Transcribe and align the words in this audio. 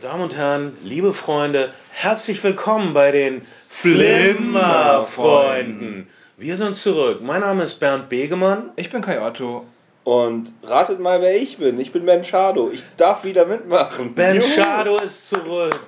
Damen 0.00 0.22
und 0.22 0.34
Herren, 0.34 0.74
liebe 0.82 1.12
Freunde, 1.12 1.74
herzlich 1.92 2.42
willkommen 2.42 2.94
bei 2.94 3.10
den 3.10 3.42
Flimmerfreunden. 3.68 6.08
Wir 6.38 6.56
sind 6.56 6.76
zurück. 6.76 7.20
Mein 7.20 7.42
Name 7.42 7.64
ist 7.64 7.74
Bernd 7.74 8.08
Begemann. 8.08 8.70
Ich 8.76 8.88
bin 8.88 9.02
Kai 9.02 9.20
Otto. 9.20 9.66
Und 10.04 10.54
ratet 10.62 11.00
mal, 11.00 11.20
wer 11.20 11.36
ich 11.36 11.58
bin. 11.58 11.78
Ich 11.78 11.92
bin 11.92 12.06
Ben 12.06 12.24
Schado. 12.24 12.70
Ich 12.72 12.82
darf 12.96 13.24
wieder 13.24 13.44
mitmachen. 13.44 14.14
Ben 14.14 14.36
Juhu. 14.36 14.46
Schado 14.46 14.96
ist 14.96 15.28
zurück. 15.28 15.84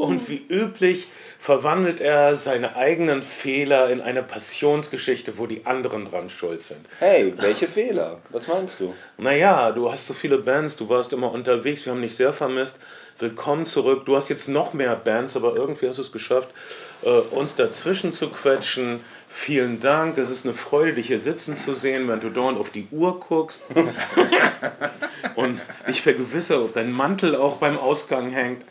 Und 0.00 0.28
wie 0.28 0.46
üblich 0.48 1.08
verwandelt 1.38 2.00
er 2.00 2.36
seine 2.36 2.76
eigenen 2.76 3.22
Fehler 3.22 3.90
in 3.90 4.00
eine 4.00 4.22
Passionsgeschichte, 4.22 5.38
wo 5.38 5.46
die 5.46 5.64
anderen 5.66 6.04
dran 6.04 6.28
schuld 6.28 6.62
sind. 6.62 6.84
Hey, 6.98 7.32
welche 7.36 7.68
Fehler? 7.68 8.18
Was 8.30 8.48
meinst 8.48 8.80
du? 8.80 8.94
Naja, 9.16 9.70
du 9.72 9.90
hast 9.90 10.06
so 10.06 10.14
viele 10.14 10.38
Bands, 10.38 10.76
du 10.76 10.88
warst 10.88 11.12
immer 11.12 11.30
unterwegs, 11.30 11.86
wir 11.86 11.92
haben 11.92 12.02
dich 12.02 12.16
sehr 12.16 12.32
vermisst. 12.32 12.78
Willkommen 13.20 13.66
zurück. 13.66 14.04
Du 14.06 14.14
hast 14.14 14.28
jetzt 14.28 14.48
noch 14.48 14.74
mehr 14.74 14.94
Bands, 14.94 15.36
aber 15.36 15.56
irgendwie 15.56 15.88
hast 15.88 15.98
du 15.98 16.02
es 16.02 16.12
geschafft, 16.12 16.50
äh, 17.02 17.08
uns 17.08 17.56
dazwischen 17.56 18.12
zu 18.12 18.28
quetschen. 18.28 19.00
Vielen 19.28 19.80
Dank. 19.80 20.18
Es 20.18 20.30
ist 20.30 20.44
eine 20.44 20.54
Freude, 20.54 20.94
dich 20.94 21.08
hier 21.08 21.18
sitzen 21.18 21.56
zu 21.56 21.74
sehen, 21.74 22.06
während 22.06 22.22
du 22.22 22.30
dauernd 22.30 22.60
auf 22.60 22.70
die 22.70 22.86
Uhr 22.92 23.18
guckst. 23.18 23.64
Und 25.34 25.60
ich 25.88 26.00
vergewissere, 26.00 26.62
ob 26.62 26.74
dein 26.74 26.92
Mantel 26.92 27.34
auch 27.34 27.56
beim 27.56 27.76
Ausgang 27.76 28.30
hängt. 28.30 28.64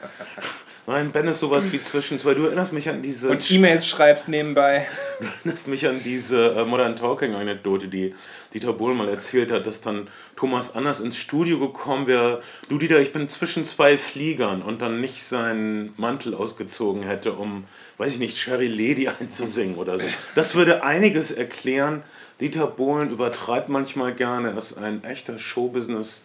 Nein, 0.90 1.12
Ben 1.12 1.28
ist 1.28 1.42
sowas 1.42 1.74
wie 1.74 1.84
zwischen 1.84 2.18
zwei. 2.18 2.34
Du 2.34 2.46
erinnerst 2.46 2.72
mich 2.72 2.88
an 2.88 3.02
diese. 3.02 3.30
Und 3.30 3.52
E-Mails 3.52 3.86
schreibst 3.86 4.30
nebenbei. 4.30 4.88
erinnerst 5.20 5.68
mich 5.68 5.86
an 5.86 6.00
diese 6.02 6.54
äh, 6.54 6.64
Modern 6.64 6.96
Talking-Anekdote, 6.96 7.90
die 7.90 8.16
Dieter 8.54 8.72
Bohlen 8.72 8.96
mal 8.96 9.10
erzählt 9.10 9.52
hat, 9.52 9.68
dass 9.68 9.82
dann 9.82 10.08
Thomas 10.38 10.76
Anders 10.76 11.02
ins 11.02 11.18
Studio 11.18 11.60
gekommen 11.60 12.08
wäre. 12.08 12.42
Du, 12.70 12.78
Dieter, 12.78 13.02
ich 13.02 13.12
bin 13.12 13.28
zwischen 13.28 13.66
zwei 13.66 13.98
Fliegern 13.98 14.62
und 14.62 14.82
dann 14.82 15.02
nicht 15.02 15.24
seinen 15.24 15.94
Mantel 15.98 16.34
ausgezogen 16.34 17.04
hätte, 17.04 17.34
um, 17.34 17.66
weiß 17.98 18.14
ich 18.14 18.20
nicht, 18.20 18.38
Cherry 18.38 18.70
Lady 18.70 19.10
einzusingen 19.20 19.76
oder 19.76 20.00
so. 20.00 20.06
Das 20.36 20.56
würde 20.56 20.84
einiges 20.84 21.32
erklären. 21.32 22.04
Dieter 22.40 22.66
Bohlen 22.66 23.10
übertreibt 23.10 23.68
manchmal 23.68 24.16
gerne. 24.16 24.52
Er 24.52 24.58
ist 24.58 24.78
ein 24.78 25.04
echter 25.04 25.38
Showbusiness- 25.38 26.22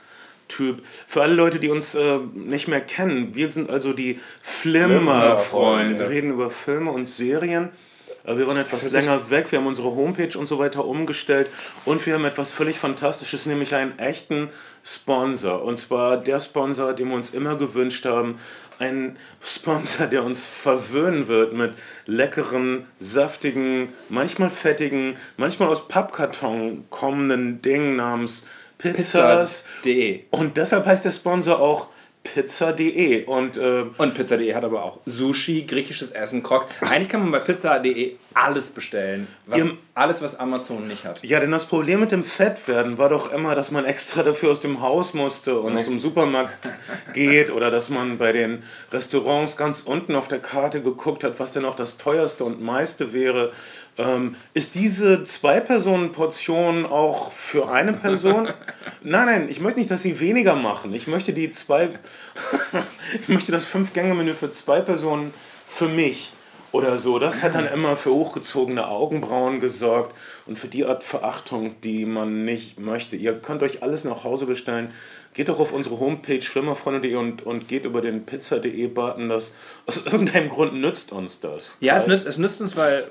Typ. 0.56 0.82
Für 1.06 1.22
alle 1.22 1.34
Leute, 1.34 1.58
die 1.58 1.70
uns 1.70 1.94
äh, 1.94 2.18
nicht 2.34 2.68
mehr 2.68 2.82
kennen, 2.82 3.34
wir 3.34 3.50
sind 3.52 3.70
also 3.70 3.92
die 3.92 4.20
Flimmer-Freunde. 4.42 5.98
Wir 5.98 6.08
reden 6.10 6.30
über 6.30 6.50
Filme 6.50 6.90
und 6.90 7.06
Serien. 7.08 7.70
Äh, 8.24 8.36
Wir 8.36 8.46
waren 8.46 8.56
etwas 8.56 8.90
länger 8.90 9.30
weg, 9.30 9.50
wir 9.50 9.58
haben 9.58 9.66
unsere 9.66 9.94
Homepage 9.94 10.36
und 10.38 10.46
so 10.46 10.58
weiter 10.58 10.84
umgestellt 10.84 11.48
und 11.84 12.04
wir 12.06 12.14
haben 12.14 12.24
etwas 12.24 12.52
völlig 12.52 12.78
Fantastisches, 12.78 13.46
nämlich 13.46 13.74
einen 13.74 13.98
echten 13.98 14.50
Sponsor. 14.84 15.62
Und 15.62 15.78
zwar 15.78 16.16
der 16.16 16.40
Sponsor, 16.40 16.92
den 16.92 17.08
wir 17.08 17.16
uns 17.16 17.30
immer 17.30 17.56
gewünscht 17.56 18.04
haben. 18.04 18.36
Ein 18.78 19.16
Sponsor, 19.44 20.06
der 20.06 20.24
uns 20.24 20.44
verwöhnen 20.44 21.28
wird 21.28 21.52
mit 21.52 21.72
leckeren, 22.06 22.86
saftigen, 22.98 23.88
manchmal 24.08 24.50
fettigen, 24.50 25.16
manchmal 25.36 25.68
aus 25.68 25.86
Pappkarton 25.88 26.84
kommenden 26.90 27.62
Dingen 27.62 27.96
namens 27.96 28.46
Pizzas. 28.82 29.68
Pizza.de. 29.82 30.20
Und 30.30 30.56
deshalb 30.56 30.86
heißt 30.86 31.04
der 31.04 31.12
Sponsor 31.12 31.60
auch 31.60 31.88
Pizza.de. 32.24 33.24
Und 33.24 33.56
äh, 33.56 33.84
Und 33.98 34.14
Pizza.de 34.14 34.54
hat 34.54 34.64
aber 34.64 34.84
auch 34.84 34.98
Sushi, 35.06 35.62
griechisches 35.62 36.10
Essen, 36.12 36.42
Crocs. 36.42 36.66
Eigentlich 36.80 37.08
kann 37.08 37.20
man 37.22 37.32
bei 37.32 37.40
Pizza.de 37.40 38.12
alles 38.34 38.68
bestellen. 38.70 39.26
Was, 39.46 39.58
Ihr- 39.58 39.76
alles, 39.94 40.22
was 40.22 40.38
Amazon 40.38 40.86
nicht 40.88 41.04
hat. 41.04 41.22
Ja, 41.22 41.40
denn 41.40 41.50
das 41.50 41.66
Problem 41.66 42.00
mit 42.00 42.12
dem 42.12 42.24
Fettwerden 42.24 42.96
war 42.96 43.08
doch 43.10 43.32
immer, 43.32 43.54
dass 43.54 43.70
man 43.70 43.84
extra 43.84 44.22
dafür 44.22 44.52
aus 44.52 44.60
dem 44.60 44.80
Haus 44.80 45.14
musste 45.14 45.58
und 45.58 45.82
zum 45.84 45.98
Supermarkt 45.98 46.56
geht 47.12 47.50
oder 47.50 47.70
dass 47.70 47.88
man 47.90 48.18
bei 48.18 48.32
den 48.32 48.62
Restaurants 48.92 49.56
ganz 49.56 49.82
unten 49.82 50.14
auf 50.14 50.28
der 50.28 50.38
Karte 50.38 50.80
geguckt 50.80 51.24
hat, 51.24 51.38
was 51.40 51.52
denn 51.52 51.64
auch 51.64 51.74
das 51.74 51.98
teuerste 51.98 52.44
und 52.44 52.62
meiste 52.62 53.12
wäre. 53.12 53.52
Ähm, 53.98 54.36
ist 54.54 54.74
diese 54.74 55.22
Zwei-Personen-Portion 55.22 56.86
auch 56.86 57.32
für 57.32 57.70
eine 57.70 57.92
Person? 57.92 58.48
Nein, 59.02 59.26
nein, 59.26 59.48
ich 59.48 59.60
möchte 59.60 59.80
nicht, 59.80 59.90
dass 59.90 60.02
sie 60.02 60.20
weniger 60.20 60.54
machen. 60.54 60.94
Ich 60.94 61.08
möchte 61.08 61.32
die 61.32 61.50
zwei, 61.50 61.90
ich 63.20 63.28
möchte 63.28 63.52
das 63.52 63.64
Fünf-Gänge-Menü 63.64 64.34
für 64.34 64.50
zwei 64.50 64.80
Personen 64.80 65.34
für 65.66 65.88
mich 65.88 66.32
oder 66.72 66.98
so. 66.98 67.18
Das 67.18 67.42
hat 67.42 67.54
dann 67.54 67.66
immer 67.66 67.96
für 67.96 68.12
hochgezogene 68.12 68.88
Augenbrauen 68.88 69.60
gesorgt 69.60 70.16
und 70.46 70.58
für 70.58 70.68
die 70.68 70.84
Art 70.84 71.04
Verachtung, 71.04 71.80
die 71.82 72.06
man 72.06 72.40
nicht 72.40 72.80
möchte. 72.80 73.16
Ihr 73.16 73.38
könnt 73.38 73.62
euch 73.62 73.82
alles 73.82 74.04
nach 74.04 74.24
Hause 74.24 74.46
bestellen. 74.46 74.92
Geht 75.34 75.48
doch 75.48 75.58
auf 75.60 75.72
unsere 75.72 75.98
Homepage 75.98 76.42
schwimmerfreunde.de 76.42 77.14
und, 77.16 77.46
und 77.46 77.66
geht 77.68 77.84
über 77.86 78.00
den 78.02 78.26
pizza.de-Button. 78.26 79.28
Das, 79.30 79.54
aus 79.86 80.04
irgendeinem 80.06 80.48
Grund 80.50 80.74
nützt 80.74 81.10
uns 81.12 81.40
das. 81.40 81.76
Ja, 81.80 81.96
es 81.96 82.06
nützt, 82.06 82.26
es 82.26 82.36
nützt 82.38 82.60
uns, 82.60 82.76
weil, 82.76 83.04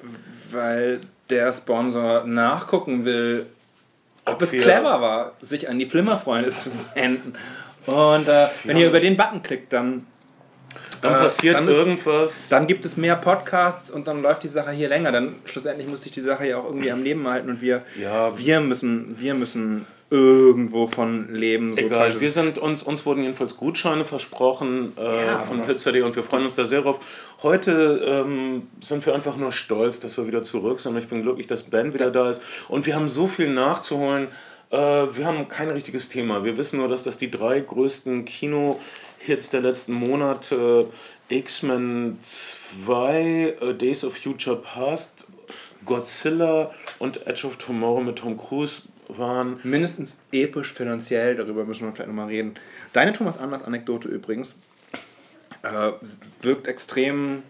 weil 0.52 1.00
der 1.30 1.52
Sponsor 1.54 2.24
nachgucken 2.26 3.06
will, 3.06 3.48
ob, 4.26 4.36
Ob 4.36 4.42
es 4.44 4.52
clever 4.52 5.02
war, 5.02 5.34
sich 5.42 5.68
an 5.68 5.80
die 5.80 5.88
Flimmerfreunde 5.88 6.52
zu 6.52 6.70
wenden. 6.94 7.34
Und 7.88 8.28
äh, 8.28 8.48
wenn 8.66 8.78
ihr 8.78 8.88
über 8.90 9.00
den 9.00 9.18
Button 9.18 9.42
klickt, 9.42 9.74
dann, 9.74 10.06
Dann 11.02 11.14
äh, 11.16 11.18
passiert 11.18 11.56
dann 11.56 11.68
ist- 11.68 11.74
irgendwas. 11.74 12.50
dann 12.50 12.68
gibt 12.68 12.86
es 12.86 12.98
mehr 12.98 13.16
Podcasts 13.16 13.90
und 13.90 14.08
dann 14.08 14.22
läuft 14.22 14.44
die 14.44 14.48
Sache 14.48 14.70
hier 14.72 14.90
länger. 14.90 15.12
Dann 15.12 15.38
schlussendlich 15.46 15.88
muss 15.88 16.04
sich 16.04 16.12
die 16.12 16.22
Sache 16.22 16.46
ja 16.48 16.58
auch 16.58 16.66
irgendwie 16.66 16.92
am 16.92 17.02
Leben 17.02 17.28
halten 17.28 17.50
und 17.50 17.62
wir, 17.62 17.82
Ja. 18.00 18.38
wir, 18.38 18.60
müssen, 18.60 19.16
wir 19.20 19.34
müssen 19.34 19.88
irgendwo 20.12 20.88
von 20.88 21.34
leben. 21.34 21.74
So 21.74 21.80
Egal, 21.80 22.20
wir 22.20 22.32
sind 22.32 22.58
uns, 22.58 22.84
uns 22.84 23.06
wurden 23.06 23.24
jedenfalls 23.24 23.56
Gutscheine 23.56 24.04
versprochen 24.04 24.92
äh, 24.98 25.26
Ja, 25.26 25.40
von 25.40 25.62
Pizza.de 25.62 26.02
und 26.02 26.18
wir 26.18 26.24
freuen 26.24 26.44
uns 26.44 26.54
da 26.54 26.66
sehr 26.66 26.82
drauf. 26.82 27.00
Heute 27.42 28.04
ähm, 28.06 28.68
sind 28.82 29.06
wir 29.06 29.16
einfach 29.16 29.38
nur 29.38 29.54
stolz, 29.54 30.02
dass 30.02 30.18
wir 30.18 30.28
wieder 30.28 30.44
zurück 30.44 30.82
sind. 30.82 30.98
Ich 30.98 31.08
bin 31.08 31.22
glücklich, 31.22 31.48
dass 31.48 31.64
Ben 31.64 31.94
wieder 31.94 32.12
da 32.12 32.30
ist 32.30 32.44
und 32.68 32.86
wir 32.86 32.96
haben 32.96 33.08
so 33.08 33.26
viel 33.26 33.50
nachzuholen. 33.50 34.28
Äh, 34.70 34.78
wir 34.78 35.26
haben 35.26 35.48
kein 35.48 35.70
richtiges 35.70 36.10
Thema. 36.10 36.44
Wir 36.44 36.58
wissen 36.58 36.80
nur, 36.80 36.90
dass 36.90 37.04
das 37.04 37.18
die 37.18 37.32
drei 37.32 37.62
größten 37.62 38.26
Kino-Hits 38.26 39.50
der 39.50 39.62
letzten 39.62 39.94
Monate 39.94 40.88
X-Men 41.30 42.20
2, 42.22 43.56
äh, 43.62 43.74
Days 43.76 44.04
of 44.04 44.18
Future 44.18 44.58
Past, 44.58 45.28
Godzilla 45.86 46.72
und 47.00 47.26
Edge 47.26 47.48
of 47.48 47.56
Tomorrow 47.56 48.02
mit 48.02 48.18
Tom 48.18 48.38
Cruise 48.38 48.84
waren. 49.18 49.60
mindestens 49.64 50.18
episch 50.32 50.74
finanziell, 50.74 51.36
darüber 51.36 51.66
müssen 51.66 51.86
wir 51.86 51.92
vielleicht 51.92 52.10
nochmal 52.10 52.28
reden. 52.28 52.56
Deine 52.94 53.14
Thomas 53.14 53.38
Anders 53.38 53.64
Anekdote 53.64 54.08
übrigens 54.08 54.56
äh, 55.64 55.92
wirkt 56.42 56.68
extrem 56.68 57.44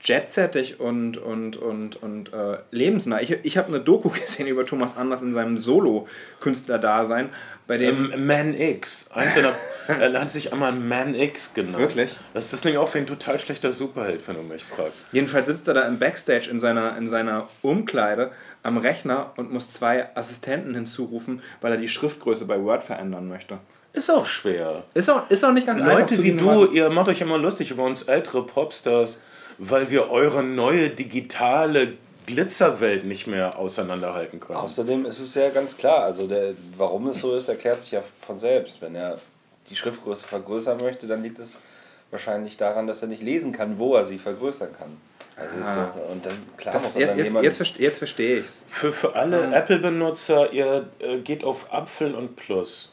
jetsettig 0.00 0.78
und, 0.78 1.16
und, 1.16 1.56
und, 1.56 2.02
und 2.02 2.32
äh, 2.32 2.58
lebensnah. 2.70 3.20
Ich, 3.20 3.30
ich 3.42 3.56
habe 3.56 3.68
eine 3.68 3.80
Doku 3.80 4.08
gesehen 4.20 4.46
über 4.46 4.64
Thomas 4.66 4.96
Anders 4.96 5.22
in 5.22 5.32
seinem 5.32 5.58
Solo-Künstler-Dasein, 5.58 7.30
bei 7.66 7.78
dem 7.78 8.12
Ähm, 8.12 8.26
Man 8.26 8.54
X. 8.54 9.10
Eins 9.12 9.34
seiner, 9.34 9.52
er 9.88 10.20
hat 10.20 10.30
sich 10.30 10.52
einmal 10.52 10.72
Man 10.72 11.14
X 11.14 11.54
genannt. 11.54 11.78
Wirklich? 11.78 12.16
Das 12.34 12.44
ist 12.44 12.52
deswegen 12.52 12.76
auch 12.78 12.92
wie 12.94 12.98
ein 12.98 13.06
total 13.06 13.40
schlechter 13.40 13.72
Superheld, 13.72 14.26
wenn 14.28 14.36
du 14.36 14.42
mich 14.42 14.64
fragst. 14.64 14.94
Jedenfalls 15.12 15.46
sitzt 15.46 15.66
er 15.66 15.74
da 15.74 15.82
im 15.82 15.98
Backstage 15.98 16.48
in 16.50 16.60
seiner, 16.60 16.96
in 16.96 17.08
seiner 17.08 17.48
Umkleide 17.62 18.30
am 18.66 18.78
Rechner 18.78 19.32
und 19.36 19.52
muss 19.52 19.70
zwei 19.70 20.14
Assistenten 20.16 20.74
hinzurufen, 20.74 21.42
weil 21.60 21.72
er 21.72 21.78
die 21.78 21.88
Schriftgröße 21.88 22.44
bei 22.44 22.60
Word 22.62 22.82
verändern 22.82 23.28
möchte. 23.28 23.58
Ist 23.92 24.10
auch 24.10 24.26
schwer. 24.26 24.82
Ist 24.92 25.08
auch, 25.08 25.30
ist 25.30 25.44
auch 25.44 25.52
nicht 25.52 25.66
ganz 25.66 25.80
einfach. 25.80 26.00
Leute 26.00 26.22
wie 26.22 26.32
du, 26.32 26.66
ihr 26.66 26.90
macht 26.90 27.08
euch 27.08 27.20
immer 27.20 27.38
lustig 27.38 27.70
über 27.70 27.84
uns 27.84 28.02
ältere 28.02 28.44
Popstars, 28.44 29.22
weil 29.58 29.90
wir 29.90 30.10
eure 30.10 30.42
neue 30.42 30.90
digitale 30.90 31.94
Glitzerwelt 32.26 33.04
nicht 33.04 33.26
mehr 33.26 33.58
auseinanderhalten 33.58 34.40
können. 34.40 34.58
Außerdem 34.58 35.06
ist 35.06 35.20
es 35.20 35.34
ja 35.34 35.48
ganz 35.50 35.76
klar, 35.76 36.02
also 36.02 36.26
der, 36.26 36.54
warum 36.76 37.06
es 37.06 37.20
so 37.20 37.34
ist, 37.34 37.48
erklärt 37.48 37.80
sich 37.80 37.92
ja 37.92 38.02
von 38.20 38.38
selbst. 38.38 38.82
Wenn 38.82 38.96
er 38.96 39.18
die 39.70 39.76
Schriftgröße 39.76 40.26
vergrößern 40.26 40.78
möchte, 40.78 41.06
dann 41.06 41.22
liegt 41.22 41.38
es 41.38 41.58
wahrscheinlich 42.10 42.56
daran, 42.56 42.86
dass 42.86 43.00
er 43.02 43.08
nicht 43.08 43.22
lesen 43.22 43.52
kann, 43.52 43.78
wo 43.78 43.94
er 43.94 44.04
sie 44.04 44.18
vergrößern 44.18 44.70
kann. 44.76 44.96
Also 45.38 45.54
Ah. 45.62 45.92
so, 45.94 46.12
und 46.12 46.24
dann 46.24 46.32
klar 46.56 46.74
Das, 46.74 46.82
muss 46.84 46.94
jetzt, 46.94 47.16
jetzt, 47.18 47.42
jetzt, 47.42 47.60
verste- 47.60 47.80
jetzt 47.82 47.98
verstehe 47.98 48.38
ich's. 48.40 48.64
Für, 48.68 48.90
für 48.92 49.14
alle 49.14 49.54
Apple-Benutzer, 49.54 50.50
ihr 50.52 50.86
äh, 50.98 51.18
geht 51.18 51.44
auf 51.44 51.72
Apfel 51.72 52.14
und 52.14 52.36
Plus. 52.36 52.92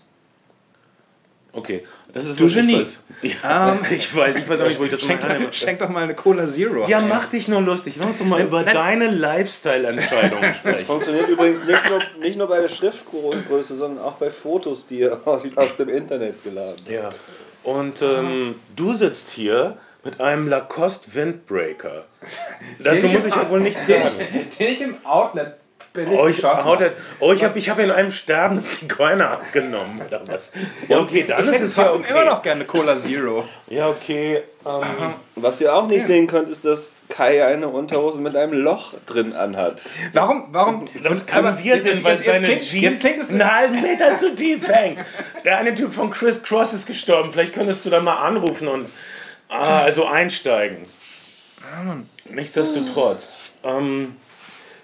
Okay, 1.56 1.84
das 2.12 2.26
ist 2.26 2.40
Du 2.40 2.48
ich 2.48 2.56
Genie. 2.56 2.80
weiß. 2.80 3.04
Ja, 3.44 3.80
ich 3.92 4.14
weiß, 4.16 4.36
ich 4.38 4.50
weiß 4.50 4.60
auch 4.62 4.68
nicht, 4.68 4.80
wo 4.80 4.86
ich 4.86 4.90
das 4.90 5.02
Schenk, 5.02 5.22
mal 5.22 5.30
hernehme. 5.30 5.54
schenk 5.54 5.78
doch 5.80 5.88
mal 5.90 6.04
eine 6.04 6.16
Cola 6.16 6.50
Zero. 6.50 6.88
Ja, 6.88 7.00
mach 7.00 7.28
dich 7.28 7.48
nur 7.48 7.62
lustig. 7.62 7.96
Lass 7.98 8.08
uns 8.08 8.18
doch 8.20 8.26
mal 8.26 8.42
über 8.42 8.64
deine 8.64 9.08
Lifestyle-Entscheidungen 9.12 10.42
das 10.42 10.58
sprechen. 10.58 10.86
funktioniert 10.88 11.30
übrigens 11.30 11.64
nicht 11.64 11.88
nur, 11.90 12.02
nicht 12.20 12.38
nur 12.40 12.48
bei 12.48 12.60
der 12.60 12.70
Schriftgröße, 12.70 13.76
sondern 13.78 14.04
auch 14.04 14.14
bei 14.14 14.32
Fotos, 14.32 14.88
die 14.88 15.00
ihr 15.02 15.22
aus, 15.26 15.44
aus 15.56 15.78
dem 15.78 15.90
Internet 15.90 16.44
geladen 16.44 16.76
habt. 16.80 16.90
Ja. 16.90 17.12
Und 17.64 18.02
ähm, 18.02 18.56
du 18.76 18.96
sitzt 18.96 19.30
hier 19.30 19.78
mit 20.04 20.20
einem 20.20 20.48
Lacoste 20.48 21.14
Windbreaker. 21.14 22.06
Dazu 22.80 23.08
muss 23.08 23.26
ich 23.26 23.36
ja 23.36 23.50
wohl 23.50 23.62
nichts 23.62 23.86
den 23.88 24.04
sagen. 24.04 24.16
ich, 24.50 24.58
den 24.58 24.68
ich 24.68 24.82
im 24.82 24.96
Outlet 25.06 25.54
Oh, 26.12 26.26
ich, 26.28 26.44
hat. 26.44 26.82
er- 26.82 26.94
oh, 27.20 27.34
ich 27.34 27.44
habe 27.44 27.60
ich 27.60 27.70
hab 27.70 27.78
in 27.78 27.92
einem 27.92 28.10
sterbenden 28.10 28.66
Zigeuner 28.66 29.30
abgenommen, 29.30 30.02
oder 30.04 30.22
was? 30.28 30.52
Ja, 30.88 30.98
okay, 30.98 31.24
dann 31.28 31.48
Ich 31.48 31.54
ist 31.54 31.62
es 31.62 31.76
ja 31.76 31.92
okay. 31.94 32.06
immer 32.10 32.26
noch 32.26 32.42
gerne 32.42 32.66
Cola 32.66 32.98
Zero. 32.98 33.48
Ja, 33.68 33.90
okay. 33.90 34.42
Ähm, 34.66 34.82
Was 35.36 35.62
ihr 35.62 35.72
auch 35.76 35.86
nicht 35.86 36.08
sehen 36.08 36.26
könnt, 36.26 36.50
ist, 36.50 36.66
dass 36.66 36.90
Kai 37.10 37.46
eine 37.46 37.68
Unterhose 37.68 38.22
mit 38.22 38.36
einem 38.36 38.54
Loch 38.54 38.96
drin 39.06 39.34
anhat. 39.34 39.84
Warum, 40.14 40.46
warum? 40.52 40.86
das 41.04 41.28
können 41.28 41.46
aber 41.46 41.60
wir 41.64 41.76
jetzt- 41.76 41.84
sehen, 41.84 41.94
jetzt- 41.98 42.04
weil 42.06 42.16
jetzt 42.16 42.26
seine 42.26 42.46
klingt- 42.48 42.62
Jeans 42.64 42.84
Jetzt 42.86 43.00
klingt 43.02 43.20
es 43.20 43.30
einen 43.30 43.52
halben 43.56 43.80
Meter 43.80 44.18
zu 44.18 44.34
tief 44.34 44.68
hängt. 44.68 44.98
Der 45.46 45.60
eine 45.60 45.76
Typ 45.76 45.94
von 45.94 46.10
Chris 46.10 46.42
Cross 46.42 46.74
ist 46.74 46.88
gestorben. 46.88 47.32
Vielleicht 47.32 47.54
könntest 47.54 47.86
du 47.86 47.92
da 47.92 48.00
mal 48.00 48.16
anrufen 48.16 48.68
und 48.68 48.88
ah, 49.54 49.82
also 49.82 50.06
einsteigen. 50.06 50.86
Nichtsdestotrotz. 52.30 53.54
Ähm, 53.64 54.16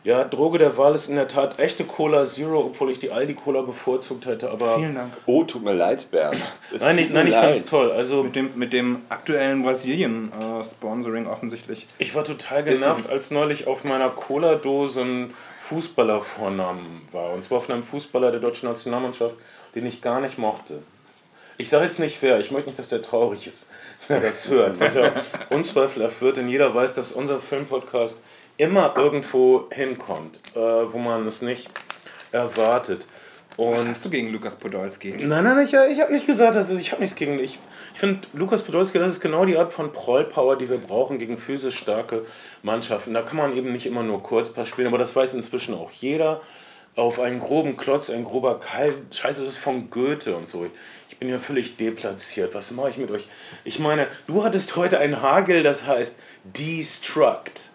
ja, 0.03 0.23
Droge 0.23 0.57
der 0.59 0.77
Wahl 0.77 0.95
ist 0.95 1.09
in 1.09 1.15
der 1.15 1.27
Tat 1.27 1.59
echte 1.59 1.83
Cola 1.83 2.25
Zero, 2.25 2.59
obwohl 2.61 2.89
ich 2.89 2.99
die 2.99 3.11
Aldi 3.11 3.33
Cola 3.33 3.61
bevorzugt 3.61 4.25
hätte. 4.25 4.49
Aber 4.49 4.75
Vielen 4.75 4.95
Dank. 4.95 5.11
Oh, 5.25 5.43
tut 5.43 5.63
mir 5.63 5.73
leid, 5.73 6.09
Bernd. 6.09 6.41
Es 6.73 6.81
nein, 6.81 6.97
ich- 6.99 7.09
nein, 7.09 7.27
ich 7.27 7.33
fand's 7.35 7.65
toll. 7.65 7.91
Also 7.91 8.23
Mit 8.23 8.35
dem, 8.35 8.51
mit 8.55 8.71
dem 8.71 9.01
aktuellen 9.09 9.61
Brasilien-Sponsoring 9.63 11.27
offensichtlich. 11.27 11.85
Ich 11.97 12.15
war 12.15 12.23
total 12.23 12.63
genervt, 12.63 13.09
als 13.09 13.29
neulich 13.31 13.67
auf 13.67 13.83
meiner 13.83 14.09
Cola-Dose 14.09 15.01
ein 15.01 15.33
Fußballervornamen 15.61 17.01
war. 17.11 17.33
Und 17.33 17.43
zwar 17.43 17.59
von 17.61 17.75
einem 17.75 17.83
Fußballer 17.83 18.31
der 18.31 18.39
deutschen 18.39 18.69
Nationalmannschaft, 18.69 19.35
den 19.75 19.85
ich 19.85 20.01
gar 20.01 20.21
nicht 20.21 20.37
mochte. 20.37 20.81
Ich 21.57 21.69
sage 21.69 21.83
jetzt 21.83 21.99
nicht 21.99 22.21
wer, 22.21 22.39
ich 22.39 22.51
möchte 22.51 22.69
nicht, 22.69 22.79
dass 22.79 22.87
der 22.87 23.01
traurig 23.01 23.45
ist, 23.45 23.67
das 24.19 24.49
hört. 24.49 24.79
Was 24.79 24.95
ja 24.95 25.11
unzweifelhaft 25.49 26.21
wird, 26.21 26.37
denn 26.37 26.49
jeder 26.49 26.73
weiß, 26.73 26.93
dass 26.95 27.11
unser 27.11 27.39
Filmpodcast 27.39 28.17
immer 28.57 28.93
irgendwo 28.97 29.69
hinkommt, 29.71 30.39
äh, 30.55 30.59
wo 30.59 30.97
man 30.97 31.27
es 31.27 31.41
nicht 31.41 31.69
erwartet. 32.31 33.05
Was 33.55 33.79
Und 33.81 33.89
hast 33.89 34.05
du 34.05 34.09
gegen 34.09 34.29
Lukas 34.29 34.55
Podolski? 34.55 35.15
Nein, 35.19 35.43
nein, 35.43 35.65
ich, 35.65 35.73
ich 35.73 36.01
habe 36.01 36.13
nicht 36.13 36.25
gesagt, 36.25 36.55
dass 36.55 36.69
ich 36.69 36.91
habe 36.91 37.01
nichts 37.01 37.15
gegen 37.15 37.39
ich. 37.39 37.59
Ich 37.93 37.99
finde, 37.99 38.21
Lukas 38.33 38.61
Podolski, 38.61 38.99
das 38.99 39.13
ist 39.13 39.19
genau 39.19 39.45
die 39.45 39.57
Art 39.57 39.73
von 39.73 39.91
Prollpower, 39.91 40.57
die 40.57 40.69
wir 40.69 40.77
brauchen 40.77 41.19
gegen 41.19 41.37
physisch 41.37 41.77
starke 41.77 42.25
Mannschaften. 42.63 43.13
Da 43.13 43.21
kann 43.21 43.37
man 43.37 43.55
eben 43.55 43.73
nicht 43.73 43.85
immer 43.85 44.03
nur 44.03 44.23
Kurzpass 44.23 44.67
spielen, 44.67 44.87
aber 44.87 44.97
das 44.97 45.15
weiß 45.15 45.33
inzwischen 45.33 45.73
auch 45.75 45.91
jeder. 45.91 46.41
Auf 46.99 47.19
einen 47.19 47.39
groben 47.39 47.77
Klotz, 47.77 48.09
ein 48.09 48.25
grober 48.25 48.59
Keil, 48.59 48.93
scheiße, 49.11 49.41
das 49.43 49.53
ist 49.53 49.57
von 49.57 49.89
Goethe 49.89 50.35
und 50.35 50.49
so. 50.49 50.65
Ich, 50.65 50.71
ich 51.09 51.17
bin 51.17 51.29
ja 51.29 51.39
völlig 51.39 51.77
deplatziert. 51.77 52.53
Was 52.53 52.71
mache 52.71 52.89
ich 52.89 52.97
mit 52.97 53.09
euch? 53.09 53.25
Ich 53.63 53.79
meine, 53.79 54.07
du 54.27 54.43
hattest 54.43 54.75
heute 54.75 54.99
ein 54.99 55.21
Hagel, 55.21 55.63
das 55.63 55.87
heißt 55.87 56.19
Destruct. 56.43 57.71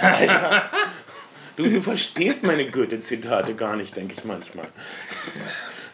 Alter, 0.00 0.70
du, 1.56 1.70
du 1.70 1.80
verstehst 1.80 2.42
meine 2.42 2.68
Goethe-Zitate 2.68 3.54
gar 3.54 3.76
nicht, 3.76 3.94
denke 3.94 4.14
ich 4.18 4.24
manchmal. 4.24 4.66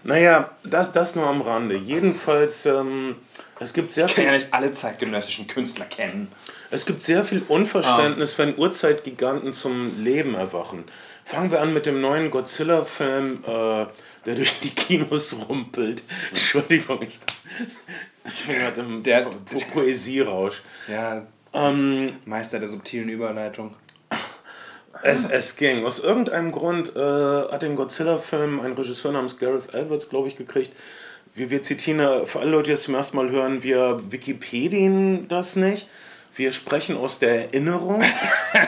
Naja, 0.02 0.50
das, 0.62 0.92
das 0.92 1.14
nur 1.16 1.26
am 1.26 1.42
Rande. 1.42 1.76
Jedenfalls, 1.76 2.64
ähm, 2.64 3.16
es 3.60 3.74
gibt 3.74 3.92
sehr 3.92 4.06
Ich 4.06 4.14
kann 4.14 4.24
ja 4.24 4.30
viel, 4.30 4.38
nicht 4.38 4.54
alle 4.54 4.72
zeitgenössischen 4.72 5.46
Künstler 5.48 5.84
kennen. 5.84 6.32
es 6.70 6.86
gibt 6.86 7.02
sehr 7.02 7.24
viel 7.24 7.42
Unverständnis, 7.46 8.38
wenn 8.38 8.56
Urzeitgiganten 8.56 9.52
zum 9.52 10.02
Leben 10.02 10.34
erwachen. 10.34 10.84
Fangen 11.24 11.50
wir 11.50 11.60
an 11.60 11.72
mit 11.72 11.86
dem 11.86 12.00
neuen 12.00 12.30
Godzilla-Film, 12.30 13.44
äh, 13.46 13.86
der 14.26 14.34
durch 14.34 14.60
die 14.60 14.70
Kinos 14.70 15.34
rumpelt. 15.48 16.02
Entschuldigung, 16.30 17.00
ich, 17.02 17.18
ich 18.26 18.46
bin 18.46 18.56
gerade 18.56 18.80
im 18.80 19.02
Der- 19.02 19.22
Po 19.22 19.58
Poesierausch. 19.72 20.62
Ja, 20.88 21.26
Ähm, 21.52 22.16
Meister 22.24 22.58
der 22.58 22.68
subtilen 22.68 23.08
Überleitung. 23.08 23.74
Es, 25.02 25.28
es 25.28 25.56
ging. 25.56 25.84
Aus 25.84 26.00
irgendeinem 26.00 26.50
Grund 26.52 26.94
äh, 26.94 26.98
hat 27.00 27.62
den 27.62 27.74
Godzilla-Film 27.74 28.60
ein 28.60 28.72
Regisseur 28.72 29.12
namens 29.12 29.38
Gareth 29.38 29.74
Edwards, 29.74 30.08
glaube 30.08 30.28
ich, 30.28 30.36
gekriegt. 30.36 30.72
Wir, 31.34 31.50
wir 31.50 31.62
zitieren, 31.62 32.00
äh, 32.00 32.26
für 32.26 32.40
alle 32.40 32.50
Leute, 32.50 32.66
die 32.68 32.72
es 32.72 32.84
zum 32.84 32.94
ersten 32.94 33.16
Mal 33.16 33.28
hören, 33.30 33.62
wir 33.62 34.00
Wikipedien 34.10 35.26
das 35.28 35.56
nicht. 35.56 35.88
Wir 36.36 36.50
sprechen 36.50 36.96
aus 36.96 37.20
der 37.20 37.46
Erinnerung 37.46 38.02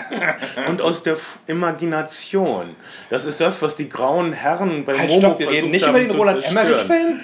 und 0.69 0.81
aus 0.81 1.03
der 1.03 1.15
F 1.15 1.41
Imagination. 1.49 2.77
Das 3.11 3.25
ist 3.25 3.41
das, 3.41 3.61
was 3.61 3.75
die 3.75 3.89
grauen 3.89 4.33
Herren 4.33 4.85
bei 4.85 4.97
Halt, 4.97 5.09
Momo 5.09 5.21
stopp, 5.21 5.39
wir 5.41 5.51
reden 5.51 5.71
nicht 5.71 5.87
über 5.87 5.99
den 5.99 6.11
Roland. 6.13 6.45
Emmerich-Film? 6.45 7.21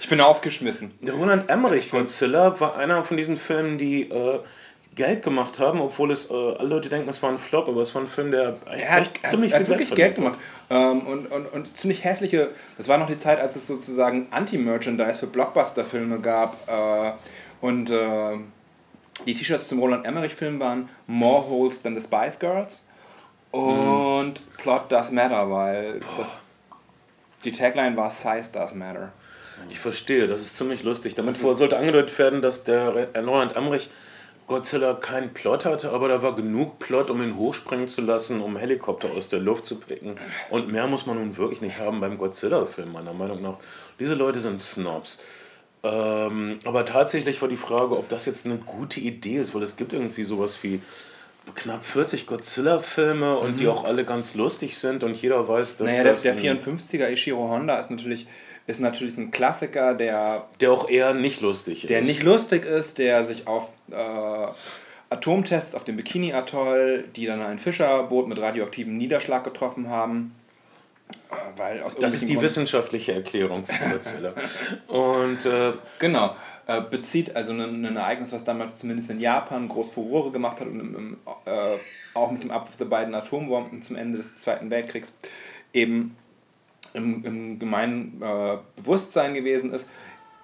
Ich 0.00 0.08
bin 0.08 0.20
aufgeschmissen. 0.22 0.92
Der 1.02 1.12
Roland 1.12 1.50
Emmerich 1.50 1.90
Godzilla 1.90 2.58
war 2.58 2.76
einer 2.76 3.04
von 3.04 3.18
diesen 3.18 3.36
Filmen, 3.36 3.76
die 3.76 4.08
äh, 4.08 4.40
Geld 4.94 5.22
gemacht 5.22 5.58
haben, 5.58 5.80
obwohl 5.80 6.10
es 6.10 6.30
äh, 6.30 6.34
alle 6.34 6.68
Leute 6.68 6.88
denken, 6.88 7.08
es 7.10 7.22
war 7.22 7.30
ein 7.30 7.38
Flop, 7.38 7.68
aber 7.68 7.82
es 7.82 7.94
war 7.94 8.02
ein 8.02 8.08
Film, 8.08 8.30
der 8.30 8.56
Er 8.66 8.92
hat, 8.92 9.10
ziemlich 9.28 9.52
hat 9.52 9.60
viel 9.60 9.68
wirklich 9.68 9.94
Geld 9.94 10.14
gemacht. 10.14 10.38
Ähm, 10.70 11.00
und, 11.06 11.26
und, 11.26 11.46
und 11.52 11.76
ziemlich 11.76 12.02
hässliche. 12.02 12.50
Das 12.78 12.88
war 12.88 12.96
noch 12.96 13.08
die 13.08 13.18
Zeit, 13.18 13.38
als 13.40 13.56
es 13.56 13.66
sozusagen 13.66 14.28
Anti-Merchandise 14.30 15.20
für 15.20 15.26
Blockbuster-Filme 15.26 16.18
gab. 16.20 16.56
Äh, 16.66 17.12
und 17.60 17.90
äh, 17.90 18.38
die 19.26 19.34
T-Shirts 19.34 19.68
zum 19.68 19.80
Roland 19.80 20.06
Emmerich-Film 20.06 20.60
waren 20.60 20.88
More 21.06 21.48
Holes 21.48 21.82
than 21.82 21.94
the 21.94 22.02
Spice 22.02 22.38
Girls. 22.38 22.82
Und 23.50 24.34
Plot 24.58 24.90
Does 24.90 25.10
Matter, 25.10 25.50
weil 25.50 26.00
das, 26.16 26.38
die 27.44 27.52
Tagline 27.52 27.96
war 27.96 28.10
Size 28.10 28.50
Does 28.52 28.74
Matter. 28.74 29.12
Ich 29.68 29.78
verstehe, 29.78 30.26
das 30.26 30.40
ist 30.40 30.56
ziemlich 30.56 30.84
lustig. 30.84 31.14
Damit 31.14 31.36
sollte 31.36 31.76
angedeutet 31.76 32.18
werden, 32.18 32.40
dass 32.40 32.64
der 32.64 33.10
äh, 33.12 33.18
Roland 33.18 33.56
Emmerich 33.56 33.90
Godzilla 34.46 34.94
keinen 34.94 35.32
Plot 35.32 35.64
hatte, 35.64 35.92
aber 35.92 36.08
da 36.08 36.22
war 36.22 36.34
genug 36.34 36.80
Plot, 36.80 37.08
um 37.08 37.22
ihn 37.22 37.36
hochspringen 37.36 37.86
zu 37.86 38.00
lassen, 38.00 38.40
um 38.40 38.56
Helikopter 38.56 39.08
aus 39.12 39.28
der 39.28 39.38
Luft 39.38 39.64
zu 39.64 39.76
picken. 39.76 40.16
Und 40.48 40.72
mehr 40.72 40.88
muss 40.88 41.06
man 41.06 41.18
nun 41.18 41.36
wirklich 41.36 41.60
nicht 41.60 41.78
haben 41.78 42.00
beim 42.00 42.18
Godzilla-Film, 42.18 42.90
meiner 42.90 43.12
Meinung 43.12 43.42
nach. 43.42 43.58
Diese 44.00 44.14
Leute 44.14 44.40
sind 44.40 44.58
Snobs. 44.58 45.20
Ähm, 45.82 46.58
aber 46.64 46.84
tatsächlich 46.84 47.40
war 47.40 47.48
die 47.48 47.56
Frage, 47.56 47.96
ob 47.96 48.08
das 48.08 48.26
jetzt 48.26 48.44
eine 48.46 48.56
gute 48.58 49.00
Idee 49.00 49.36
ist, 49.38 49.54
weil 49.54 49.62
es 49.62 49.76
gibt 49.76 49.92
irgendwie 49.92 50.24
sowas 50.24 50.58
wie 50.62 50.80
knapp 51.54 51.84
40 51.84 52.26
Godzilla-Filme 52.26 53.36
und 53.36 53.58
die 53.60 53.66
auch 53.66 53.84
alle 53.84 54.04
ganz 54.04 54.34
lustig 54.34 54.76
sind 54.78 55.02
und 55.02 55.16
jeder 55.20 55.48
weiß, 55.48 55.78
dass 55.78 55.86
Mhm. 55.86 55.86
Naja, 55.86 56.02
der, 56.02 56.12
das 56.12 56.22
der 56.22 56.32
ein- 56.34 56.60
54er 56.60 57.08
Ishiro 57.10 57.48
Honda 57.48 57.78
ist 57.80 57.90
natürlich, 57.90 58.26
ist 58.66 58.80
natürlich 58.80 59.16
ein 59.16 59.30
Klassiker, 59.30 59.94
der 59.94 60.46
der 60.60 60.70
auch 60.70 60.88
eher 60.88 61.14
nicht 61.14 61.40
lustig 61.40 61.84
ist. 61.84 61.90
der 61.90 62.02
nicht 62.02 62.22
lustig 62.22 62.64
ist, 62.66 62.98
der 62.98 63.24
sich 63.24 63.46
auf 63.48 63.68
äh, 63.90 63.94
Atomtests 65.08 65.74
auf 65.74 65.82
dem 65.84 65.96
Bikini-Atoll, 65.96 67.04
die 67.16 67.26
dann 67.26 67.40
ein 67.42 67.58
Fischerboot 67.58 68.28
mit 68.28 68.38
radioaktivem 68.38 68.96
Niederschlag 68.96 69.42
getroffen 69.42 69.88
haben. 69.88 70.34
Äh, 71.30 71.58
Weil 71.58 71.82
aus 71.82 71.96
Das 71.96 72.14
ist 72.14 72.28
die 72.28 72.34
Grund- 72.34 72.44
wissenschaftliche 72.44 73.12
Erklärung 73.14 73.64
für 73.66 73.88
Godzilla. 73.90 74.32
Und 74.88 75.44
äh, 75.46 75.72
Genau. 75.98 76.34
Äh, 76.66 76.82
bezieht 76.82 77.34
also 77.34 77.52
ein, 77.52 77.84
ein 77.84 77.96
Ereignis, 77.96 78.32
was 78.32 78.44
damals 78.44 78.78
zumindest 78.78 79.10
in 79.10 79.18
Japan 79.18 79.68
groß 79.68 79.90
Furore 79.90 80.30
gemacht 80.30 80.60
hat 80.60 80.68
und 80.68 80.78
im, 80.78 80.94
im, 80.94 81.16
äh, 81.44 81.76
auch 82.14 82.30
mit 82.30 82.42
dem 82.44 82.52
Abwurf 82.52 82.76
der 82.76 82.84
beiden 82.84 83.12
Atombomben 83.14 83.82
zum 83.82 83.96
Ende 83.96 84.18
des 84.18 84.36
Zweiten 84.36 84.70
Weltkriegs 84.70 85.12
eben 85.72 86.16
im, 86.94 87.24
im 87.24 87.58
gemeinen 87.58 88.22
äh, 88.22 88.58
Bewusstsein 88.76 89.34
gewesen 89.34 89.72
ist. 89.72 89.88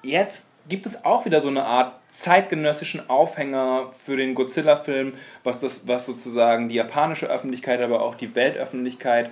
Jetzt 0.03 0.47
gibt 0.69 0.87
es 0.87 1.05
auch 1.05 1.25
wieder 1.27 1.41
so 1.41 1.47
eine 1.49 1.65
Art 1.65 1.95
zeitgenössischen 2.11 3.09
Aufhänger 3.09 3.93
für 4.05 4.17
den 4.17 4.35
Godzilla-Film, 4.35 5.15
was, 5.45 5.61
das, 5.61 5.87
was 5.87 6.07
sozusagen 6.07 6.69
die 6.69 6.75
japanische 6.75 7.27
Öffentlichkeit, 7.27 7.81
aber 7.81 8.03
auch 8.03 8.17
die 8.17 8.35
Weltöffentlichkeit 8.35 9.31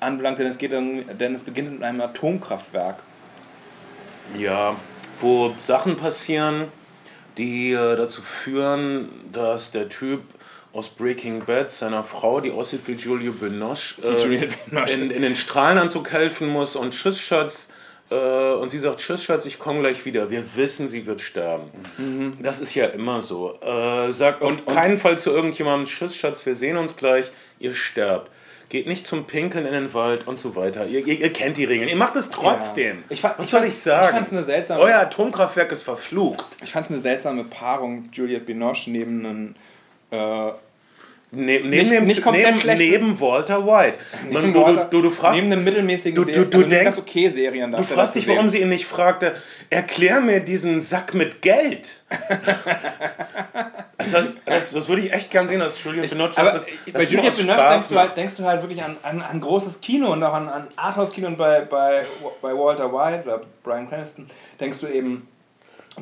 anbelangt, 0.00 0.38
denn 0.38 0.46
es, 0.46 0.58
geht 0.58 0.72
dann, 0.72 1.04
denn 1.18 1.34
es 1.34 1.42
beginnt 1.44 1.72
mit 1.72 1.82
einem 1.82 2.00
Atomkraftwerk. 2.00 2.96
ja, 4.38 4.76
wo 5.20 5.54
Sachen 5.60 5.96
passieren, 5.96 6.68
die 7.38 7.72
äh, 7.72 7.96
dazu 7.96 8.20
führen, 8.22 9.08
dass 9.32 9.70
der 9.70 9.88
Typ 9.88 10.22
aus 10.72 10.88
Breaking 10.88 11.44
Bad 11.44 11.70
seiner 11.70 12.02
Frau, 12.02 12.40
die 12.40 12.50
aussieht 12.50 12.80
wie 12.86 12.92
Julia 12.92 13.30
Binoche, 13.30 13.94
äh, 14.02 14.92
in, 14.92 15.10
in 15.10 15.22
den 15.22 15.36
Strahlenanzug 15.36 16.10
helfen 16.10 16.48
muss 16.48 16.74
und 16.74 16.92
Tschüss, 16.92 17.20
Schatz. 17.20 17.70
Äh, 18.10 18.14
und 18.54 18.70
sie 18.70 18.80
sagt, 18.80 18.98
Tschüss, 19.00 19.22
Schatz, 19.22 19.46
ich 19.46 19.58
komme 19.60 19.80
gleich 19.80 20.04
wieder. 20.04 20.30
Wir 20.30 20.42
wissen, 20.56 20.88
sie 20.88 21.06
wird 21.06 21.20
sterben. 21.20 21.70
Das 22.42 22.60
ist 22.60 22.74
ja 22.74 22.86
immer 22.86 23.22
so. 23.22 23.56
Äh, 23.62 24.10
sagt 24.12 24.42
auf 24.42 24.50
Mhm. 24.50 24.58
Und- 24.58 24.66
und- 24.66 24.74
keinen 24.74 24.96
Fall 24.96 25.16
zu 25.18 25.30
irgendjemandem, 25.30 25.86
Tschüss, 25.86 26.16
Schatz, 26.16 26.44
wir 26.44 26.56
sehen 26.56 26.76
uns 26.76 26.96
gleich, 26.96 27.30
ihr 27.60 27.72
sterbt. 27.74 28.30
Geht 28.68 28.86
nicht 28.86 29.06
zum 29.06 29.24
Pinkeln 29.26 29.66
in 29.66 29.72
den 29.72 29.94
Wald 29.94 30.26
und 30.26 30.38
so 30.38 30.56
weiter. 30.56 30.86
Ihr, 30.86 31.06
ihr, 31.06 31.20
ihr 31.20 31.32
kennt 31.32 31.56
die 31.56 31.64
Regeln. 31.64 31.88
Ihr 31.88 31.96
macht 31.96 32.16
es 32.16 32.30
trotzdem. 32.30 32.98
Ja. 32.98 33.04
Ich 33.10 33.22
Was 33.22 33.32
ich 33.38 33.46
soll 33.46 33.60
fand- 33.60 33.72
ich 33.72 33.78
sagen? 33.78 34.06
ich 34.06 34.12
fand's 34.12 34.32
eine 34.32 34.42
seltsame- 34.42 34.80
Euer 34.80 34.98
Atomkraftwerk 34.98 35.70
ist 35.72 35.82
verflucht. 35.82 36.56
Ich 36.62 36.72
fand 36.72 36.86
es 36.86 36.92
eine 36.92 37.00
seltsame 37.00 37.44
Paarung, 37.44 38.08
Juliette 38.12 38.44
Binoche 38.46 38.90
neben 38.90 39.24
einem. 39.26 39.54
Äh, 40.10 40.52
Ne, 41.34 41.60
neben, 41.60 41.70
Nicht- 41.70 41.90
dem, 41.92 42.06
nicht 42.06 42.24
neben, 42.26 42.56
schlecht. 42.58 42.78
neben 42.78 43.20
Walter 43.20 43.66
White. 43.66 43.98
Man, 44.30 44.52
du, 44.52 44.60
Walter- 44.62 44.84
du, 44.84 44.96
du, 44.98 45.02
du 45.02 45.10
fragst, 45.10 45.40
neben 45.40 45.52
einem 45.52 45.64
mittelmäßigen 45.64 46.14
du- 46.14 46.24
du- 46.30 46.44
du 46.46 46.58
also 46.58 46.68
denkst- 46.70 46.84
ganz 46.84 46.98
okay 46.98 47.30
Serien 47.30 47.72
du 47.72 47.82
fragst 47.82 48.14
dich, 48.14 48.28
warum 48.28 48.48
sie 48.50 48.60
ihn 48.60 48.68
nicht 48.68 48.86
fragte, 48.86 49.34
erklär 49.70 50.20
mir 50.20 50.40
diesen 50.40 50.80
Sack 50.80 51.14
mit 51.14 51.42
Geld. 51.42 52.02
also 53.98 54.18
heißt, 54.18 54.38
das, 54.46 54.70
das 54.72 54.88
würde 54.88 55.02
ich 55.02 55.12
echt 55.12 55.30
gern 55.30 55.48
sehen, 55.48 55.60
dass 55.60 55.82
Juliette 55.82 56.08
Binoche 56.14 56.38
Aber 56.38 56.52
das, 56.52 56.66
bei 56.92 57.02
Juliette 57.04 57.36
Binoche 57.36 57.68
denkst 57.68 57.88
du, 57.88 57.98
halt, 57.98 58.16
denkst 58.16 58.34
du 58.36 58.44
halt 58.44 58.62
wirklich 58.62 58.82
an, 58.82 58.96
an, 59.02 59.20
an 59.20 59.40
großes 59.40 59.80
Kino 59.80 60.12
und 60.12 60.22
auch 60.22 60.34
an, 60.34 60.48
an 60.48 60.68
Arthouse-Kino 60.76 61.26
und 61.28 61.38
bei, 61.38 61.60
bei, 61.62 62.04
bei 62.42 62.52
Walter 62.52 62.92
White 62.92 63.24
oder 63.24 63.42
Brian 63.62 63.88
Cranston 63.88 64.26
denkst 64.60 64.80
du 64.80 64.86
eben 64.88 65.28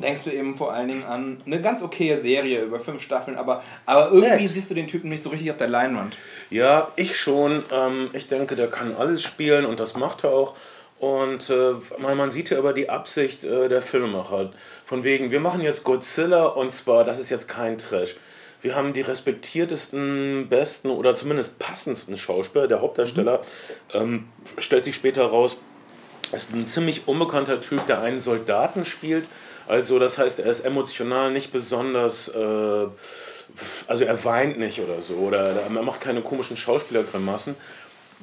denkst 0.01 0.23
du 0.23 0.31
eben 0.31 0.55
vor 0.57 0.73
allen 0.73 0.87
Dingen 0.87 1.03
an 1.03 1.41
eine 1.45 1.61
ganz 1.61 1.81
okaye 1.81 2.17
Serie 2.17 2.61
über 2.61 2.79
fünf 2.79 3.01
Staffeln, 3.01 3.37
aber, 3.37 3.63
aber 3.85 4.11
irgendwie 4.11 4.47
siehst 4.47 4.69
du 4.69 4.73
den 4.73 4.87
Typen 4.87 5.09
nicht 5.09 5.21
so 5.21 5.29
richtig 5.29 5.51
auf 5.51 5.57
der 5.57 5.67
Leinwand. 5.67 6.17
Ja, 6.49 6.91
ich 6.95 7.17
schon. 7.17 7.63
Ähm, 7.71 8.09
ich 8.13 8.27
denke, 8.27 8.55
der 8.55 8.67
kann 8.67 8.95
alles 8.95 9.23
spielen 9.23 9.65
und 9.65 9.79
das 9.79 9.95
macht 9.95 10.23
er 10.23 10.31
auch. 10.31 10.55
Und 10.99 11.49
äh, 11.49 11.73
man, 11.99 12.31
sieht 12.31 12.49
ja 12.49 12.57
aber 12.57 12.71
die 12.71 12.89
Absicht 12.89 13.43
äh, 13.43 13.67
der 13.67 13.81
Filmemacher. 13.81 14.51
Von 14.85 15.03
wegen, 15.03 15.31
wir 15.31 15.41
machen 15.41 15.61
jetzt 15.61 15.83
Godzilla 15.83 16.45
und 16.45 16.71
zwar, 16.71 17.03
das 17.03 17.19
ist 17.19 17.29
jetzt 17.29 17.49
kein 17.49 17.77
Trash. 17.77 18.15
Wir 18.61 18.75
haben 18.75 18.93
die 18.93 19.01
respektiertesten, 19.01 20.47
besten 20.49 20.89
oder 20.89 21.13
zumindest 21.15 21.59
passendsten 21.59 22.17
Schauspieler. 22.17 22.69
Der 22.69 22.79
Hauptdarsteller 22.79 23.43
ähm, 23.93 24.29
stellt 24.57 24.85
sich 24.85 24.95
später 24.95 25.25
raus, 25.25 25.59
ist 26.31 26.53
ein 26.53 26.65
ziemlich 26.65 27.05
unbekannter 27.05 27.59
Typ, 27.59 27.85
der 27.87 28.01
einen 28.01 28.21
Soldaten 28.21 28.85
spielt. 28.85 29.27
Also 29.67 29.99
das 29.99 30.17
heißt, 30.17 30.39
er 30.39 30.49
ist 30.49 30.61
emotional 30.61 31.31
nicht 31.31 31.51
besonders, 31.51 32.27
äh, 32.29 32.87
also 33.87 34.03
er 34.05 34.23
weint 34.25 34.59
nicht 34.59 34.79
oder 34.79 35.01
so, 35.01 35.15
oder 35.15 35.61
er 35.63 35.69
macht 35.69 36.01
keine 36.01 36.21
komischen 36.21 36.57
Schauspielergrimassen. 36.57 37.55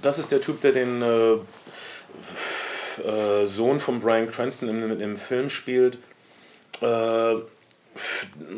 Das 0.03 0.19
ist 0.19 0.33
der 0.33 0.41
Typ, 0.41 0.61
der 0.63 0.73
den 0.73 1.03
äh, 1.03 1.33
äh, 3.03 3.47
Sohn 3.47 3.81
von 3.81 4.01
Brian 4.01 4.31
Cranston 4.31 4.69
im, 4.69 5.01
im 5.01 5.17
Film 5.17 5.51
spielt. 5.51 5.99
Äh, 6.81 7.35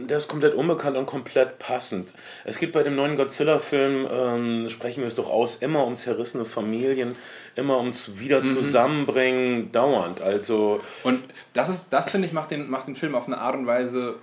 der 0.09 0.19
ist 0.19 0.29
komplett 0.29 0.55
unbekannt 0.55 0.97
und 0.97 1.07
komplett 1.07 1.59
passend. 1.59 2.13
Es 2.45 2.59
geht 2.59 2.73
bei 2.73 2.83
dem 2.83 2.97
neuen 2.97 3.17
Godzilla-Film, 3.17 4.09
ähm, 4.11 4.69
sprechen 4.69 5.01
wir 5.01 5.09
es 5.09 5.15
doch 5.15 5.31
aus, 5.31 5.57
immer 5.57 5.85
um 5.85 5.97
zerrissene 5.97 6.45
Familien, 6.45 7.17
immer 7.57 7.79
ums 7.79 8.19
wieder 8.19 8.45
zusammenbringen, 8.45 9.73
dauernd. 9.73 10.21
Also 10.21 10.81
Und 11.03 11.23
das 11.55 11.69
ist, 11.69 11.87
das 11.91 12.11
finde 12.11 12.29
ich, 12.29 12.33
macht 12.33 12.51
den, 12.51 12.69
macht 12.69 12.87
den 12.87 12.95
Film 12.95 13.15
auf 13.15 13.27
eine 13.27 13.39
Art 13.39 13.55
und 13.55 13.67
Weise 13.67 14.17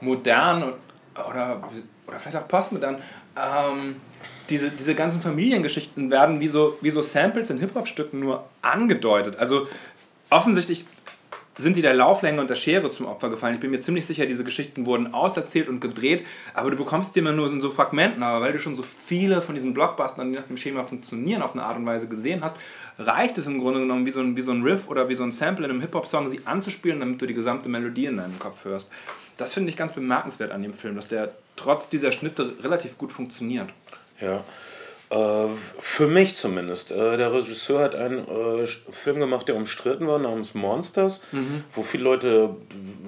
modern 0.00 0.62
und, 0.62 0.74
oder, 1.28 1.62
oder 2.06 2.20
vielleicht 2.20 2.36
auch 2.36 2.48
postmodern. 2.48 2.96
Ähm, 3.36 3.96
diese, 4.48 4.70
diese 4.70 4.94
ganzen 4.94 5.20
Familiengeschichten 5.20 6.10
werden 6.10 6.40
wie 6.40 6.48
so, 6.48 6.76
wie 6.80 6.90
so 6.90 7.02
Samples 7.02 7.50
in 7.50 7.58
Hip-Hop-Stücken 7.58 8.20
nur 8.20 8.44
angedeutet. 8.60 9.36
Also 9.38 9.66
offensichtlich 10.30 10.84
sind 11.58 11.76
die 11.76 11.82
der 11.82 11.94
Lauflänge 11.94 12.40
und 12.40 12.48
der 12.48 12.54
Schere 12.54 12.88
zum 12.90 13.06
Opfer 13.06 13.28
gefallen. 13.28 13.54
Ich 13.54 13.60
bin 13.60 13.70
mir 13.70 13.80
ziemlich 13.80 14.06
sicher, 14.06 14.26
diese 14.26 14.44
Geschichten 14.44 14.86
wurden 14.86 15.12
auserzählt 15.12 15.68
und 15.68 15.80
gedreht, 15.80 16.26
aber 16.54 16.70
du 16.70 16.76
bekommst 16.76 17.14
die 17.14 17.18
immer 17.18 17.32
nur 17.32 17.50
in 17.50 17.60
so 17.60 17.70
Fragmenten. 17.70 18.22
Aber 18.22 18.40
weil 18.40 18.52
du 18.52 18.58
schon 18.58 18.74
so 18.74 18.82
viele 18.82 19.42
von 19.42 19.54
diesen 19.54 19.74
Blockbustern, 19.74 20.30
die 20.30 20.38
nach 20.38 20.46
dem 20.46 20.56
Schema 20.56 20.84
funktionieren, 20.84 21.42
auf 21.42 21.52
eine 21.52 21.64
Art 21.64 21.76
und 21.76 21.86
Weise 21.86 22.08
gesehen 22.08 22.42
hast, 22.42 22.56
reicht 22.98 23.36
es 23.38 23.46
im 23.46 23.60
Grunde 23.60 23.80
genommen, 23.80 24.06
wie 24.06 24.10
so 24.10 24.20
ein, 24.20 24.36
wie 24.36 24.42
so 24.42 24.52
ein 24.52 24.62
Riff 24.62 24.88
oder 24.88 25.08
wie 25.08 25.14
so 25.14 25.22
ein 25.22 25.32
Sample 25.32 25.64
in 25.64 25.70
einem 25.70 25.80
Hip-Hop-Song, 25.80 26.28
sie 26.28 26.40
anzuspielen, 26.44 27.00
damit 27.00 27.20
du 27.20 27.26
die 27.26 27.34
gesamte 27.34 27.68
Melodie 27.68 28.06
in 28.06 28.16
deinem 28.16 28.38
Kopf 28.38 28.64
hörst. 28.64 28.90
Das 29.36 29.54
finde 29.54 29.70
ich 29.70 29.76
ganz 29.76 29.92
bemerkenswert 29.92 30.52
an 30.52 30.62
dem 30.62 30.74
Film, 30.74 30.96
dass 30.96 31.08
der 31.08 31.32
trotz 31.56 31.88
dieser 31.88 32.12
Schnitte 32.12 32.54
relativ 32.62 32.96
gut 32.98 33.12
funktioniert. 33.12 33.68
Ja. 34.20 34.44
Äh, 35.12 35.48
für 35.78 36.06
mich 36.06 36.36
zumindest. 36.36 36.90
Äh, 36.90 37.18
der 37.18 37.34
Regisseur 37.34 37.80
hat 37.80 37.94
einen 37.94 38.26
äh, 38.26 38.66
Film 38.90 39.20
gemacht, 39.20 39.46
der 39.46 39.56
umstritten 39.56 40.06
war, 40.06 40.18
namens 40.18 40.54
Monsters, 40.54 41.22
wo 41.72 41.82
viele 41.82 42.04
Leute, 42.04 42.56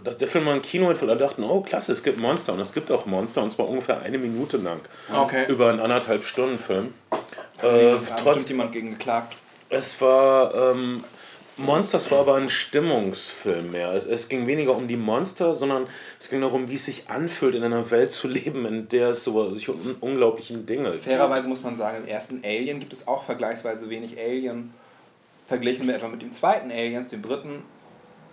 dass 0.03 0.19
der 0.19 0.29
Film 0.29 0.45
mal 0.45 0.55
ein 0.55 0.63
Kino 0.63 0.89
hat, 0.89 1.03
alle 1.03 1.17
dachten, 1.17 1.43
oh 1.45 1.63
klasse, 1.63 1.93
es 1.93 2.03
gibt 2.03 2.19
Monster. 2.19 2.53
Und 2.53 2.61
es 2.61 2.75
gibt 2.75 2.91
auch 2.91 3.07
Monster, 3.07 3.43
und 3.43 3.51
zwar 3.51 3.69
ungefähr 3.69 4.03
eine 4.03 4.19
Minute 4.19 4.59
lang. 4.59 4.81
Okay. 5.15 5.47
Über 5.49 5.71
einen 5.71 5.81
anderthalb 5.81 6.25
Stunden 6.25 6.59
Film. 6.59 6.93
Äh, 7.63 7.63
da 7.63 7.97
hat 7.97 8.21
trotz, 8.21 8.25
bestimmt 8.25 8.49
jemand 8.51 8.73
gegen 8.73 8.91
geklagt. 8.91 9.35
es 9.71 9.99
war, 10.01 10.55
ähm, 10.55 11.05
Monsters 11.57 12.11
war 12.11 12.21
aber 12.21 12.35
ein 12.35 12.51
Stimmungsfilm 12.51 13.71
mehr. 13.71 13.93
Es, 13.93 14.07
es 14.07 14.29
ging 14.29 14.47
weniger 14.47 14.75
um 14.77 14.89
die 14.89 14.97
Monster, 14.97 15.55
sondern 15.55 15.87
es 16.19 16.29
ging 16.29 16.41
darum, 16.41 16.69
wie 16.69 16.75
es 16.75 16.87
sich 16.87 17.09
anfühlt, 17.09 17.55
in 17.55 17.63
einer 17.63 17.91
Welt 17.93 18.11
zu 18.11 18.27
leben, 18.27 18.67
in 18.67 18.89
der 18.89 19.11
es 19.11 19.23
so 19.23 19.55
sich 19.55 19.69
um 19.69 19.79
unglaublichen 20.01 20.67
Dinge 20.67 20.93
Fairerweise 20.95 21.47
muss 21.47 21.63
man 21.63 21.77
sagen, 21.77 21.99
im 21.99 22.07
ersten 22.09 22.43
Alien 22.45 22.81
gibt 22.81 22.93
es 22.93 23.07
auch 23.07 23.23
vergleichsweise 23.23 23.89
wenig 23.89 24.19
Alien, 24.19 24.75
verglichen 25.47 25.87
mit 25.87 25.95
etwa 25.95 26.09
mit 26.09 26.23
dem 26.23 26.33
zweiten 26.33 26.73
Aliens, 26.73 27.11
dem 27.11 27.23
dritten 27.23 27.63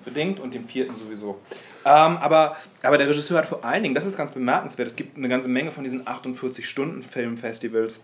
bedingt 0.03 0.39
und 0.39 0.55
dem 0.55 0.67
vierten 0.67 0.95
sowieso. 0.95 1.39
Ähm, 1.85 2.17
aber, 2.17 2.57
aber 2.81 2.97
der 2.97 3.07
Regisseur 3.07 3.37
hat 3.37 3.45
vor 3.45 3.63
allen 3.63 3.83
Dingen, 3.83 3.93
das 3.93 4.05
ist 4.05 4.17
ganz 4.17 4.31
bemerkenswert, 4.31 4.87
es 4.87 4.95
gibt 4.95 5.15
eine 5.17 5.29
ganze 5.29 5.47
Menge 5.47 5.71
von 5.71 5.83
diesen 5.83 6.05
48-Stunden-Filmfestivals, 6.05 8.01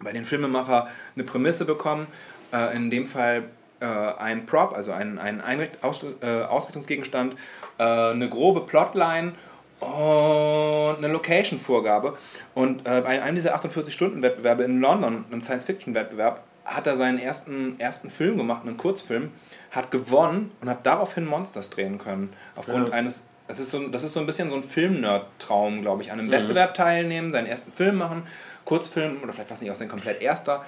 bei 0.00 0.12
den 0.12 0.26
Filmemacher 0.26 0.88
eine 1.14 1.24
Prämisse 1.24 1.64
bekommen, 1.64 2.08
äh, 2.52 2.76
in 2.76 2.90
dem 2.90 3.06
Fall 3.06 3.44
äh, 3.84 4.22
ein 4.22 4.46
Prop, 4.46 4.74
also 4.74 4.92
ein, 4.92 5.18
ein 5.18 5.40
Einricht 5.40 5.82
Aus 5.82 6.04
äh, 6.22 6.42
Ausrichtungsgegenstand, 6.42 7.34
äh, 7.78 7.82
eine 7.82 8.28
grobe 8.28 8.62
Plotline 8.62 9.32
und 9.80 10.96
eine 10.98 11.08
Location-Vorgabe. 11.08 12.16
Und 12.54 12.86
äh, 12.86 13.02
bei 13.02 13.22
einem 13.22 13.34
dieser 13.34 13.54
48-Stunden-Wettbewerbe 13.56 14.64
in 14.64 14.80
London, 14.80 15.24
einem 15.30 15.42
Science-Fiction-Wettbewerb, 15.42 16.42
hat 16.64 16.86
er 16.86 16.96
seinen 16.96 17.18
ersten, 17.18 17.78
ersten 17.78 18.08
Film 18.08 18.38
gemacht, 18.38 18.62
einen 18.66 18.78
Kurzfilm, 18.78 19.32
hat 19.70 19.90
gewonnen 19.90 20.52
und 20.62 20.70
hat 20.70 20.86
daraufhin 20.86 21.26
Monsters 21.26 21.68
drehen 21.68 21.98
können. 21.98 22.32
Aufgrund 22.56 22.88
Ja. 22.88 22.94
eines, 22.94 23.24
das 23.48 23.60
ist, 23.60 23.70
so, 23.70 23.86
das 23.88 24.02
ist 24.02 24.14
so 24.14 24.20
ein 24.20 24.26
bisschen 24.26 24.48
so 24.48 24.56
ein 24.56 24.62
Film-Nerd-Traum, 24.62 25.82
glaube 25.82 26.02
ich, 26.02 26.10
an 26.10 26.18
einem 26.18 26.30
Wettbewerb 26.30 26.72
teilnehmen, 26.72 27.32
seinen 27.32 27.46
ersten 27.46 27.72
Film 27.72 27.96
machen, 27.96 28.22
Kurzfilm 28.64 29.18
oder 29.22 29.34
vielleicht 29.34 29.50
was 29.50 29.60
nicht 29.60 29.70
auch 29.70 29.74
sein 29.74 29.88
komplett 29.88 30.22
erster, 30.22 30.64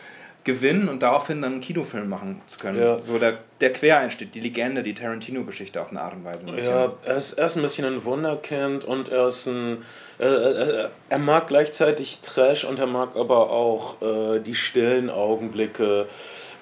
gewinnen 0.47 0.89
und 0.89 1.03
daraufhin 1.03 1.43
dann 1.43 1.55
einen 1.55 1.61
Kinofilm 1.61 2.09
machen 2.09 2.41
zu 2.47 2.59
können. 2.59 2.81
Ja. 2.81 3.03
So 3.03 3.19
der, 3.19 3.39
der 3.61 3.73
Quereinstieg, 3.73 4.33
die 4.33 4.41
Legende, 4.41 4.83
die 4.83 4.95
Tarantino-Geschichte 4.95 5.81
auf 5.81 5.91
eine 5.91 6.01
Art 6.01 6.15
und 6.15 6.25
Weise. 6.25 6.47
Ja, 6.57 6.95
er 7.05 7.17
ist, 7.17 7.35
er 7.35 7.47
ist 7.47 7.57
ein 7.57 7.63
bisschen 7.63 7.85
ein 7.85 8.05
Wunderkind 8.05 8.85
und 8.85 9.11
er 9.11 9.27
ist 9.27 9.47
ein. 9.47 9.79
Äh, 10.19 10.25
äh, 10.25 10.89
er 11.09 11.19
mag 11.19 11.49
gleichzeitig 11.49 12.21
Trash 12.23 12.65
und 12.65 12.79
er 12.79 12.87
mag 12.87 13.17
aber 13.17 13.51
auch 13.51 14.01
äh, 14.01 14.39
die 14.41 14.55
stillen 14.55 15.11
Augenblicke. 15.11 16.07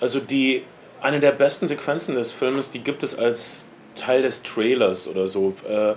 Also 0.01 0.19
die. 0.19 0.65
Eine 1.01 1.21
der 1.21 1.33
besten 1.33 1.69
Sequenzen 1.69 2.15
des 2.15 2.33
Filmes, 2.33 2.71
die 2.71 2.79
gibt 2.79 3.03
es 3.03 3.19
als 3.19 3.67
Teil 3.95 4.23
des 4.23 4.43
Trailers 4.43 5.07
oder 5.07 5.29
so. 5.29 5.53
Äh, 5.69 5.97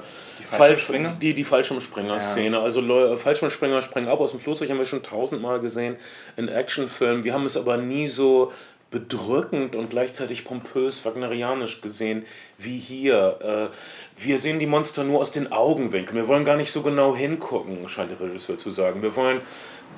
Fallschirmspringer? 0.51 1.17
Die, 1.21 1.33
die 1.33 1.43
Fallschirmspringer-Szene. 1.43 2.59
Also 2.59 2.81
Leu- 2.81 3.17
Fallschirmspringer 3.17 3.81
springen 3.81 4.07
ab 4.07 4.19
aus 4.19 4.31
dem 4.31 4.39
Flugzeug, 4.39 4.69
haben 4.69 4.77
wir 4.77 4.85
schon 4.85 5.03
tausendmal 5.03 5.59
gesehen 5.59 5.97
in 6.37 6.47
Actionfilmen. 6.47 7.23
Wir 7.23 7.33
haben 7.33 7.45
es 7.45 7.57
aber 7.57 7.77
nie 7.77 8.07
so 8.07 8.51
bedrückend 8.89 9.75
und 9.75 9.89
gleichzeitig 9.89 10.45
pompös 10.45 11.03
wagnerianisch 11.03 11.81
gesehen 11.81 12.25
wie 12.57 12.77
hier. 12.79 13.37
Äh, 13.41 14.23
wir 14.23 14.39
sehen 14.39 14.59
die 14.59 14.65
Monster 14.65 15.03
nur 15.03 15.19
aus 15.19 15.31
den 15.33 15.51
Augenwinkeln. 15.51 16.15
Wir 16.15 16.27
wollen 16.29 16.45
gar 16.45 16.55
nicht 16.55 16.71
so 16.71 16.81
genau 16.81 17.13
hingucken, 17.13 17.87
scheint 17.89 18.11
der 18.11 18.19
Regisseur 18.21 18.57
zu 18.57 18.71
sagen. 18.71 19.01
Wir 19.01 19.13
wollen 19.17 19.41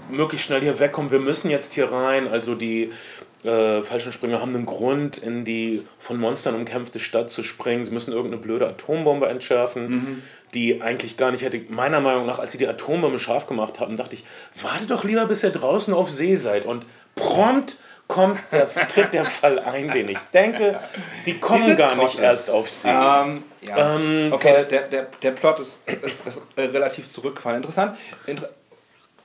möglichst 0.10 0.48
schnell 0.48 0.62
hier 0.62 0.80
wegkommen. 0.80 1.12
Wir 1.12 1.20
müssen 1.20 1.52
jetzt 1.52 1.74
hier 1.74 1.92
rein. 1.92 2.28
Also 2.28 2.56
die 2.56 2.92
äh, 3.44 3.82
Fallschirmspringer 3.82 4.42
haben 4.42 4.56
einen 4.56 4.66
Grund, 4.66 5.18
in 5.18 5.46
die 5.46 5.86
von 6.00 6.18
Monstern 6.20 6.56
umkämpfte 6.56 7.00
Stadt 7.00 7.32
zu 7.32 7.44
springen. 7.44 7.86
Sie 7.86 7.92
müssen 7.92 8.12
irgendeine 8.12 8.42
blöde 8.42 8.68
Atombombe 8.68 9.28
entschärfen, 9.28 10.22
die 10.54 10.82
eigentlich 10.82 11.16
gar 11.18 11.32
nicht 11.32 11.44
hätte. 11.44 11.62
Meiner 11.70 12.02
Meinung 12.02 12.26
nach, 12.26 12.40
als 12.40 12.52
sie 12.52 12.58
die 12.58 12.68
Atombombe 12.68 13.20
scharf 13.20 13.48
gemacht 13.48 13.80
haben, 13.80 13.96
dachte 13.96 14.16
ich, 14.16 14.26
warte 14.62 14.88
doch 14.88 15.04
lieber, 15.04 15.26
bis 15.26 15.44
ihr 15.44 15.52
draußen 15.52 15.94
auf 15.94 16.12
See 16.12 16.36
seid. 16.36 16.66
Und 16.66 16.86
prompt 17.16 17.78
kommt 18.08 18.40
der, 18.52 18.68
tritt 18.88 19.14
der 19.14 19.26
Fall 19.26 19.60
ein, 19.60 19.88
den 19.88 20.10
ich 20.10 20.20
denke. 20.34 20.80
Sie 21.24 21.36
kommen 21.36 21.78
gar 21.78 21.96
nicht 21.96 22.16
Trottel. 22.16 22.24
erst 22.24 22.50
auf 22.50 22.70
See. 22.70 22.90
Ähm, 22.90 23.44
ja. 23.62 23.96
Ähm, 23.96 24.30
okay, 24.34 24.66
der, 24.70 24.82
der, 24.84 25.08
der 25.22 25.32
Plot 25.32 25.60
ist, 25.60 25.88
ist, 25.88 26.26
ist 26.26 26.42
äh, 26.58 26.64
relativ 26.64 27.10
zurückgefallen. 27.12 27.58
Interessant. 27.58 27.98
Inter 28.26 28.50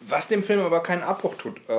was 0.08 0.28
dem 0.28 0.42
Film 0.42 0.61
aber 0.61 0.82
keinen 0.82 1.02
Abbruch 1.02 1.34
tut. 1.37 1.58
Äh, 1.68 1.73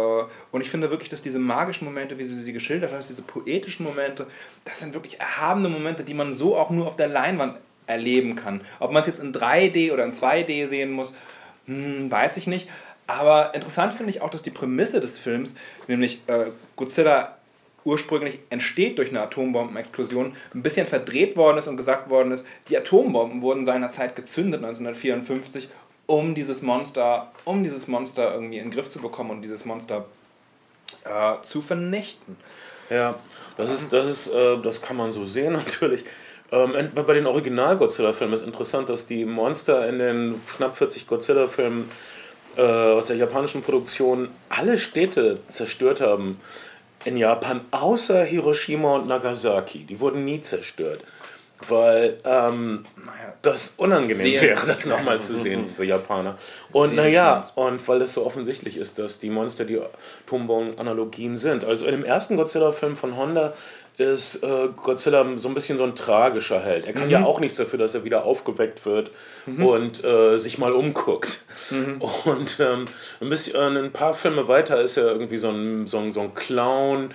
und 0.51 0.61
ich 0.61 0.69
finde 0.69 0.89
wirklich, 0.89 1.09
dass 1.09 1.21
diese 1.21 1.39
magischen 1.39 1.85
Momente, 1.85 2.17
wie 2.17 2.27
du 2.27 2.35
sie 2.35 2.53
geschildert 2.53 2.91
hast, 2.93 3.09
diese 3.09 3.21
poetischen 3.21 3.85
Momente, 3.85 4.27
das 4.63 4.79
sind 4.79 4.93
wirklich 4.93 5.19
erhabene 5.19 5.69
Momente, 5.69 6.03
die 6.03 6.13
man 6.13 6.33
so 6.33 6.55
auch 6.55 6.69
nur 6.69 6.87
auf 6.87 6.95
der 6.95 7.07
Leinwand 7.07 7.57
erleben 7.87 8.35
kann. 8.35 8.61
Ob 8.79 8.91
man 8.91 9.01
es 9.01 9.07
jetzt 9.07 9.19
in 9.19 9.33
3D 9.33 9.91
oder 9.91 10.03
in 10.03 10.11
2D 10.11 10.67
sehen 10.67 10.91
muss, 10.91 11.13
hm, 11.65 12.09
weiß 12.11 12.37
ich 12.37 12.47
nicht. 12.47 12.67
Aber 13.07 13.53
interessant 13.53 13.93
finde 13.93 14.09
ich 14.09 14.21
auch, 14.21 14.29
dass 14.29 14.41
die 14.41 14.51
Prämisse 14.51 14.99
des 14.99 15.19
Films, 15.19 15.53
nämlich 15.87 16.21
äh, 16.27 16.45
Godzilla 16.75 17.35
ursprünglich 17.83 18.39
entsteht 18.49 18.97
durch 18.97 19.09
eine 19.09 19.21
Atombombenexplosion, 19.21 20.35
ein 20.55 20.63
bisschen 20.63 20.87
verdreht 20.87 21.37
worden 21.37 21.59
ist 21.59 21.67
und 21.67 21.77
gesagt 21.77 22.09
worden 22.09 22.31
ist, 22.31 22.45
die 22.67 22.77
Atombomben 22.77 23.43
wurden 23.43 23.63
seinerzeit 23.63 24.15
gezündet 24.15 24.63
1954, 24.63 25.69
um 26.07 26.35
dieses 26.35 26.61
Monster, 26.61 27.31
um 27.45 27.63
dieses 27.63 27.87
Monster 27.87 28.33
irgendwie 28.33 28.57
in 28.57 28.65
den 28.65 28.71
Griff 28.71 28.89
zu 28.89 28.99
bekommen 28.99 29.31
und 29.31 29.41
dieses 29.41 29.65
Monster 29.65 30.05
äh, 31.03 31.41
zu 31.41 31.61
vernichten. 31.61 32.37
Ja, 32.89 33.15
das 33.57 33.71
ist, 33.71 33.91
das 33.91 34.09
ist, 34.09 34.27
äh, 34.33 34.57
das 34.61 34.81
kann 34.81 34.97
man 34.97 35.11
so 35.11 35.25
sehen 35.25 35.53
natürlich. 35.65 36.03
Äh, 36.03 36.07
Ähm, 36.51 36.91
bei 36.93 37.13
den 37.13 37.25
Original-Godzilla-Filmen 37.25 38.33
ist 38.33 38.45
interessant, 38.45 38.89
dass 38.89 39.07
die 39.07 39.25
Monster 39.25 39.87
in 39.89 39.99
den 39.99 40.41
knapp 40.55 40.75
40 40.75 41.07
Godzilla-Filmen 41.07 41.89
äh, 42.55 42.61
aus 42.61 43.07
der 43.07 43.17
japanischen 43.17 43.61
Produktion 43.61 44.29
alle 44.49 44.77
Städte 44.77 45.39
zerstört 45.49 46.01
haben 46.01 46.39
in 47.03 47.17
Japan, 47.17 47.61
außer 47.71 48.23
Hiroshima 48.23 48.95
und 48.95 49.07
Nagasaki. 49.07 49.79
Die 49.79 49.99
wurden 49.99 50.23
nie 50.23 50.41
zerstört. 50.41 51.03
Weil 51.67 52.17
ähm, 52.23 52.85
naja, 52.97 53.33
das 53.41 53.73
unangenehm 53.77 54.41
wäre, 54.41 54.65
das 54.67 54.85
nochmal 54.85 55.21
zu 55.21 55.37
sehen 55.37 55.65
für 55.75 55.83
Japaner. 55.83 56.37
Und 56.71 56.95
naja, 56.95 57.43
und 57.55 57.87
weil 57.87 58.01
es 58.01 58.13
so 58.13 58.25
offensichtlich 58.25 58.77
ist, 58.77 58.99
dass 58.99 59.19
die 59.19 59.29
Monster 59.29 59.65
die 59.65 59.79
Atombomben-Analogien 59.79 61.37
sind. 61.37 61.63
Also 61.63 61.85
in 61.85 61.91
dem 61.91 62.03
ersten 62.03 62.37
Godzilla-Film 62.37 62.95
von 62.95 63.17
Honda 63.17 63.53
ist 63.97 64.43
äh, 64.43 64.69
Godzilla 64.75 65.25
so 65.37 65.47
ein 65.47 65.53
bisschen 65.53 65.77
so 65.77 65.85
ein 65.85 65.95
tragischer 65.95 66.59
Held. 66.59 66.85
Er 66.85 66.93
kann 66.93 67.05
mhm. 67.05 67.11
ja 67.11 67.23
auch 67.23 67.39
nichts 67.39 67.57
dafür, 67.57 67.79
dass 67.79 67.95
er 67.95 68.03
wieder 68.03 68.25
aufgeweckt 68.25 68.85
wird 68.85 69.11
mhm. 69.45 69.65
und 69.65 70.03
äh, 70.03 70.37
sich 70.37 70.57
mal 70.57 70.73
umguckt. 70.73 71.43
Mhm. 71.69 72.01
Und 72.25 72.57
ähm, 72.59 72.85
ein, 73.21 73.29
bisschen, 73.29 73.55
äh, 73.55 73.79
ein 73.79 73.91
paar 73.91 74.13
Filme 74.13 74.47
weiter 74.47 74.81
ist 74.81 74.97
er 74.97 75.07
irgendwie 75.07 75.37
so 75.37 75.49
ein, 75.49 75.87
so 75.87 75.99
ein, 75.99 76.11
so 76.11 76.21
ein 76.21 76.33
Clown. 76.33 77.13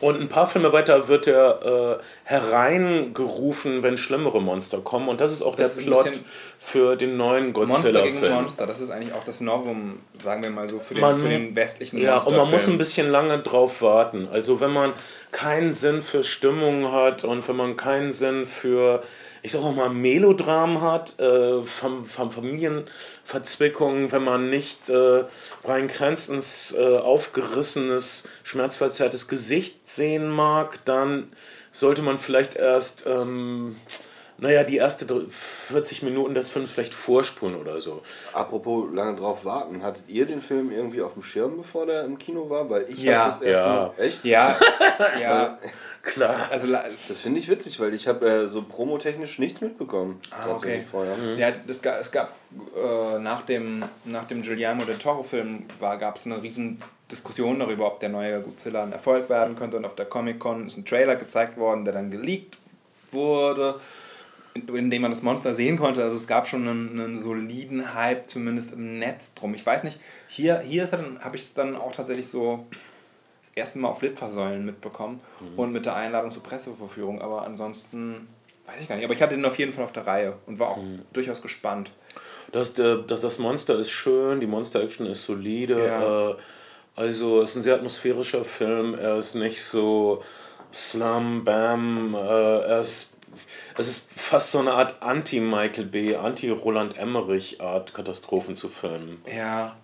Und 0.00 0.20
ein 0.20 0.28
paar 0.28 0.46
Filme 0.46 0.72
weiter 0.72 1.08
wird 1.08 1.26
er 1.26 1.98
äh, 2.00 2.04
hereingerufen, 2.24 3.82
wenn 3.82 3.98
schlimmere 3.98 4.40
Monster 4.40 4.78
kommen. 4.78 5.08
Und 5.08 5.20
das 5.20 5.30
ist 5.30 5.42
auch 5.42 5.54
das 5.54 5.74
der 5.74 5.82
ist 5.82 5.86
Plot 5.86 6.20
für 6.58 6.96
den 6.96 7.16
neuen 7.16 7.52
Godzilla-Film. 7.52 7.94
Monster 7.94 8.20
gegen 8.20 8.34
Monster, 8.34 8.66
das 8.66 8.80
ist 8.80 8.90
eigentlich 8.90 9.12
auch 9.12 9.24
das 9.24 9.40
Novum, 9.40 10.00
sagen 10.22 10.42
wir 10.42 10.50
mal 10.50 10.68
so, 10.68 10.78
für 10.78 10.94
den, 10.94 11.00
man, 11.02 11.18
für 11.18 11.28
den 11.28 11.54
westlichen 11.54 11.98
Ja, 11.98 12.18
und 12.18 12.36
man 12.36 12.50
muss 12.50 12.66
ein 12.66 12.78
bisschen 12.78 13.10
lange 13.10 13.40
drauf 13.40 13.82
warten. 13.82 14.28
Also 14.32 14.60
wenn 14.60 14.72
man 14.72 14.92
keinen 15.32 15.72
Sinn 15.72 16.02
für 16.02 16.22
Stimmung 16.22 16.92
hat 16.92 17.24
und 17.24 17.46
wenn 17.46 17.56
man 17.56 17.76
keinen 17.76 18.12
Sinn 18.12 18.46
für, 18.46 19.02
ich 19.42 19.52
sag 19.52 19.62
auch 19.62 19.74
mal, 19.74 19.90
Melodram 19.90 20.80
hat, 20.80 21.18
äh, 21.18 21.62
Fam 21.62 22.04
Familienverzwickungen, 23.30 24.12
wenn 24.12 24.24
man 24.24 24.50
nicht 24.50 24.88
äh, 24.88 25.22
Brian 25.62 25.88
Cranstons 25.88 26.74
äh, 26.76 26.98
aufgerissenes, 26.98 28.28
schmerzverzerrtes 28.42 29.28
Gesicht 29.28 29.86
sehen 29.86 30.28
mag, 30.28 30.84
dann 30.84 31.32
sollte 31.72 32.02
man 32.02 32.18
vielleicht 32.18 32.56
erst... 32.56 33.06
Ähm, 33.06 33.76
naja, 34.42 34.64
die 34.64 34.78
erste 34.78 35.04
40 35.28 36.02
Minuten 36.02 36.34
des 36.34 36.48
Films 36.48 36.70
vielleicht 36.70 36.94
vorspulen 36.94 37.56
oder 37.56 37.82
so. 37.82 38.00
Apropos 38.32 38.88
lange 38.90 39.18
drauf 39.18 39.44
warten, 39.44 39.82
hattet 39.82 40.04
ihr 40.08 40.24
den 40.24 40.40
Film 40.40 40.72
irgendwie 40.72 41.02
auf 41.02 41.12
dem 41.12 41.22
Schirm, 41.22 41.58
bevor 41.58 41.84
der 41.84 42.04
im 42.04 42.16
Kino 42.16 42.48
war? 42.48 42.70
Weil 42.70 42.86
ich 42.88 43.02
ja. 43.02 43.26
das 43.26 43.42
erst 43.42 43.60
ja. 43.60 43.66
Mal, 43.66 43.92
echt? 43.98 44.24
Ja, 44.24 44.56
ja. 45.20 45.58
Klar. 46.02 46.48
Also, 46.50 46.66
das 47.08 47.20
finde 47.20 47.40
ich 47.40 47.48
witzig, 47.48 47.78
weil 47.78 47.92
ich 47.92 48.08
habe 48.08 48.26
äh, 48.26 48.48
so 48.48 48.62
promotechnisch 48.62 49.38
nichts 49.38 49.60
mitbekommen. 49.60 50.20
Ah, 50.30 50.50
okay. 50.50 50.82
Vorher. 50.90 51.16
Mhm. 51.16 51.38
Ja, 51.38 51.48
es 51.66 51.82
gab, 51.82 52.00
es 52.00 52.10
gab 52.10 52.36
äh, 52.76 53.18
nach, 53.18 53.42
dem, 53.42 53.84
nach 54.04 54.24
dem 54.24 54.42
Guillermo 54.42 54.84
del 54.84 54.96
Toro-Film 54.96 55.64
gab 55.78 56.16
es 56.16 56.26
eine 56.26 56.42
riesen 56.42 56.82
Diskussion 57.10 57.58
darüber, 57.58 57.86
ob 57.86 58.00
der 58.00 58.08
neue 58.08 58.40
Godzilla 58.40 58.82
ein 58.82 58.92
Erfolg 58.92 59.28
werden 59.28 59.56
könnte. 59.56 59.76
Und 59.76 59.84
auf 59.84 59.94
der 59.94 60.06
Comic-Con 60.06 60.66
ist 60.66 60.78
ein 60.78 60.86
Trailer 60.86 61.16
gezeigt 61.16 61.58
worden, 61.58 61.84
der 61.84 61.92
dann 61.92 62.10
geleakt 62.10 62.58
wurde 63.12 63.80
in 64.54 64.90
dem 64.90 65.02
man 65.02 65.10
das 65.10 65.22
Monster 65.22 65.54
sehen 65.54 65.78
konnte. 65.78 66.02
Also 66.02 66.16
es 66.16 66.26
gab 66.26 66.48
schon 66.48 66.66
einen, 66.66 67.00
einen 67.00 67.22
soliden 67.22 67.94
Hype, 67.94 68.28
zumindest 68.28 68.72
im 68.72 68.98
Netz 68.98 69.34
drum. 69.34 69.54
Ich 69.54 69.64
weiß 69.64 69.84
nicht, 69.84 70.00
hier, 70.28 70.60
hier 70.60 70.90
habe 70.90 71.36
ich 71.36 71.42
es 71.42 71.54
dann 71.54 71.76
auch 71.76 71.92
tatsächlich 71.92 72.28
so 72.28 72.66
erste 73.54 73.78
Mal 73.78 73.88
auf 73.88 74.02
Litfaßsäulen 74.02 74.64
mitbekommen 74.64 75.20
mhm. 75.40 75.58
und 75.58 75.72
mit 75.72 75.86
der 75.86 75.96
Einladung 75.96 76.30
zur 76.30 76.42
Presseverführung. 76.42 77.20
Aber 77.20 77.42
ansonsten 77.42 78.28
weiß 78.66 78.80
ich 78.80 78.88
gar 78.88 78.96
nicht. 78.96 79.04
Aber 79.04 79.14
ich 79.14 79.22
hatte 79.22 79.36
den 79.36 79.44
auf 79.44 79.58
jeden 79.58 79.72
Fall 79.72 79.84
auf 79.84 79.92
der 79.92 80.06
Reihe 80.06 80.34
und 80.46 80.58
war 80.58 80.70
auch 80.70 80.78
mhm. 80.78 81.02
durchaus 81.12 81.42
gespannt. 81.42 81.90
Das, 82.52 82.74
das, 82.74 83.20
das 83.20 83.38
Monster 83.38 83.76
ist 83.76 83.90
schön, 83.90 84.40
die 84.40 84.46
Monster-Action 84.46 85.06
ist 85.06 85.24
solide. 85.24 85.86
Ja. 85.86 86.30
Äh, 86.30 86.34
also 86.96 87.42
es 87.42 87.50
ist 87.50 87.56
ein 87.56 87.62
sehr 87.62 87.76
atmosphärischer 87.76 88.44
Film. 88.44 88.94
Er 88.94 89.16
ist 89.16 89.34
nicht 89.34 89.62
so 89.62 90.22
Slum, 90.72 91.44
Bam, 91.44 92.14
äh, 92.14 92.18
er 92.18 92.80
ist 92.80 93.10
es 93.76 93.88
ist 93.88 94.20
fast 94.20 94.52
so 94.52 94.58
eine 94.58 94.72
Art 94.72 95.00
Anti-Michael 95.00 95.86
B., 95.86 96.16
Anti-Roland 96.16 96.98
Emmerich-Art, 96.98 97.94
Katastrophen 97.94 98.56
zu 98.56 98.68
filmen. 98.68 99.22
Ja. 99.34 99.76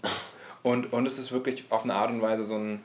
Und, 0.63 0.93
und 0.93 1.07
es 1.07 1.19
ist 1.19 1.33
wirklich 1.33 1.65
auf 1.71 1.85
eine 1.85 1.95
Art 1.95 2.11
und 2.11 2.21
Weise 2.21 2.45
so 2.45 2.57
ein 2.57 2.83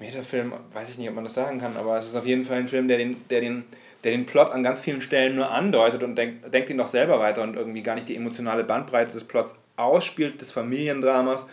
Metafilm, 0.00 0.52
weiß 0.72 0.90
ich 0.90 0.98
nicht, 0.98 1.08
ob 1.08 1.14
man 1.14 1.24
das 1.24 1.34
sagen 1.34 1.60
kann, 1.60 1.76
aber 1.76 1.98
es 1.98 2.06
ist 2.06 2.16
auf 2.16 2.26
jeden 2.26 2.44
Fall 2.44 2.58
ein 2.58 2.68
Film, 2.68 2.88
der 2.88 2.98
den, 2.98 3.16
der 3.30 3.40
den, 3.40 3.64
der 4.04 4.12
den 4.12 4.26
Plot 4.26 4.50
an 4.50 4.62
ganz 4.62 4.80
vielen 4.80 5.02
Stellen 5.02 5.36
nur 5.36 5.50
andeutet 5.50 6.02
und 6.02 6.16
denkt, 6.16 6.52
denkt 6.52 6.70
ihn 6.70 6.78
doch 6.78 6.86
selber 6.86 7.18
weiter 7.18 7.42
und 7.42 7.56
irgendwie 7.56 7.82
gar 7.82 7.94
nicht 7.94 8.08
die 8.08 8.16
emotionale 8.16 8.64
Bandbreite 8.64 9.12
des 9.12 9.24
Plots 9.24 9.54
ausspielt, 9.76 10.40
des 10.40 10.52
Familiendramas, 10.52 11.46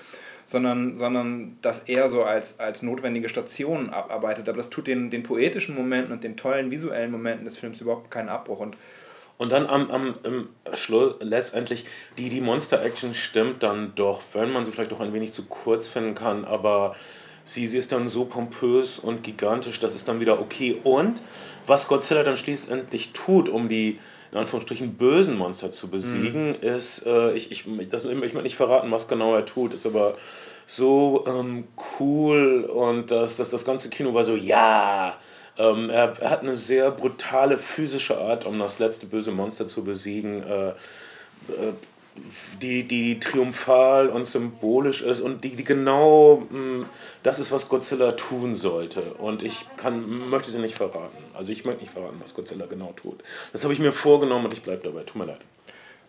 sondern, 0.46 0.96
sondern 0.96 1.58
das 1.62 1.80
eher 1.80 2.08
so 2.08 2.24
als, 2.24 2.60
als 2.60 2.84
notwendige 2.84 3.30
Station 3.30 3.90
abarbeitet. 3.90 4.48
Aber 4.48 4.58
das 4.58 4.70
tut 4.70 4.88
den, 4.88 5.10
den 5.10 5.24
poetischen 5.24 5.76
Momenten 5.76 6.14
und 6.14 6.24
den 6.24 6.38
tollen 6.38 6.70
visuellen 6.70 7.12
Momenten 7.12 7.46
des 7.46 7.58
Films 7.58 7.82
überhaupt 7.82 8.12
keinen 8.12 8.30
Abbruch. 8.30 8.60
Und 8.60 8.78
und 9.38 9.52
dann 9.52 9.68
am, 9.68 9.92
am 9.92 10.50
Schluss 10.74 11.16
letztendlich, 11.20 11.86
die, 12.18 12.30
die 12.30 12.40
Monster-Action 12.40 13.14
stimmt 13.14 13.64
dann 13.64 13.94
doch, 13.96 14.22
wenn 14.34 14.52
man 14.52 14.64
sie 14.64 14.72
vielleicht 14.72 14.94
auch 14.94 15.02
ein 15.02 15.12
wenig 15.12 15.34
zu 15.34 15.46
kurz 15.46 15.88
finden 15.88 16.16
kann, 16.16 16.46
aber 16.46 16.96
sie, 17.46 17.68
sie 17.68 17.78
ist 17.78 17.92
dann 17.92 18.10
so 18.10 18.26
pompös 18.26 19.00
und 19.00 19.24
gigantisch, 19.24 19.80
das 19.80 19.96
ist 19.96 20.08
dann 20.08 20.20
wieder 20.20 20.40
okay. 20.40 20.80
Und 20.84 21.22
was 21.68 21.88
Godzilla 21.88 22.24
dann 22.24 22.38
schließlich 22.38 23.14
tut, 23.14 23.50
um 23.50 23.70
die 23.70 24.00
in 24.32 24.38
Anführungsstrichen 24.40 24.96
bösen 24.96 25.38
Monster 25.38 25.72
zu 25.72 25.88
besiegen, 25.88 26.50
mhm. 26.50 26.56
ist, 26.62 27.06
äh, 27.06 27.32
ich, 27.34 27.52
ich, 27.52 27.66
das, 27.90 28.04
ich 28.04 28.16
möchte 28.16 28.42
nicht 28.42 28.58
verraten, 28.58 28.92
was 28.92 29.08
genau 29.08 29.34
er 29.34 29.46
tut, 29.46 29.74
ist 29.74 29.86
aber 29.86 30.16
so 30.68 31.24
ähm, 31.28 31.66
cool 32.00 32.66
und 32.66 33.12
das, 33.12 33.38
das, 33.38 33.50
das 33.50 33.64
ganze 33.64 33.90
Kino 33.90 34.14
war 34.14 34.24
so, 34.24 34.36
ja! 34.36 35.16
Ähm, 35.58 35.90
er, 35.90 36.20
er, 36.20 36.30
hat 36.32 36.42
eine 36.42 36.58
sehr 36.58 36.92
brutale 36.92 37.58
physische 37.58 38.18
Art, 38.18 38.46
um 38.46 38.60
das 38.60 38.80
letzte 38.80 39.06
böse 39.06 39.32
Monster 39.32 39.70
zu 39.70 39.86
besiegen. 39.86 40.44
Äh, 40.44 40.68
äh, 40.68 40.74
die, 42.62 42.84
die 42.84 43.20
triumphal 43.20 44.10
und 44.10 44.26
symbolisch 44.26 45.02
ist 45.02 45.20
und 45.20 45.44
die, 45.44 45.56
die 45.56 45.64
genau 45.64 46.44
mh, 46.50 46.58
mm, 46.58 46.86
das 47.24 47.40
ist, 47.40 47.52
was 47.52 47.70
Godzilla 47.70 48.14
tun 48.14 48.56
sollte. 48.56 49.02
Und 49.18 49.44
ich 49.44 49.66
kann, 49.78 50.30
möchte 50.30 50.52
sie 50.52 50.60
nicht 50.60 50.76
verraten. 50.76 51.18
Also 51.34 51.52
ich 51.52 51.66
möchte 51.66 51.82
nicht 51.82 51.94
verraten, 51.94 52.18
was 52.22 52.34
Godzilla 52.34 52.66
genau 52.68 52.94
tut. 52.96 53.24
Das 53.52 53.64
habe 53.64 53.74
ich 53.74 53.80
mir 53.80 53.92
vorgenommen 53.92 54.46
und 54.46 54.54
ich 54.54 54.62
bleibe 54.62 54.84
dabei. 54.84 55.04
Tut 55.04 55.16
mir 55.16 55.26
leid. 55.26 55.42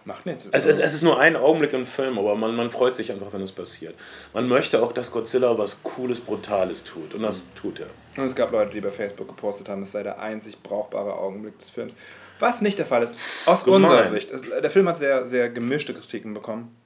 Macht 0.05 0.25
nichts. 0.25 0.47
Es, 0.53 0.67
es, 0.67 0.79
es, 0.79 0.95
ist 0.95 1.03
nur 1.03 1.19
ein 1.19 1.35
Augenblick 1.35 1.73
im 1.73 1.85
Film, 1.85 2.17
aber 2.17 2.37
man, 2.37 2.55
man 2.55 2.71
freut 2.71 2.95
sich 2.95 3.11
einfach, 3.11 3.33
wenn 3.33 3.43
es 3.43 3.51
passiert. 3.51 3.97
Man 4.33 4.47
möchte 4.47 4.81
auch, 4.81 4.93
dass 4.93 5.11
Godzilla 5.11 5.59
was 5.59 5.83
Cooles, 5.83 6.21
Brutales 6.21 6.85
tut. 6.85 7.15
Und 7.15 7.23
das 7.23 7.43
tut 7.57 7.81
er. 7.81 7.89
Und 8.17 8.27
es 8.27 8.37
gab 8.37 8.53
Leute, 8.53 8.73
die 8.73 8.81
bei 8.81 8.93
Facebook 8.93 9.27
gepostet 9.27 9.69
haben, 9.69 9.83
es 9.83 9.91
sei 9.91 10.05
der 10.05 10.21
einzig 10.21 10.63
brauchbare 10.63 11.15
Augenblick 11.15 11.59
des 11.59 11.71
Films. 11.71 11.95
Was 12.39 12.61
nicht 12.61 12.79
der 12.79 12.87
Fall 12.87 13.03
ist, 13.03 13.15
aus 13.47 13.65
Gemein. 13.65 13.83
unserer 13.85 14.07
Sicht. 14.07 14.31
Der 14.63 14.71
Film 14.71 14.89
hat 14.89 14.99
sehr, 14.99 15.27
sehr 15.27 15.49
gemischte 15.49 15.95
Kritiken 15.95 16.35
bekommen. 16.35 16.77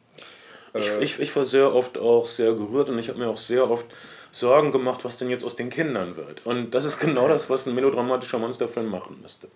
Ich, 0.75 0.89
äh, 0.89 1.03
ich, 1.03 1.19
ich 1.19 1.35
war 1.35 1.45
sehr 1.45 1.75
oft 1.75 1.99
auch 1.99 2.27
sehr 2.27 2.53
gerührt 2.53 2.89
und 2.89 2.99
ich 2.99 3.09
habe 3.09 3.19
mir 3.19 3.29
auch 3.29 3.39
sehr 3.39 3.69
oft 3.69 3.87
Sorgen 4.33 4.71
gemacht, 4.71 5.05
was 5.05 5.17
denn 5.19 5.31
jetzt 5.31 5.45
aus 5.45 5.57
den 5.57 5.71
Kindern 5.71 6.17
wird. 6.17 6.47
Und 6.47 6.71
das 6.73 6.85
ist 6.85 7.01
genau 7.01 7.27
das, 7.29 7.51
was 7.51 7.67
ein 7.67 7.75
melodramatischer 7.75 8.39
Monsterfilm 8.39 8.89
machen 8.89 9.19
müsste. 9.21 9.49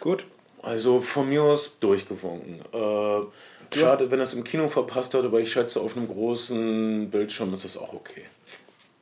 Gut. 0.00 0.24
Also 0.62 1.00
von 1.00 1.28
mir 1.28 1.42
aus 1.42 1.78
durchgewunken. 1.78 2.60
Äh, 2.72 3.78
schade, 3.78 4.10
wenn 4.10 4.18
er 4.18 4.24
es 4.24 4.34
im 4.34 4.44
Kino 4.44 4.68
verpasst 4.68 5.14
hat, 5.14 5.24
aber 5.24 5.40
ich 5.40 5.52
schätze, 5.52 5.80
auf 5.80 5.96
einem 5.96 6.08
großen 6.08 7.10
Bildschirm 7.10 7.54
ist 7.54 7.64
das 7.64 7.76
auch 7.76 7.92
okay. 7.92 8.24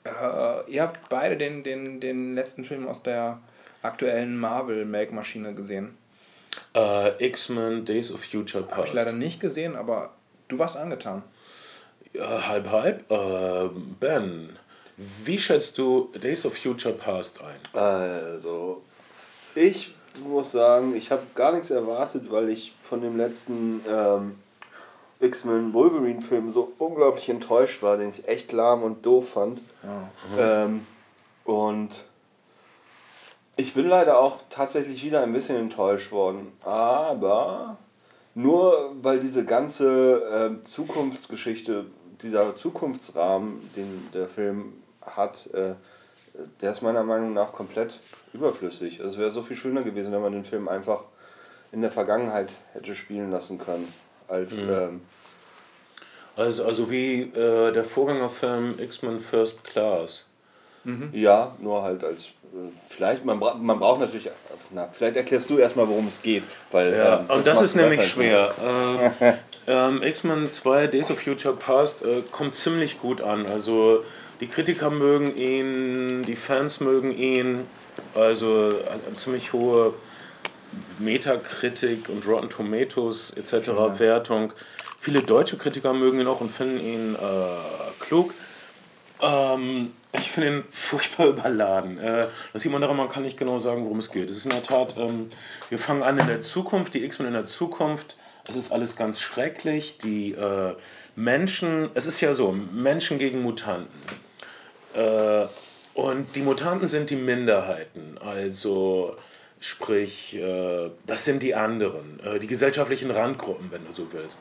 Äh, 0.05 0.71
ihr 0.71 0.83
habt 0.83 1.09
beide 1.09 1.37
den, 1.37 1.65
den, 1.65 1.99
den 1.99 2.35
letzten 2.35 2.65
Film 2.65 2.87
aus 2.87 3.03
der 3.03 3.41
aktuellen 3.83 4.37
Marvel-Make-Maschine 4.39 5.55
gesehen. 5.55 5.97
Äh, 6.75 7.27
X-Men 7.27 7.85
Days 7.85 8.13
of 8.13 8.25
Future 8.25 8.65
Past. 8.65 8.77
Habe 8.77 8.87
ich 8.89 8.93
leider 8.95 9.13
nicht 9.13 9.41
gesehen, 9.41 9.77
aber 9.77 10.11
du 10.49 10.59
warst 10.59 10.77
angetan. 10.77 11.23
Ja, 12.13 12.47
halb, 12.49 12.71
halb. 12.71 13.11
Äh, 13.11 13.69
ben, 14.01 14.57
wie 14.97 15.39
schätzt 15.39 15.79
du 15.79 16.11
Days 16.23 16.47
of 16.47 16.57
Future 16.57 16.95
Past 16.95 17.41
ein? 17.43 17.81
Also, 17.81 18.83
ich 19.55 19.95
muss 20.25 20.53
sagen, 20.53 20.95
ich 20.97 21.11
habe 21.11 21.23
gar 21.35 21.53
nichts 21.53 21.71
erwartet, 21.71 22.31
weil 22.31 22.49
ich 22.49 22.75
von 22.81 23.03
dem 23.03 23.17
letzten 23.17 23.83
ähm, 23.89 24.39
X-Men 25.21 25.73
Wolverine-Film 25.75 26.51
so 26.53 26.73
unglaublich 26.79 27.29
enttäuscht 27.29 27.83
war, 27.83 27.97
den 27.97 28.11
ich 28.11 28.27
echt 28.29 28.53
lahm 28.53 28.83
und 28.83 29.05
doof 29.05 29.31
fand. 29.31 29.61
Ja. 29.83 30.65
Ähm, 30.65 30.87
und 31.45 32.05
ich 33.57 33.73
bin 33.73 33.89
leider 33.89 34.19
auch 34.19 34.43
tatsächlich 34.51 35.03
wieder 35.03 35.23
ein 35.23 35.33
bisschen 35.33 35.57
enttäuscht 35.57 36.13
worden. 36.13 36.53
Aber 36.63 37.79
nur 38.35 38.95
weil 39.03 39.19
diese 39.19 39.45
ganze 39.45 40.59
äh, 40.61 40.65
Zukunftsgeschichte, 40.65 41.87
dieser 42.21 42.55
Zukunftsrahmen, 42.55 43.71
den 43.75 44.09
der 44.13 44.29
Film 44.29 44.75
hat, 45.01 45.49
äh, 45.55 45.75
der 46.61 46.73
ist 46.73 46.83
meiner 46.83 47.03
Meinung 47.03 47.33
nach 47.33 47.53
komplett 47.53 47.99
überflüssig. 48.35 49.01
Also 49.01 49.15
es 49.15 49.19
wäre 49.19 49.31
so 49.31 49.41
viel 49.41 49.57
schöner 49.57 49.83
gewesen, 49.83 50.13
wenn 50.13 50.21
man 50.21 50.33
den 50.33 50.45
Film 50.45 50.69
einfach 50.69 51.05
in 51.73 51.81
der 51.81 51.91
Vergangenheit 51.91 52.53
hätte 52.75 52.95
spielen 52.95 53.31
lassen 53.31 53.59
können. 53.59 53.91
Als, 54.29 54.61
mhm. 54.61 54.71
ähm, 54.71 55.01
also, 56.37 56.65
also 56.65 56.91
wie 56.91 57.23
äh, 57.23 57.73
der 57.73 57.85
Vorgängerfilm 57.87 58.79
X-Men 58.79 59.21
First 59.21 59.65
Class. 59.65 60.27
Mhm. 60.87 61.11
Ja, 61.13 61.57
nur 61.59 61.83
halt 61.83 62.05
als 62.05 62.27
äh, 62.27 62.71
vielleicht, 62.89 63.25
man, 63.25 63.41
bra 63.41 63.55
man 63.55 63.81
braucht 63.81 64.01
natürlich, 64.01 64.31
na, 64.71 64.89
vielleicht 64.93 65.17
erklärst 65.17 65.51
du 65.51 65.59
erstmal, 65.59 65.89
worum 65.89 66.07
es 66.07 66.23
geht. 66.23 66.45
Weil, 66.71 66.97
ja, 66.97 67.19
ähm, 67.19 67.25
das 67.27 67.37
und 67.37 67.47
das 67.47 67.63
ist 67.63 67.75
nämlich 67.75 67.99
halt 67.99 68.09
schwer. 68.09 68.55
Ähm, 68.65 69.35
ähm, 69.67 70.03
X-Men 70.03 70.53
2 70.53 70.87
Days 70.87 71.11
of 71.11 71.21
Future 71.21 71.57
Past 71.57 72.05
äh, 72.05 72.23
kommt 72.31 72.55
ziemlich 72.55 73.01
gut 73.01 73.21
an. 73.21 73.47
Also 73.47 74.05
die 74.41 74.47
Kritiker 74.47 74.91
mögen 74.91 75.35
ihn, 75.37 76.23
die 76.23 76.37
Fans 76.37 76.79
mögen 76.79 77.11
ihn. 77.11 77.67
Also 78.15 78.75
eine 78.89 79.15
ziemlich 79.15 79.53
hohe 79.53 79.93
Metakritik 81.01 82.09
und 82.09 82.25
Rotten 82.29 82.49
Tomatoes 82.49 83.33
etc. 83.37 83.67
Ja. 83.69 83.99
Wertung. 83.99 84.53
Viele 85.01 85.23
deutsche 85.23 85.57
Kritiker 85.57 85.93
mögen 85.93 86.21
ihn 86.21 86.29
auch 86.29 86.41
und 86.41 86.53
finden 86.53 86.81
ihn 86.81 87.15
äh, 87.17 88.05
klug. 88.05 88.35
Ähm, 89.21 89.93
ich 90.13 90.31
finde 90.31 90.49
ihn 90.49 90.65
furchtbar 90.71 91.29
überladen. 91.29 91.99
Äh, 91.99 92.27
das 92.53 92.63
sieht 92.63 92.73
man 92.73 92.81
daran, 92.81 92.97
man 92.97 93.09
kann 93.09 93.23
nicht 93.23 93.39
genau 93.39 93.59
sagen, 93.59 93.85
worum 93.85 93.99
es 93.99 94.11
geht. 94.11 94.31
Es 94.31 94.37
ist 94.37 94.45
in 94.45 94.51
der 94.51 94.63
Tat, 94.63 94.97
ähm, 94.97 95.31
wir 95.69 95.79
fangen 95.79 96.03
an 96.03 96.19
in 96.19 96.27
der 96.27 96.41
Zukunft, 96.41 96.95
die 96.95 97.05
X-Men 97.05 97.29
in 97.29 97.35
der 97.35 97.47
Zukunft. 97.47 98.17
Es 98.49 98.57
ist 98.57 98.73
alles 98.73 98.97
ganz 98.97 99.21
schrecklich. 99.21 99.99
Die 99.99 100.33
äh, 100.33 100.75
Menschen, 101.17 101.91
es 101.95 102.07
ist 102.07 102.21
ja 102.21 102.35
so, 102.35 102.53
Menschen 102.53 103.19
gegen 103.19 103.43
Mutanten. 103.43 104.01
Äh, 104.95 105.47
und 105.95 106.37
die 106.37 106.43
Mutanten 106.43 106.89
sind 106.89 107.11
die 107.11 107.17
Minderheiten. 107.17 108.19
Also 108.19 109.17
sprich, 109.61 110.37
äh, 110.37 110.91
das 111.07 111.25
sind 111.25 111.43
die 111.43 111.55
anderen, 111.55 112.21
äh, 112.21 112.39
die 112.39 112.47
gesellschaftlichen 112.47 113.11
Randgruppen, 113.11 113.71
wenn 113.71 113.85
du 113.87 113.93
so 113.93 114.07
willst. 114.13 114.39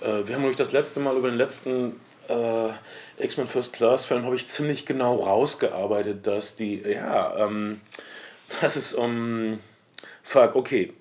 Äh, 0.00 0.26
wir 0.26 0.34
haben 0.34 0.42
nämlich 0.42 0.56
das 0.56 0.72
letzte 0.72 1.00
Mal 1.00 1.16
über 1.16 1.28
den 1.28 1.38
letzten 1.38 2.00
äh, 2.30 3.24
X-Men 3.24 3.46
First 3.46 3.72
Class 3.72 4.04
Film 4.04 4.24
habe 4.24 4.36
ich 4.36 4.48
ziemlich 4.48 4.86
genau 4.86 5.16
rausgearbeitet, 5.16 6.26
dass 6.26 6.56
die, 6.56 6.82
ja, 6.82 7.36
ähm, 7.38 7.80
das 8.60 8.76
ist 8.76 8.94
um, 8.94 9.60
fuck, 10.22 10.56
okay, 10.56 10.92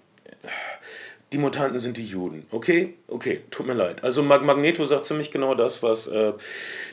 die 1.32 1.38
Mutanten 1.38 1.80
sind 1.80 1.98
die 1.98 2.06
Juden. 2.06 2.48
Okay, 2.50 2.96
okay, 3.08 3.42
tut 3.52 3.68
mir 3.68 3.76
leid. 3.76 4.04
Also 4.04 4.24
Magneto 4.24 4.86
sagt 4.86 5.06
ziemlich 5.06 5.30
genau 5.30 5.54
das, 5.54 5.84
was 5.84 6.08
äh, 6.08 6.34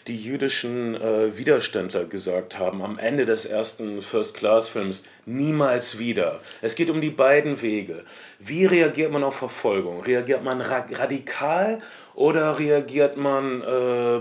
die 0.07 0.17
jüdischen 0.17 0.95
äh, 0.95 1.39
Widerständler 1.39 2.05
gesagt 2.05 2.59
haben 2.59 2.83
am 2.83 2.99
Ende 2.99 3.25
des 3.25 3.47
ersten 3.47 4.03
First-Class-Films. 4.03 5.05
Niemals 5.25 5.99
wieder. 5.99 6.41
Es 6.61 6.75
geht 6.75 6.91
um 6.91 7.01
die 7.01 7.11
beiden 7.11 7.63
Wege. 7.63 8.05
Wie 8.39 8.67
reagiert 8.67 9.11
man 9.11 9.25
auf 9.25 9.37
Verfolgung? 9.37 10.03
Reagiert 10.03 10.45
man 10.45 10.61
ra 10.61 10.87
radikal 10.93 11.81
oder 12.15 12.59
reagiert 12.59 13.17
man 13.17 13.63
äh, 13.63 14.21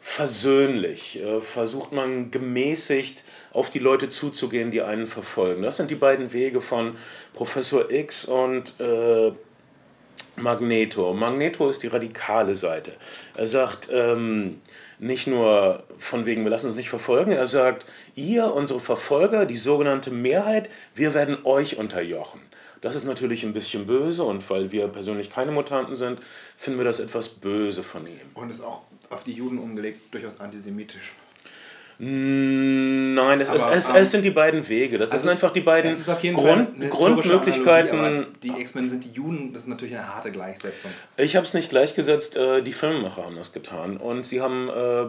versöhnlich? 0.00 1.22
Äh, 1.22 1.42
versucht 1.42 1.92
man 1.92 2.30
gemäßigt 2.30 3.22
auf 3.54 3.70
die 3.70 3.78
Leute 3.78 4.10
zuzugehen, 4.10 4.70
die 4.70 4.82
einen 4.82 5.06
verfolgen. 5.06 5.62
Das 5.62 5.78
sind 5.78 5.90
die 5.90 5.94
beiden 5.94 6.32
Wege 6.32 6.60
von 6.60 6.96
Professor 7.32 7.90
X 7.90 8.26
und 8.26 8.78
äh, 8.80 9.32
Magneto. 10.36 11.14
Magneto 11.14 11.68
ist 11.68 11.82
die 11.82 11.86
radikale 11.86 12.56
Seite. 12.56 12.92
Er 13.34 13.46
sagt 13.46 13.88
ähm, 13.92 14.60
nicht 14.98 15.26
nur 15.28 15.84
von 15.98 16.26
wegen, 16.26 16.42
wir 16.42 16.50
lassen 16.50 16.66
uns 16.66 16.76
nicht 16.76 16.90
verfolgen, 16.90 17.32
er 17.32 17.46
sagt, 17.46 17.86
ihr, 18.16 18.52
unsere 18.52 18.80
Verfolger, 18.80 19.46
die 19.46 19.56
sogenannte 19.56 20.10
Mehrheit, 20.10 20.68
wir 20.94 21.14
werden 21.14 21.38
euch 21.44 21.76
unterjochen. 21.76 22.40
Das 22.80 22.96
ist 22.96 23.04
natürlich 23.04 23.44
ein 23.44 23.54
bisschen 23.54 23.86
böse 23.86 24.24
und 24.24 24.48
weil 24.50 24.72
wir 24.72 24.88
persönlich 24.88 25.32
keine 25.32 25.52
Mutanten 25.52 25.94
sind, 25.94 26.20
finden 26.56 26.78
wir 26.78 26.84
das 26.84 27.00
etwas 27.00 27.28
böse 27.28 27.82
von 27.82 28.06
ihm. 28.06 28.20
Und 28.34 28.50
ist 28.50 28.62
auch 28.62 28.82
auf 29.10 29.24
die 29.24 29.32
Juden 29.32 29.58
umgelegt 29.58 30.12
durchaus 30.12 30.40
antisemitisch. 30.40 31.12
Nein, 31.98 33.40
es, 33.40 33.48
aber, 33.48 33.72
es, 33.72 33.88
es, 33.88 33.94
es, 33.94 34.10
sind 34.10 34.24
die 34.24 34.30
beiden 34.30 34.68
Wege. 34.68 34.98
Das, 34.98 35.10
also, 35.10 35.22
sind 35.22 35.30
einfach 35.30 35.52
die 35.52 35.60
beiden 35.60 35.96
Grund, 36.34 36.90
Grundmöglichkeiten. 36.90 37.98
Analogie, 37.98 38.26
die 38.42 38.60
X-Men 38.60 38.88
sind 38.88 39.04
die 39.04 39.12
Juden, 39.12 39.52
das 39.52 39.62
ist 39.62 39.68
natürlich 39.68 39.96
eine 39.96 40.12
harte 40.12 40.32
Gleichsetzung. 40.32 40.90
Ich 41.16 41.36
habe 41.36 41.46
es 41.46 41.54
nicht 41.54 41.70
gleichgesetzt, 41.70 42.36
äh, 42.36 42.62
die 42.62 42.72
Filmemacher 42.72 43.24
haben 43.24 43.36
das 43.36 43.52
getan. 43.52 43.96
Und 43.96 44.26
sie 44.26 44.40
haben, 44.40 44.68
äh, 44.68 45.06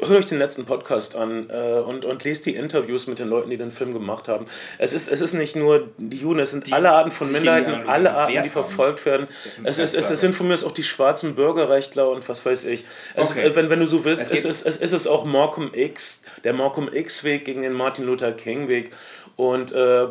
hört 0.00 0.10
euch 0.10 0.26
den 0.26 0.38
letzten 0.38 0.64
Podcast 0.64 1.16
an 1.16 1.50
äh, 1.50 1.80
und, 1.80 2.04
und 2.04 2.24
lest 2.24 2.46
die 2.46 2.54
Interviews 2.54 3.06
mit 3.06 3.18
den 3.18 3.28
Leuten, 3.28 3.50
die 3.50 3.56
den 3.56 3.70
Film 3.70 3.92
gemacht 3.92 4.28
haben. 4.28 4.46
Es 4.78 4.92
ist, 4.92 5.08
es 5.08 5.20
ist 5.20 5.32
nicht 5.32 5.56
nur 5.56 5.88
die 5.98 6.18
Juden, 6.18 6.40
es 6.40 6.50
sind 6.50 6.66
die, 6.66 6.72
alle 6.72 6.92
Arten 6.92 7.10
von 7.10 7.32
Minderheiten, 7.32 7.88
alle 7.88 8.12
Arten, 8.12 8.42
die 8.42 8.50
verfolgt 8.50 9.04
werden. 9.06 9.28
Es, 9.64 9.78
ist, 9.78 9.94
es, 9.94 10.10
es 10.10 10.20
sind 10.20 10.34
von 10.34 10.48
mir 10.48 10.56
auch 10.56 10.72
die 10.72 10.82
schwarzen 10.82 11.34
Bürgerrechtler 11.34 12.08
und 12.08 12.28
was 12.28 12.44
weiß 12.46 12.64
ich. 12.66 12.84
Es, 13.14 13.30
okay. 13.30 13.50
wenn, 13.54 13.70
wenn 13.70 13.80
du 13.80 13.86
so 13.86 14.04
willst, 14.04 14.30
es, 14.30 14.44
ist, 14.44 14.66
es, 14.66 14.76
ist 14.78 14.92
es 14.92 15.06
auch 15.06 15.24
Malcolm 15.24 15.70
X 15.72 15.86
X, 15.86 16.22
der 16.44 16.52
Malcolm 16.52 16.88
X-Weg 16.92 17.44
gegen 17.44 17.62
den 17.62 17.72
Martin 17.72 18.04
Luther 18.04 18.32
King-Weg. 18.32 18.90
Und 19.36 19.72
äh, 19.72 20.06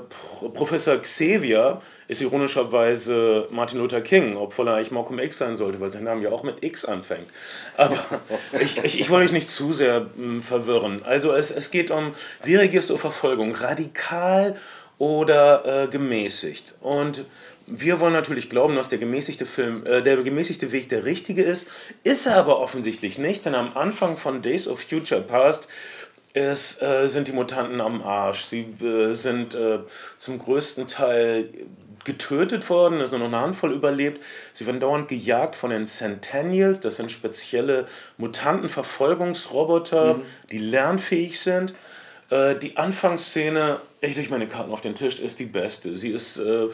Professor 0.53 0.97
Xavier 0.97 1.81
ist 2.07 2.21
ironischerweise 2.21 3.47
Martin 3.49 3.79
Luther 3.79 4.01
King, 4.01 4.37
obwohl 4.37 4.67
er 4.67 4.75
eigentlich 4.75 4.91
Malcolm 4.91 5.17
X 5.17 5.39
sein 5.39 5.55
sollte, 5.55 5.79
weil 5.81 5.91
sein 5.91 6.03
Name 6.03 6.21
ja 6.21 6.29
auch 6.29 6.43
mit 6.43 6.63
X 6.63 6.85
anfängt. 6.85 7.27
Aber 7.75 7.97
ich, 8.61 8.77
ich, 8.83 9.01
ich 9.01 9.09
wollte 9.09 9.25
dich 9.25 9.33
nicht 9.33 9.49
zu 9.49 9.73
sehr 9.73 10.01
mh, 10.01 10.09
hm, 10.15 10.41
verwirren. 10.41 11.01
Also 11.03 11.33
es, 11.33 11.49
es 11.49 11.71
geht 11.71 11.89
um, 11.89 12.13
wie 12.43 12.55
reagierst 12.55 12.91
du 12.91 12.95
auf 12.95 13.01
Verfolgung? 13.01 13.55
Radikal 13.55 14.57
oder 14.99 15.85
äh, 15.85 15.87
gemäßigt? 15.87 16.75
Und 16.81 17.25
wir 17.65 17.99
wollen 17.99 18.13
natürlich 18.13 18.51
glauben, 18.51 18.75
dass 18.75 18.89
der 18.89 18.99
gemäßigte 18.99 19.47
Film, 19.47 19.87
äh, 19.87 20.03
der 20.03 20.17
gemäßigte 20.17 20.71
Weg 20.71 20.89
der 20.89 21.03
richtige 21.03 21.41
ist, 21.41 21.67
ist 22.03 22.27
er 22.27 22.35
aber 22.35 22.59
offensichtlich 22.59 23.17
nicht, 23.17 23.43
denn 23.47 23.55
am 23.55 23.75
Anfang 23.75 24.17
von 24.17 24.43
Days 24.43 24.67
of 24.67 24.81
Future 24.81 25.21
Past 25.21 25.67
ist, 26.35 26.81
äh, 26.81 27.07
sind 27.07 27.27
die 27.27 27.31
Mutanten 27.31 27.81
am 27.81 28.01
Arsch. 28.01 28.45
Sie 28.45 28.61
äh, 28.81 29.13
sind 29.13 29.55
äh, 29.55 29.79
zum 30.17 30.37
größten 30.37 30.87
Teil 30.87 31.49
getötet 32.03 32.69
worden, 32.69 32.99
es 32.99 33.05
ist 33.05 33.11
nur 33.11 33.21
noch 33.21 33.27
eine 33.27 33.39
Handvoll 33.39 33.73
überlebt. 33.73 34.21
Sie 34.53 34.67
werden 34.67 34.79
dauernd 34.79 35.07
gejagt 35.07 35.55
von 35.55 35.71
den 35.71 35.87
Centennials, 35.87 36.79
das 36.79 36.97
sind 36.97 37.11
spezielle 37.11 37.87
Mutantenverfolgungsroboter, 38.17 40.15
mhm. 40.15 40.21
die 40.51 40.59
lernfähig 40.59 41.39
sind. 41.39 41.73
Äh, 42.29 42.55
die 42.55 42.77
Anfangsszene, 42.77 43.79
ich 44.01 44.15
lege 44.15 44.29
meine 44.29 44.47
Karten 44.47 44.71
auf 44.71 44.81
den 44.81 44.93
Tisch, 44.93 45.19
ist 45.19 45.39
die 45.39 45.45
beste. 45.45 45.95
Sie 45.95 46.09
ist 46.09 46.37
äh, 46.37 46.67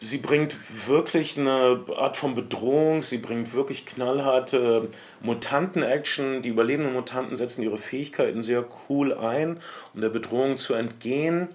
sie 0.00 0.18
bringt 0.18 0.56
wirklich 0.86 1.38
eine 1.38 1.84
Art 1.96 2.16
von 2.16 2.34
Bedrohung, 2.34 3.02
sie 3.02 3.18
bringt 3.18 3.52
wirklich 3.52 3.86
knallharte 3.86 4.88
Mutanten-Action. 5.20 6.42
Die 6.42 6.50
überlebenden 6.50 6.92
Mutanten 6.92 7.36
setzen 7.36 7.62
ihre 7.62 7.78
Fähigkeiten 7.78 8.42
sehr 8.42 8.64
cool 8.88 9.12
ein, 9.12 9.60
um 9.94 10.00
der 10.00 10.10
Bedrohung 10.10 10.58
zu 10.58 10.74
entgehen. 10.74 11.48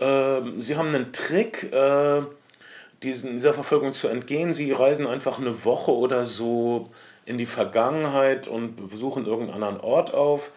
Ähm, 0.00 0.60
sie 0.60 0.76
haben 0.76 0.88
einen 0.88 1.12
Trick, 1.12 1.72
äh, 1.72 2.22
diesen, 3.02 3.34
dieser 3.34 3.54
Verfolgung 3.54 3.92
zu 3.92 4.08
entgehen. 4.08 4.52
Sie 4.52 4.72
reisen 4.72 5.06
einfach 5.06 5.38
eine 5.38 5.64
Woche 5.64 5.92
oder 5.92 6.24
so 6.24 6.90
in 7.26 7.38
die 7.38 7.46
Vergangenheit 7.46 8.48
und 8.48 8.88
besuchen 8.88 9.26
irgendeinen 9.26 9.62
anderen 9.62 9.80
Ort 9.84 10.14
auf. 10.14 10.50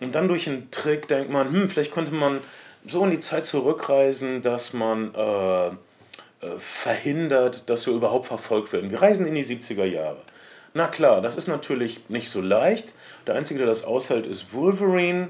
Und 0.00 0.14
dann 0.14 0.28
durch 0.28 0.48
einen 0.48 0.70
Trick 0.70 1.08
denkt 1.08 1.30
man, 1.30 1.52
hm, 1.52 1.68
vielleicht 1.68 1.92
könnte 1.92 2.12
man 2.12 2.40
so 2.86 3.04
in 3.04 3.10
die 3.10 3.18
Zeit 3.18 3.46
zurückreisen, 3.46 4.42
dass 4.42 4.72
man 4.72 5.14
äh, 5.14 5.70
verhindert, 6.58 7.68
dass 7.68 7.86
wir 7.86 7.94
überhaupt 7.94 8.26
verfolgt 8.26 8.72
werden. 8.72 8.90
Wir 8.90 9.02
reisen 9.02 9.26
in 9.26 9.34
die 9.34 9.44
70er 9.44 9.84
Jahre. 9.84 10.18
Na 10.72 10.88
klar, 10.88 11.20
das 11.20 11.36
ist 11.36 11.46
natürlich 11.46 12.08
nicht 12.08 12.28
so 12.28 12.40
leicht. 12.40 12.94
Der 13.26 13.36
Einzige, 13.36 13.58
der 13.58 13.68
das 13.68 13.84
aushält, 13.84 14.26
ist 14.26 14.52
Wolverine. 14.52 15.28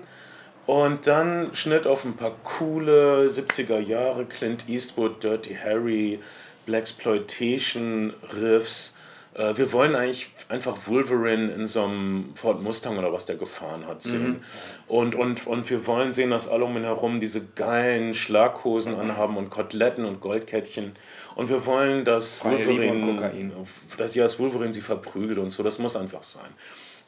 Und 0.67 1.07
dann 1.07 1.55
Schnitt 1.55 1.87
auf 1.87 2.05
ein 2.07 2.17
paar 2.17 2.35
coole 2.43 3.27
70er 3.27 3.79
Jahre 3.79 4.25
Clint 4.25 4.69
Eastwood, 4.69 5.23
Dirty 5.23 5.55
Harry, 5.63 6.21
Blaxploitation 6.65 8.15
Riffs. 8.41 8.97
Äh, 9.35 9.57
wir 9.57 9.73
wollen 9.73 9.95
eigentlich 9.95 10.29
einfach 10.49 10.77
Wolverine 10.87 11.53
in 11.53 11.67
so 11.67 11.85
einem 11.85 12.31
Ford 12.35 12.63
Mustang 12.63 12.99
oder 12.99 13.13
was 13.13 13.27
der 13.27 13.37
gefahren 13.37 13.87
hat 13.87 14.03
sehen. 14.03 14.29
Mhm. 14.29 14.41
Und, 14.87 15.15
und, 15.15 15.47
und 15.47 15.69
wir 15.71 15.87
wollen 15.87 16.13
sehen, 16.13 16.31
dass 16.31 16.49
alle 16.49 16.65
um 16.65 16.77
ihn 16.77 16.85
herum 16.85 17.21
diese 17.21 17.45
geilen 17.45 18.15
Schlaghosen 18.15 18.95
anhaben 18.95 19.37
und 19.37 19.51
Koteletten 19.51 20.05
und 20.05 20.21
Goldkettchen. 20.21 20.93
Und 21.35 21.49
wir 21.49 21.67
wollen, 21.67 22.05
dass 22.05 22.39
Freie 22.39 22.67
Wolverine, 22.67 23.53
dass 23.99 24.15
ja, 24.15 24.23
als 24.23 24.39
Wolverine 24.39 24.73
sie 24.73 24.81
verprügelt 24.81 25.39
und 25.39 25.51
so. 25.51 25.63
Das 25.63 25.79
muss 25.79 25.97
einfach 25.97 26.23
sein. 26.23 26.51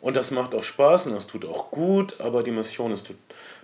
Und 0.01 0.17
das 0.17 0.31
macht 0.31 0.55
auch 0.55 0.63
Spaß 0.63 1.07
und 1.07 1.15
das 1.15 1.27
tut 1.27 1.45
auch 1.45 1.71
gut, 1.71 2.21
aber 2.21 2.43
die 2.43 2.51
Mission 2.51 2.93
ist 2.93 3.11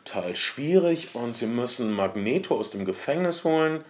total 0.04 0.34
schwierig 0.34 1.10
und 1.14 1.36
sie 1.36 1.46
müssen 1.46 1.92
Magneto 1.92 2.56
aus 2.56 2.70
dem 2.70 2.84
Gefängnis 2.84 3.44
holen 3.44 3.84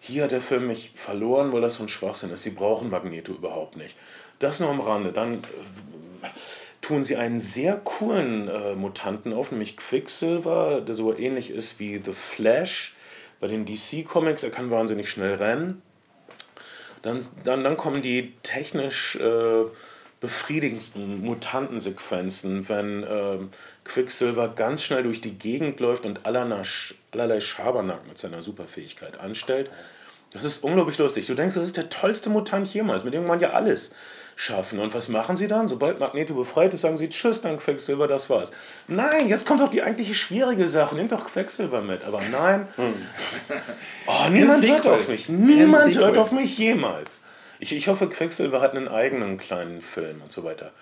hier 0.00 0.24
hat 0.24 0.32
der 0.32 0.40
Film 0.40 0.66
mich 0.66 0.92
verloren, 0.94 1.52
weil 1.52 1.60
das 1.60 1.74
so 1.74 1.82
ein 1.82 1.88
Schwachsinn 1.88 2.30
ist. 2.30 2.42
Sie 2.42 2.50
brauchen 2.50 2.90
Magneto 2.90 3.32
überhaupt 3.32 3.76
nicht. 3.76 3.96
Das 4.38 4.60
nur 4.60 4.70
am 4.70 4.80
Rande. 4.80 5.12
Dann 5.12 5.34
äh, 5.34 6.28
tun 6.80 7.02
sie 7.02 7.16
einen 7.16 7.40
sehr 7.40 7.76
coolen 7.76 8.48
äh, 8.48 8.74
Mutanten 8.74 9.32
auf, 9.32 9.50
nämlich 9.50 9.76
Quicksilver, 9.76 10.80
der 10.80 10.94
so 10.94 11.16
ähnlich 11.16 11.50
ist 11.50 11.80
wie 11.80 12.00
The 12.02 12.12
Flash 12.12 12.94
bei 13.40 13.48
den 13.48 13.66
DC-Comics. 13.66 14.44
Er 14.44 14.50
kann 14.50 14.70
wahnsinnig 14.70 15.10
schnell 15.10 15.34
rennen. 15.34 15.82
dann, 17.02 17.24
dann, 17.44 17.64
dann 17.64 17.76
kommen 17.76 18.02
die 18.02 18.34
technisch 18.42 19.16
äh, 19.16 19.64
befriedigendsten 20.20 21.22
Mutantensequenzen, 21.22 22.68
wenn 22.68 23.04
äh, 23.04 23.38
Quicksilver 23.84 24.48
ganz 24.48 24.82
schnell 24.82 25.04
durch 25.04 25.20
die 25.20 25.38
Gegend 25.38 25.80
läuft 25.80 26.04
und 26.04 26.26
allerlei, 26.26 26.62
allerlei 27.12 27.40
Schabernack 27.40 28.06
mit 28.08 28.18
seiner 28.18 28.42
Superfähigkeit 28.42 29.20
anstellt. 29.20 29.70
Das 30.32 30.44
ist 30.44 30.62
unglaublich 30.62 30.98
lustig. 30.98 31.26
Du 31.26 31.34
denkst, 31.34 31.54
das 31.54 31.64
ist 31.64 31.76
der 31.76 31.88
tollste 31.88 32.28
Mutant 32.30 32.68
jemals, 32.68 33.04
mit 33.04 33.14
dem 33.14 33.26
man 33.26 33.40
ja 33.40 33.50
alles 33.50 33.94
schaffen. 34.36 34.78
Und 34.78 34.92
was 34.94 35.08
machen 35.08 35.36
sie 35.36 35.48
dann? 35.48 35.68
Sobald 35.68 35.98
Magneto 36.00 36.34
befreit 36.34 36.74
ist, 36.74 36.82
sagen 36.82 36.98
sie 36.98 37.08
Tschüss, 37.08 37.40
dann 37.40 37.58
Quecksilver, 37.58 38.06
das 38.06 38.28
war's. 38.28 38.52
Nein, 38.86 39.28
jetzt 39.28 39.46
kommt 39.46 39.60
doch 39.60 39.70
die 39.70 39.82
eigentliche 39.82 40.14
schwierige 40.14 40.66
Sache. 40.66 40.94
Nimm 40.94 41.08
doch 41.08 41.26
Quecksilver 41.26 41.80
mit. 41.80 42.04
Aber 42.04 42.20
nein. 42.30 42.68
Hm. 42.76 42.94
Oh, 44.06 44.28
niemand 44.30 44.66
hört 44.66 44.86
auf 44.86 45.08
mich. 45.08 45.28
Niemand 45.28 45.96
hört 45.96 46.16
auf 46.16 46.32
mich 46.32 46.58
jemals. 46.58 47.22
Ich, 47.60 47.74
ich 47.74 47.88
hoffe, 47.88 48.08
Quecksilver 48.08 48.60
hat 48.60 48.74
einen 48.74 48.88
eigenen 48.88 49.36
kleinen 49.36 49.82
Film 49.82 50.22
und 50.22 50.32
so 50.32 50.44
weiter. 50.44 50.72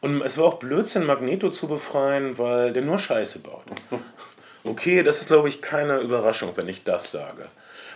Und 0.00 0.22
es 0.22 0.36
war 0.36 0.44
auch 0.44 0.54
Blödsinn, 0.54 1.04
Magneto 1.04 1.50
zu 1.50 1.68
befreien, 1.68 2.38
weil 2.38 2.72
der 2.72 2.82
nur 2.82 2.98
Scheiße 2.98 3.40
baut. 3.40 3.64
Okay, 4.64 5.04
das 5.04 5.20
ist, 5.20 5.28
glaube 5.28 5.46
ich, 5.46 5.62
keine 5.62 5.98
Überraschung, 5.98 6.50
wenn 6.56 6.68
ich 6.68 6.82
das 6.82 7.12
sage. 7.12 7.46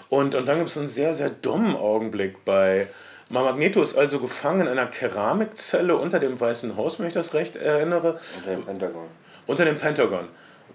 Und, 0.09 0.37
und 0.37 0.47
dann 0.47 0.59
gibt 0.59 0.71
es 0.71 0.79
einen 0.79 0.87
sehr, 0.87 1.15
sehr 1.15 1.29
dummen 1.29 1.75
Augenblick 1.75 2.45
bei 2.45 2.87
Magneto 3.29 3.81
ist 3.81 3.97
also 3.97 4.19
gefangen 4.19 4.63
in 4.63 4.69
einer 4.69 4.87
Keramikzelle 4.87 5.97
unter 5.97 6.19
dem 6.19 6.41
Weißen 6.41 6.77
Haus, 6.77 6.99
wenn 6.99 7.07
ich 7.07 7.13
das 7.13 7.33
recht 7.35 7.57
erinnere. 7.57 8.21
Unter 8.37 8.51
dem 8.51 8.65
Pentagon. 8.65 9.09
Unter 9.47 9.65
dem 9.65 9.77
Pentagon. 9.79 10.29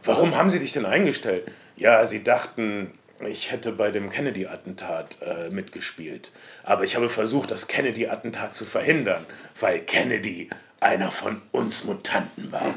Warum 0.03 0.35
haben 0.35 0.49
sie 0.49 0.59
dich 0.59 0.71
denn 0.71 0.85
eingestellt? 0.85 1.51
Ja, 1.75 2.05
sie 2.05 2.23
dachten, 2.23 2.93
ich 3.21 3.51
hätte 3.51 3.71
bei 3.71 3.91
dem 3.91 4.09
Kennedy-Attentat 4.09 5.17
äh, 5.21 5.49
mitgespielt. 5.49 6.31
Aber 6.63 6.83
ich 6.83 6.95
habe 6.95 7.09
versucht, 7.09 7.51
das 7.51 7.67
Kennedy-Attentat 7.67 8.55
zu 8.55 8.65
verhindern, 8.65 9.25
weil 9.59 9.79
Kennedy 9.79 10.49
einer 10.79 11.11
von 11.11 11.41
uns 11.51 11.85
Mutanten 11.85 12.51
war. 12.51 12.73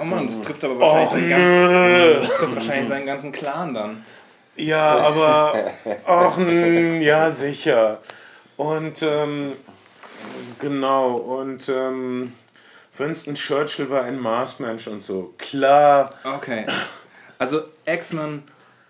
Oh 0.00 0.04
Mann, 0.04 0.26
das 0.26 0.40
trifft 0.40 0.64
aber 0.64 0.78
wahrscheinlich, 0.78 1.10
seinen, 1.10 1.28
ganzen, 1.30 2.20
das 2.20 2.38
trifft 2.38 2.54
wahrscheinlich 2.54 2.88
seinen 2.88 3.06
ganzen 3.06 3.32
Clan 3.32 3.74
dann. 3.74 4.04
Ja, 4.56 4.98
aber. 4.98 5.70
Ach, 6.06 6.38
ja, 6.38 7.30
sicher. 7.30 8.00
Und 8.56 9.02
ähm, 9.02 9.52
genau, 10.58 11.14
und 11.16 11.68
ähm, 11.68 12.32
Winston 12.96 13.34
Churchill 13.34 13.90
war 13.90 14.04
ein 14.04 14.18
Marsmensch 14.18 14.86
und 14.86 15.00
so. 15.00 15.34
Klar. 15.38 16.10
Okay. 16.24 16.66
Also 17.38 17.64
X-Men, 17.84 18.42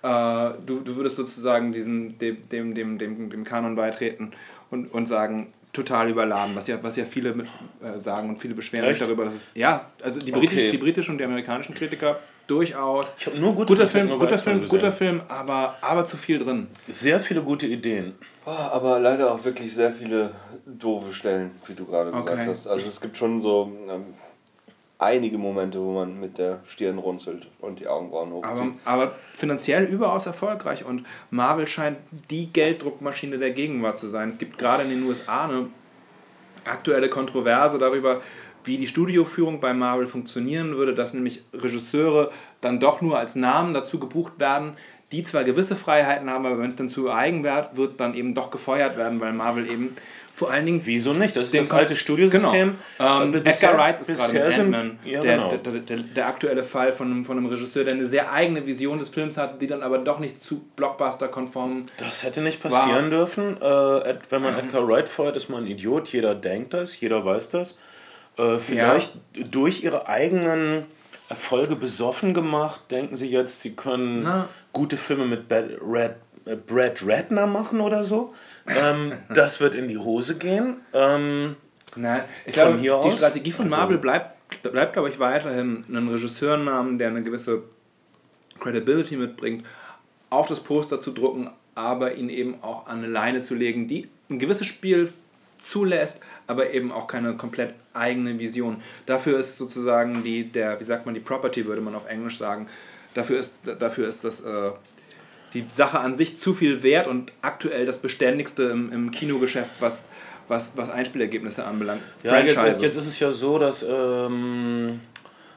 du, 0.07 0.81
du 0.81 0.97
würdest 0.97 1.17
sozusagen 1.17 1.73
diesen, 1.73 2.19
dem, 2.19 2.49
dem, 2.49 2.75
dem, 2.75 2.99
dem, 2.99 3.31
dem 3.31 3.45
Kanon 3.45 3.77
beitreten 3.77 4.33
und, 4.71 4.93
und 4.93 5.07
sagen, 5.07 5.53
total 5.73 6.09
überladen, 6.09 6.57
was 6.57 6.67
ja, 6.67 6.83
was 6.83 6.97
ja 6.97 7.05
viele 7.05 7.35
mit, 7.35 7.47
äh, 7.83 8.01
sagen 8.01 8.31
und 8.31 8.41
viele 8.41 8.55
beschweren 8.55 8.89
sich 8.89 8.99
darüber, 8.99 9.25
dass 9.25 9.35
es. 9.35 9.49
Ja, 9.55 9.91
also 10.03 10.21
die, 10.21 10.33
britisch, 10.33 10.59
okay. 10.59 10.71
die 10.71 10.79
britischen 10.79 11.13
und 11.13 11.19
die 11.19 11.25
amerikanischen 11.25 11.75
Kritiker 11.75 12.19
durchaus. 12.47 13.13
Ich 13.19 13.27
habe 13.27 13.39
nur 13.39 13.55
gute 13.55 13.75
guter 13.75 13.87
Film, 13.87 14.09
guter 14.19 14.39
Film, 14.39 14.67
guter 14.67 14.93
Film, 14.93 15.21
aber, 15.29 15.77
aber 15.81 16.05
zu 16.05 16.17
viel 16.17 16.39
drin. 16.39 16.69
Sehr 16.89 17.21
viele 17.21 17.43
gute 17.43 17.67
Ideen. 17.67 18.15
Aber 18.45 19.01
leider 19.01 19.33
auch 19.33 19.45
wirklich 19.45 19.75
sehr 19.75 19.93
viele 19.93 20.31
doofe 20.65 21.13
Stellen, 21.13 21.51
wie 21.67 21.75
du 21.75 21.85
gerade 21.85 22.13
okay. 22.13 22.23
gesagt 22.23 22.49
hast. 22.49 22.67
Also 22.69 22.87
es 22.87 23.01
gibt 23.01 23.17
schon 23.17 23.41
so 23.41 23.73
ähm, 23.91 24.15
einige 25.07 25.39
Momente, 25.39 25.81
wo 25.81 25.95
man 25.95 26.21
mit 26.21 26.39
der 26.39 26.61
Stirn 26.67 26.99
runzelt 26.99 27.49
und 27.61 27.81
die 27.81 27.87
Augenbrauen 27.87 28.33
hochzieht. 28.33 28.73
Aber, 28.85 29.03
aber 29.05 29.13
finanziell 29.33 29.85
überaus 29.85 30.27
erfolgreich 30.27 30.85
und 30.85 31.07
Marvel 31.31 31.69
scheint 31.69 31.99
die 32.31 32.53
Gelddruckmaschine 32.53 33.39
der 33.39 33.53
Gegenwart 33.53 33.99
zu 33.99 34.09
sein. 34.09 34.29
Es 34.29 34.39
gibt 34.39 34.59
gerade 34.59 34.83
in 34.83 34.91
den 34.91 35.03
USA 35.05 35.45
eine 35.45 35.69
aktuelle 36.65 37.09
Kontroverse 37.09 37.79
darüber, 37.79 38.21
wie 38.65 38.79
die 38.79 38.89
Studioführung 38.89 39.61
bei 39.61 39.73
Marvel 39.73 40.09
funktionieren 40.09 40.77
würde, 40.77 40.93
dass 40.93 41.15
nämlich 41.15 41.43
Regisseure 41.55 42.33
dann 42.61 42.81
doch 42.81 43.01
nur 43.01 43.17
als 43.17 43.37
Namen 43.37 43.75
dazu 43.75 44.01
gebucht 44.01 44.41
werden, 44.41 44.73
die 45.13 45.23
zwar 45.23 45.45
gewisse 45.45 45.77
Freiheiten 45.77 46.29
haben, 46.29 46.47
aber 46.47 46.59
wenn 46.59 46.69
es 46.69 46.75
dann 46.75 46.89
zu 46.89 47.13
Eigenwert 47.13 47.77
wird, 47.77 48.01
dann 48.01 48.15
eben 48.15 48.35
doch 48.35 48.51
gefeuert 48.51 48.97
werden, 48.97 49.21
weil 49.21 49.33
Marvel 49.33 49.71
eben 49.71 49.95
vor 50.37 50.51
allen 50.51 50.67
Dingen. 50.67 50.83
Wieso 50.85 51.15
nicht? 51.15 51.35
Das 51.35 51.47
ist 51.47 51.59
das 51.59 51.71
alte 51.71 51.97
Studiosystem. 51.97 52.75
Genau. 52.99 53.23
Ähm, 53.23 53.35
Edgar 53.37 53.79
Wright 53.79 53.99
ist 53.99 54.09
gerade 54.09 54.45
Ant-Man 54.45 54.99
ja, 55.03 55.23
der, 55.23 55.37
genau. 55.37 55.49
der, 55.49 55.73
der, 55.81 55.97
der, 55.97 56.27
aktuelle 56.27 56.63
Fall 56.63 56.93
von 56.93 57.11
einem, 57.11 57.25
von 57.25 57.39
einem 57.39 57.47
Regisseur, 57.47 57.85
der 57.85 57.95
eine 57.95 58.05
sehr 58.05 58.31
eigene 58.31 58.67
Vision 58.67 58.99
des 58.99 59.09
Films 59.09 59.39
hat, 59.39 59.63
die 59.63 59.67
dann 59.67 59.83
aber 59.83 59.97
doch 59.97 60.19
nicht 60.19 60.43
zu 60.43 60.61
Blockbuster-konform 60.77 61.87
Das 61.97 62.23
hätte 62.23 62.43
nicht 62.43 62.63
passieren 62.63 63.05
war. 63.05 63.11
dürfen. 63.11 63.57
Äh, 63.57 64.19
wenn 64.29 64.43
man 64.43 64.59
Edgar 64.59 64.87
Wright 64.87 65.09
feuert, 65.09 65.37
ist 65.37 65.49
man 65.49 65.65
ein 65.65 65.69
Idiot. 65.69 66.09
Jeder 66.09 66.35
denkt 66.35 66.75
das, 66.75 67.01
jeder 67.01 67.25
weiß 67.25 67.49
das. 67.49 67.79
Äh, 68.37 68.59
vielleicht 68.59 69.15
ja. 69.35 69.45
durch 69.51 69.85
ihre 69.85 70.07
eigenen 70.07 70.85
Erfolge 71.31 71.77
besoffen 71.77 72.35
gemacht, 72.35 72.83
denken 72.91 73.17
sie 73.17 73.31
jetzt, 73.31 73.63
sie 73.63 73.75
können 73.75 74.23
Na. 74.23 74.49
gute 74.73 74.97
Filme 74.97 75.25
mit 75.25 75.49
Brad, 75.49 75.71
Red, 75.81 76.17
Brad 76.55 77.07
Ratner 77.07 77.47
machen 77.47 77.81
oder 77.81 78.05
so. 78.05 78.35
Ähm, 78.67 79.13
das 79.35 79.61
wird 79.61 79.75
in 79.75 79.89
die 79.89 79.99
Hose 79.99 80.37
gehen. 80.37 80.77
Ähm, 80.93 81.57
Nein, 81.97 82.23
ich 82.45 82.53
glaube, 82.53 82.79
die 82.79 82.91
aus, 82.91 83.17
Strategie 83.17 83.51
von 83.51 83.67
also, 83.67 83.77
Marvel 83.77 83.99
bleibt, 83.99 84.63
bleibt, 84.63 84.93
glaube 84.93 85.09
ich, 85.09 85.19
weiterhin 85.19 85.85
einen 85.89 86.09
Regisseurnamen, 86.09 86.99
der 86.99 87.09
eine 87.09 87.23
gewisse 87.23 87.63
Credibility 88.61 89.17
mitbringt, 89.17 89.65
auf 90.31 90.47
das 90.47 90.61
Poster 90.61 91.01
zu 91.01 91.13
drucken, 91.13 91.51
aber 91.75 92.15
ihn 92.15 92.29
eben 92.29 92.63
auch 92.63 92.87
an 92.87 92.99
eine 92.99 93.09
Leine 93.09 93.41
zu 93.41 93.55
legen, 93.55 93.89
die 93.89 94.09
ein 94.29 94.39
gewisses 94.39 94.67
Spiel 94.67 95.13
zulässt, 95.59 96.21
aber 96.47 96.71
eben 96.71 96.93
auch 96.93 97.07
keine 97.07 97.35
komplett 97.37 97.75
eigene 97.93 98.39
Vision. 98.39 98.83
Dafür 99.07 99.39
ist 99.39 99.57
sozusagen 99.57 100.23
die, 100.23 100.45
der, 100.45 100.79
wie 100.81 100.85
sagt 100.85 101.07
man, 101.07 101.15
die 101.15 101.21
Property 101.21 101.67
würde 101.67 101.81
man 101.81 101.95
auf 101.95 102.07
Englisch 102.07 102.39
sagen, 102.39 102.69
dafür 103.15 103.39
ist, 103.39 103.55
dafür 103.79 104.09
ist 104.09 104.25
das, 104.25 104.41
äh, 104.41 104.71
die 105.57 105.65
Sache 105.69 106.01
an 106.01 106.17
sich 106.17 106.37
zu 106.37 106.55
viel 106.55 106.83
wert 106.83 107.07
und 107.07 107.33
aktuell 107.43 107.87
das 107.87 107.99
Beständigste 107.99 108.65
im, 108.65 108.93
im 108.93 109.11
Kinogeschäft, 109.11 109.73
was, 109.81 110.05
was, 110.49 110.77
was 110.77 110.91
Einspielergebnisse 110.91 111.65
anbelangt. 111.65 112.03
Ja, 112.23 112.39
jetzt, 112.39 112.81
jetzt, 112.81 112.97
ist 112.97 113.07
es 113.07 113.19
ja 113.19 113.33
so, 113.33 113.59
dass 113.59 113.85
ähm, 113.89 115.01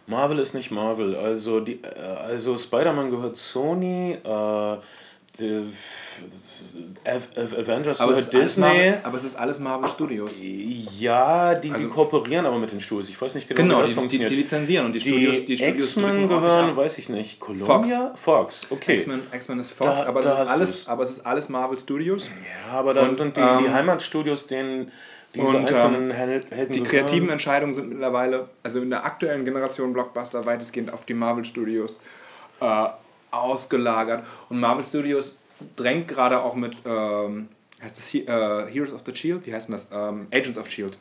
Marvel 0.07 0.39
ist 0.39 0.53
nicht 0.53 0.71
Marvel. 0.71 1.15
Also, 1.15 1.59
die, 1.59 1.79
äh, 1.83 1.99
also 1.99 2.57
Spider-Man 2.57 3.11
gehört 3.11 3.35
Sony, 3.37 4.17
äh, 4.23 4.77
Avengers 7.05 7.99
aber 7.99 8.13
gehört 8.13 8.33
Disney. 8.33 8.61
Marvel, 8.61 8.97
aber 9.03 9.17
es 9.17 9.23
ist 9.23 9.35
alles 9.35 9.59
Marvel 9.59 9.89
Studios. 9.89 10.31
Ja, 10.39 11.55
die, 11.55 11.71
also, 11.71 11.87
die 11.87 11.93
kooperieren 11.93 12.45
aber 12.45 12.59
mit 12.59 12.71
den 12.71 12.79
Studios. 12.79 13.09
Ich 13.09 13.21
weiß 13.21 13.35
nicht 13.35 13.47
genau, 13.47 13.61
genau 13.61 13.77
wie 13.77 13.81
das 13.81 13.89
die, 13.89 13.95
funktioniert. 13.95 14.31
Die, 14.31 14.35
die 14.35 14.41
lizenzieren 14.41 14.85
und 14.85 14.93
die 14.93 15.01
Studios. 15.01 15.45
Die, 15.45 15.55
die 15.55 15.63
X-Men 15.63 16.27
gehören, 16.27 16.75
weiß 16.75 16.97
ich 16.97 17.09
nicht. 17.09 17.39
Columbia? 17.39 18.13
Fox. 18.15 18.65
Fox, 18.65 18.67
okay. 18.69 18.95
X-Men 18.95 19.59
ist 19.59 19.71
Fox, 19.71 20.01
da, 20.01 20.07
aber, 20.07 20.21
da 20.21 20.43
ist 20.43 20.49
alles, 20.49 20.87
aber 20.87 21.03
es 21.03 21.11
ist 21.11 21.25
alles 21.25 21.49
Marvel 21.49 21.79
Studios. 21.79 22.27
Ja, 22.27 22.79
aber 22.79 22.93
da 22.93 23.09
sind 23.09 23.37
die, 23.37 23.41
ähm, 23.41 23.63
die 23.63 23.69
Heimatstudios, 23.69 24.47
denen 24.47 24.91
diese 25.33 25.45
und, 25.45 25.71
ähm, 25.71 26.11
Helden 26.11 26.71
Die 26.71 26.81
kreativen 26.81 27.29
Entscheidungen 27.29 27.73
sind 27.73 27.89
mittlerweile, 27.89 28.49
also 28.63 28.81
in 28.81 28.89
der 28.89 29.05
aktuellen 29.05 29.45
Generation 29.45 29.93
Blockbuster, 29.93 30.45
weitestgehend 30.45 30.91
auf 30.91 31.05
die 31.05 31.13
Marvel 31.13 31.45
Studios. 31.45 31.99
Äh, 32.59 32.87
ausgelagert. 33.31 34.25
Und 34.49 34.59
Marvel 34.59 34.83
Studios 34.83 35.39
drängt 35.75 36.07
gerade 36.07 36.41
auch 36.41 36.55
mit, 36.55 36.75
ähm, 36.85 37.49
heißt 37.81 37.97
das 37.97 38.13
äh, 38.13 38.71
Heroes 38.71 38.93
of 38.93 39.01
the 39.05 39.15
Shield? 39.15 39.45
Wie 39.45 39.53
heißt 39.53 39.69
denn 39.69 39.75
das? 39.75 39.87
Ähm, 39.91 40.27
Agents 40.31 40.57
of 40.57 40.69
Shield. 40.69 40.97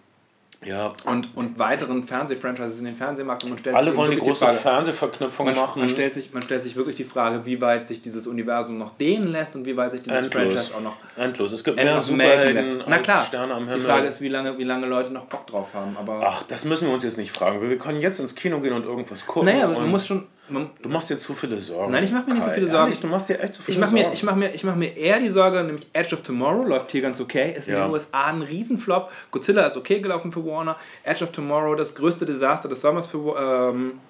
Ja. 0.65 0.93
Und, 1.05 1.37
und 1.37 1.57
weiteren 1.59 2.03
Fernsehfranchises 2.03 2.81
in 2.81 2.87
den 2.87 2.95
Fernsehmarkt 2.95 3.45
und 3.45 3.51
man 3.51 3.59
stellt 3.61 3.77
Alle 3.77 3.91
sich 3.91 3.97
wollen 3.97 4.11
die 4.11 4.17
große 4.17 4.45
die 4.45 4.57
Fernsehverknüpfung 4.57 5.47
man, 5.47 5.55
machen. 5.55 5.81
Man 5.81 5.89
stellt, 5.89 6.15
sich, 6.15 6.33
man 6.33 6.43
stellt 6.43 6.65
sich 6.65 6.75
wirklich 6.75 6.97
die 6.97 7.05
Frage, 7.05 7.47
wie 7.47 7.61
weit 7.61 7.87
sich 7.87 8.03
dieses 8.03 8.27
Universum 8.27 8.77
noch 8.77 8.97
dehnen 8.97 9.31
lässt 9.31 9.55
und 9.55 9.67
wie 9.67 9.77
weit 9.77 9.93
sich 9.93 10.03
dieses 10.03 10.25
Endlos. 10.25 10.33
Franchise 10.33 10.75
auch 10.75 10.81
noch 10.81 10.97
Endlos. 11.17 11.53
Es 11.53 11.63
gibt 11.63 11.77
mehr 11.77 12.01
Superhelden 12.01 12.83
Na 12.89 12.99
klar, 12.99 13.25
Sterne 13.25 13.55
am 13.55 13.65
Himmel. 13.65 13.77
Die 13.77 13.87
Frage 13.87 14.09
ist, 14.09 14.21
wie 14.21 14.29
lange, 14.29 14.59
wie 14.59 14.65
lange 14.65 14.87
Leute 14.87 15.13
noch 15.13 15.27
Bock 15.27 15.47
drauf 15.47 15.75
haben. 15.75 15.97
Aber 15.97 16.21
Ach, 16.25 16.43
das 16.43 16.65
müssen 16.65 16.89
wir 16.89 16.95
uns 16.95 17.05
jetzt 17.05 17.19
nicht 17.19 17.31
fragen. 17.31 17.61
Wir 17.63 17.79
können 17.79 18.01
jetzt 18.01 18.19
ins 18.19 18.35
Kino 18.35 18.59
gehen 18.59 18.73
und 18.73 18.85
irgendwas 18.85 19.27
gucken. 19.27 19.53
Naja, 19.53 19.67
aber 19.67 19.81
du 19.81 19.87
musst 19.87 20.09
schon, 20.09 20.27
Du 20.49 20.89
machst 20.89 21.11
dir 21.11 21.19
zu 21.19 21.35
viele 21.35 21.61
Sorgen. 21.61 21.93
Nein, 21.93 22.05
ich 22.05 22.13
mache 22.13 22.27
mir 22.29 22.35
nicht 22.35 22.45
so 22.45 22.51
viele 22.51 22.67
Sorgen. 22.67 22.85
Ehrlich, 22.85 23.01
du 23.01 23.07
machst 23.09 23.29
dir 23.29 23.41
echt 23.41 23.55
zu 23.55 23.63
viele 23.63 23.77
ich 23.77 23.81
mach 23.81 23.89
Sorgen. 23.89 24.07
Mir, 24.07 24.15
ich 24.15 24.23
mache 24.23 24.37
mir, 24.37 24.53
mach 24.63 24.75
mir 24.77 24.97
eher 24.97 25.21
die 25.21 25.29
Sorge, 25.29 25.63
nämlich 25.63 25.87
Edge 25.93 26.15
of 26.15 26.23
Tomorrow 26.23 26.65
läuft 26.65 26.91
hier 26.91 27.03
ganz 27.03 27.21
okay. 27.21 27.55
Ist 27.57 27.69
ja. 27.69 27.77
in 27.77 27.83
den 27.83 27.91
USA 27.93 28.27
ein 28.27 28.43
Riesenflop. 28.43 29.11
Godzilla 29.31 29.67
ist 29.67 29.77
okay 29.77 30.01
gelaufen 30.01 30.33
für 30.33 30.45
Warner. 30.45 30.77
Edge 31.05 31.25
of 31.25 31.33
Tomorrow, 31.33 31.75
das 31.75 31.95
größte 31.95 32.27
Desaster 32.27 32.69
des 32.69 32.81
Sommers 32.81 33.07
für 33.07 33.73
ähm, 33.73 34.01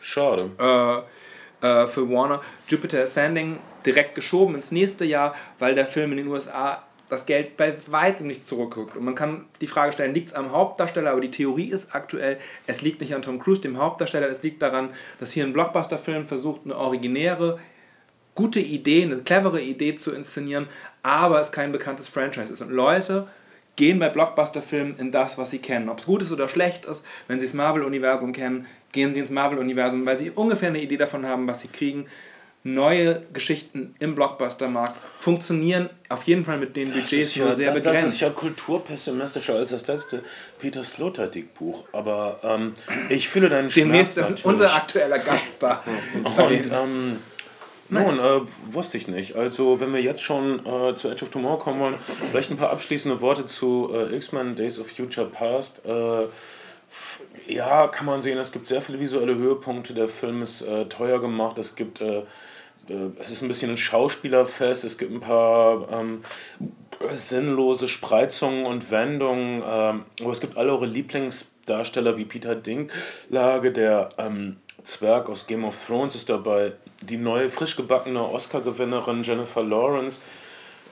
Schade. 0.00 0.50
Äh, 0.58 1.66
äh, 1.66 1.86
für 1.86 2.08
Warner. 2.08 2.40
Jupiter 2.68 3.02
Ascending 3.02 3.58
direkt 3.84 4.14
geschoben 4.14 4.54
ins 4.54 4.72
nächste 4.72 5.04
Jahr, 5.04 5.34
weil 5.58 5.74
der 5.74 5.86
Film 5.86 6.12
in 6.12 6.18
den 6.18 6.28
USA 6.28 6.82
das 7.10 7.26
Geld 7.26 7.56
bei 7.56 7.74
weitem 7.88 8.26
nicht 8.26 8.46
zurückguckt. 8.46 8.96
Und 8.96 9.04
man 9.04 9.14
kann 9.14 9.46
die 9.60 9.66
Frage 9.66 9.92
stellen, 9.92 10.14
liegt 10.14 10.28
es 10.28 10.34
am 10.34 10.52
Hauptdarsteller? 10.52 11.10
Aber 11.10 11.20
die 11.20 11.30
Theorie 11.30 11.70
ist 11.70 11.94
aktuell, 11.94 12.38
es 12.66 12.82
liegt 12.82 13.00
nicht 13.00 13.14
an 13.14 13.22
Tom 13.22 13.38
Cruise, 13.38 13.60
dem 13.60 13.78
Hauptdarsteller, 13.78 14.28
es 14.28 14.42
liegt 14.42 14.62
daran, 14.62 14.90
dass 15.18 15.32
hier 15.32 15.44
ein 15.44 15.52
Blockbuster-Film 15.52 16.26
versucht, 16.26 16.62
eine 16.64 16.76
originäre, 16.76 17.58
gute 18.34 18.60
Idee, 18.60 19.02
eine 19.02 19.18
clevere 19.18 19.60
Idee 19.60 19.96
zu 19.96 20.12
inszenieren, 20.12 20.68
aber 21.02 21.40
es 21.40 21.52
kein 21.52 21.72
bekanntes 21.72 22.08
Franchise 22.08 22.52
ist. 22.52 22.62
Und 22.62 22.70
Leute 22.70 23.26
gehen 23.76 23.98
bei 23.98 24.08
Blockbuster-Filmen 24.08 24.96
in 24.98 25.10
das, 25.10 25.36
was 25.38 25.50
sie 25.50 25.58
kennen. 25.58 25.88
Ob 25.88 25.98
es 25.98 26.06
gut 26.06 26.22
ist 26.22 26.32
oder 26.32 26.48
schlecht 26.48 26.84
ist, 26.84 27.04
wenn 27.28 27.40
sie 27.40 27.46
das 27.46 27.54
Marvel-Universum 27.54 28.32
kennen, 28.32 28.66
gehen 28.92 29.14
sie 29.14 29.20
ins 29.20 29.30
Marvel-Universum, 29.30 30.06
weil 30.06 30.18
sie 30.18 30.30
ungefähr 30.30 30.68
eine 30.68 30.82
Idee 30.82 30.96
davon 30.96 31.26
haben, 31.26 31.46
was 31.46 31.60
sie 31.60 31.68
kriegen. 31.68 32.06
Neue 32.62 33.22
Geschichten 33.32 33.94
im 34.00 34.14
Blockbuster-Markt 34.14 34.94
funktionieren 35.18 35.88
auf 36.10 36.24
jeden 36.24 36.44
Fall 36.44 36.58
mit 36.58 36.76
den 36.76 36.92
Budgets 36.92 37.34
ja, 37.34 37.46
nur 37.46 37.54
sehr 37.54 37.72
das 37.72 37.82
begrenzt. 37.82 38.14
ist 38.14 38.20
ja 38.20 38.28
kulturpessimistischer 38.28 39.54
als 39.54 39.70
das 39.70 39.86
letzte 39.86 40.22
Peter 40.58 40.84
Sloterdijk-Buch. 40.84 41.84
Aber 41.92 42.38
ähm, 42.42 42.74
ich 43.08 43.30
fühle 43.30 43.48
deinen 43.48 43.70
Demnächst 43.70 44.12
Schmerz 44.12 44.28
natürlich. 44.28 44.44
unser 44.44 44.74
aktueller 44.74 45.18
Gast 45.20 45.62
da. 45.62 45.82
Und 46.36 46.70
ähm, 46.70 47.18
nun, 47.88 48.18
äh, 48.18 48.40
wusste 48.68 48.98
ich 48.98 49.08
nicht. 49.08 49.36
Also, 49.36 49.80
wenn 49.80 49.92
wir 49.92 50.00
jetzt 50.00 50.22
schon 50.22 50.60
äh, 50.60 50.94
zu 50.94 51.08
Edge 51.08 51.24
of 51.24 51.30
Tomorrow 51.30 51.58
kommen 51.58 51.80
wollen, 51.80 51.96
vielleicht 52.30 52.50
ein 52.50 52.56
paar 52.56 52.70
abschließende 52.70 53.20
Worte 53.20 53.46
zu 53.46 53.90
äh, 53.92 54.14
X-Men 54.14 54.54
Days 54.54 54.78
of 54.78 54.88
Future 54.88 55.26
Past. 55.26 55.82
Äh, 55.84 56.26
ja, 57.46 57.88
kann 57.88 58.06
man 58.06 58.22
sehen, 58.22 58.38
es 58.38 58.52
gibt 58.52 58.68
sehr 58.68 58.82
viele 58.82 59.00
visuelle 59.00 59.34
Höhepunkte. 59.34 59.94
Der 59.94 60.08
Film 60.08 60.42
ist 60.42 60.62
äh, 60.62 60.86
teuer 60.86 61.20
gemacht. 61.20 61.58
Es 61.58 61.74
gibt. 61.74 62.00
Äh, 62.00 62.24
äh, 62.88 63.10
es 63.18 63.30
ist 63.30 63.42
ein 63.42 63.48
bisschen 63.48 63.70
ein 63.70 63.76
Schauspielerfest. 63.76 64.84
Es 64.84 64.98
gibt 64.98 65.12
ein 65.12 65.20
paar 65.20 65.88
ähm, 65.92 66.22
sinnlose 67.12 67.88
Spreizungen 67.88 68.66
und 68.66 68.90
Wendungen. 68.90 69.62
Ähm, 69.66 70.04
aber 70.20 70.32
es 70.32 70.40
gibt 70.40 70.56
alle 70.56 70.72
eure 70.72 70.86
Lieblingsdarsteller 70.86 72.16
wie 72.16 72.24
Peter 72.24 72.54
Dinklage, 72.54 73.72
der 73.72 74.10
ähm, 74.18 74.56
Zwerg 74.82 75.28
aus 75.28 75.46
Game 75.46 75.64
of 75.64 75.76
Thrones 75.86 76.14
ist 76.14 76.28
dabei. 76.28 76.72
Die 77.02 77.16
neue, 77.16 77.50
frisch 77.50 77.76
gebackene 77.76 78.20
Oscar-Gewinnerin 78.20 79.22
Jennifer 79.22 79.62
Lawrence 79.62 80.20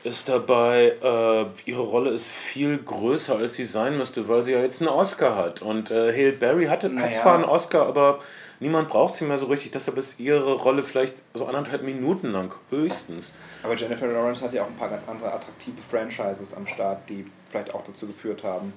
ist 0.09 0.29
dabei. 0.29 0.95
Äh, 1.03 1.47
ihre 1.71 1.83
Rolle 1.83 2.11
ist 2.11 2.31
viel 2.31 2.79
größer, 2.79 3.37
als 3.37 3.55
sie 3.55 3.65
sein 3.65 3.97
müsste, 3.97 4.29
weil 4.29 4.43
sie 4.45 4.53
ja 4.53 4.61
jetzt 4.61 4.81
einen 4.81 4.89
Oscar 4.91 5.37
hat. 5.37 5.63
Und 5.63 5.91
äh, 5.91 6.13
Hale 6.13 6.33
Berry 6.33 6.67
hatte, 6.67 6.89
Naja. 6.89 7.13
zwar 7.13 7.35
einen 7.37 7.45
Oscar, 7.45 7.87
aber 7.87 8.19
niemand 8.61 8.89
braucht 8.89 9.15
sie 9.17 9.25
mehr 9.25 9.39
so 9.39 9.47
richtig. 9.47 9.71
Deshalb 9.73 9.97
ist 9.99 10.19
ihre 10.19 10.55
Rolle 10.55 10.83
vielleicht 10.83 11.15
so 11.35 11.47
anderthalb 11.47 11.83
Minuten 11.83 12.33
lang, 12.33 12.53
höchstens. 12.71 13.35
Aber 13.63 13.75
Jennifer 13.77 14.07
Lawrence 14.07 14.43
hat 14.43 14.53
ja 14.53 14.63
auch 14.63 14.69
ein 14.69 14.77
paar 14.77 14.89
ganz 14.89 15.05
andere 15.09 15.33
attraktive 15.33 15.81
Franchises 15.89 16.55
am 16.55 16.67
Start, 16.67 16.99
die 17.09 17.25
vielleicht 17.51 17.75
auch 17.75 17.85
dazu 17.85 18.07
geführt 18.07 18.43
haben. 18.45 18.73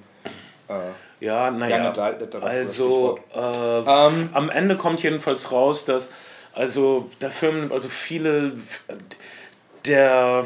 Äh, 0.68 0.74
Ja, 1.24 1.50
naja. 1.50 1.92
Also 2.42 3.18
äh, 3.34 3.38
Ähm. 3.38 4.28
am 4.32 4.50
Ende 4.50 4.76
kommt 4.76 5.02
jedenfalls 5.02 5.50
raus, 5.52 5.84
dass 5.84 6.12
also 6.54 7.08
der 7.20 7.30
Film 7.30 7.70
also 7.72 7.88
viele 7.88 8.52
der 9.86 10.44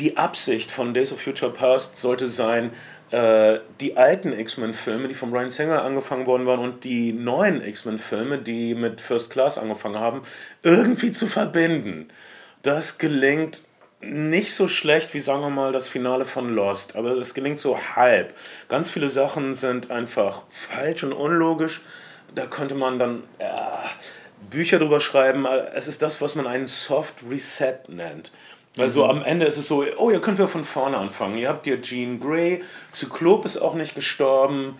die 0.00 0.16
Absicht 0.16 0.70
von 0.70 0.94
Days 0.94 1.12
of 1.12 1.20
Future 1.20 1.52
Past 1.52 1.96
sollte 1.96 2.28
sein, 2.28 2.72
äh, 3.10 3.58
die 3.80 3.96
alten 3.96 4.32
X-Men-Filme, 4.32 5.08
die 5.08 5.14
von 5.14 5.30
Brian 5.30 5.50
Singer 5.50 5.82
angefangen 5.82 6.26
worden 6.26 6.46
waren, 6.46 6.60
und 6.60 6.84
die 6.84 7.12
neuen 7.12 7.62
X-Men-Filme, 7.62 8.38
die 8.38 8.74
mit 8.74 9.00
First 9.00 9.30
Class 9.30 9.58
angefangen 9.58 9.98
haben, 9.98 10.22
irgendwie 10.62 11.12
zu 11.12 11.26
verbinden. 11.26 12.08
Das 12.62 12.98
gelingt 12.98 13.62
nicht 14.00 14.54
so 14.54 14.68
schlecht 14.68 15.12
wie, 15.12 15.20
sagen 15.20 15.42
wir 15.42 15.50
mal, 15.50 15.72
das 15.72 15.88
Finale 15.88 16.24
von 16.24 16.54
Lost, 16.54 16.96
aber 16.96 17.10
es 17.10 17.34
gelingt 17.34 17.58
so 17.58 17.78
halb. 17.96 18.34
Ganz 18.68 18.88
viele 18.88 19.10
Sachen 19.10 19.52
sind 19.54 19.90
einfach 19.90 20.42
falsch 20.50 21.04
und 21.04 21.12
unlogisch. 21.12 21.82
Da 22.34 22.46
könnte 22.46 22.74
man 22.74 22.98
dann 22.98 23.24
ja, 23.38 23.82
Bücher 24.48 24.78
drüber 24.78 25.00
schreiben. 25.00 25.46
Es 25.74 25.88
ist 25.88 26.00
das, 26.00 26.20
was 26.22 26.34
man 26.34 26.46
einen 26.46 26.66
Soft 26.66 27.24
Reset 27.28 27.76
nennt. 27.88 28.30
Also 28.78 29.04
am 29.06 29.22
Ende 29.22 29.46
ist 29.46 29.56
es 29.56 29.66
so, 29.66 29.84
oh, 29.98 30.10
ihr 30.10 30.20
könnt 30.20 30.38
wieder 30.38 30.48
von 30.48 30.64
vorne 30.64 30.96
anfangen. 30.96 31.36
Ihr 31.38 31.48
habt 31.48 31.66
hier 31.66 31.82
Jean 31.82 32.20
Grey, 32.20 32.62
Zyklop 32.92 33.44
ist 33.44 33.58
auch 33.58 33.74
nicht 33.74 33.94
gestorben. 33.94 34.76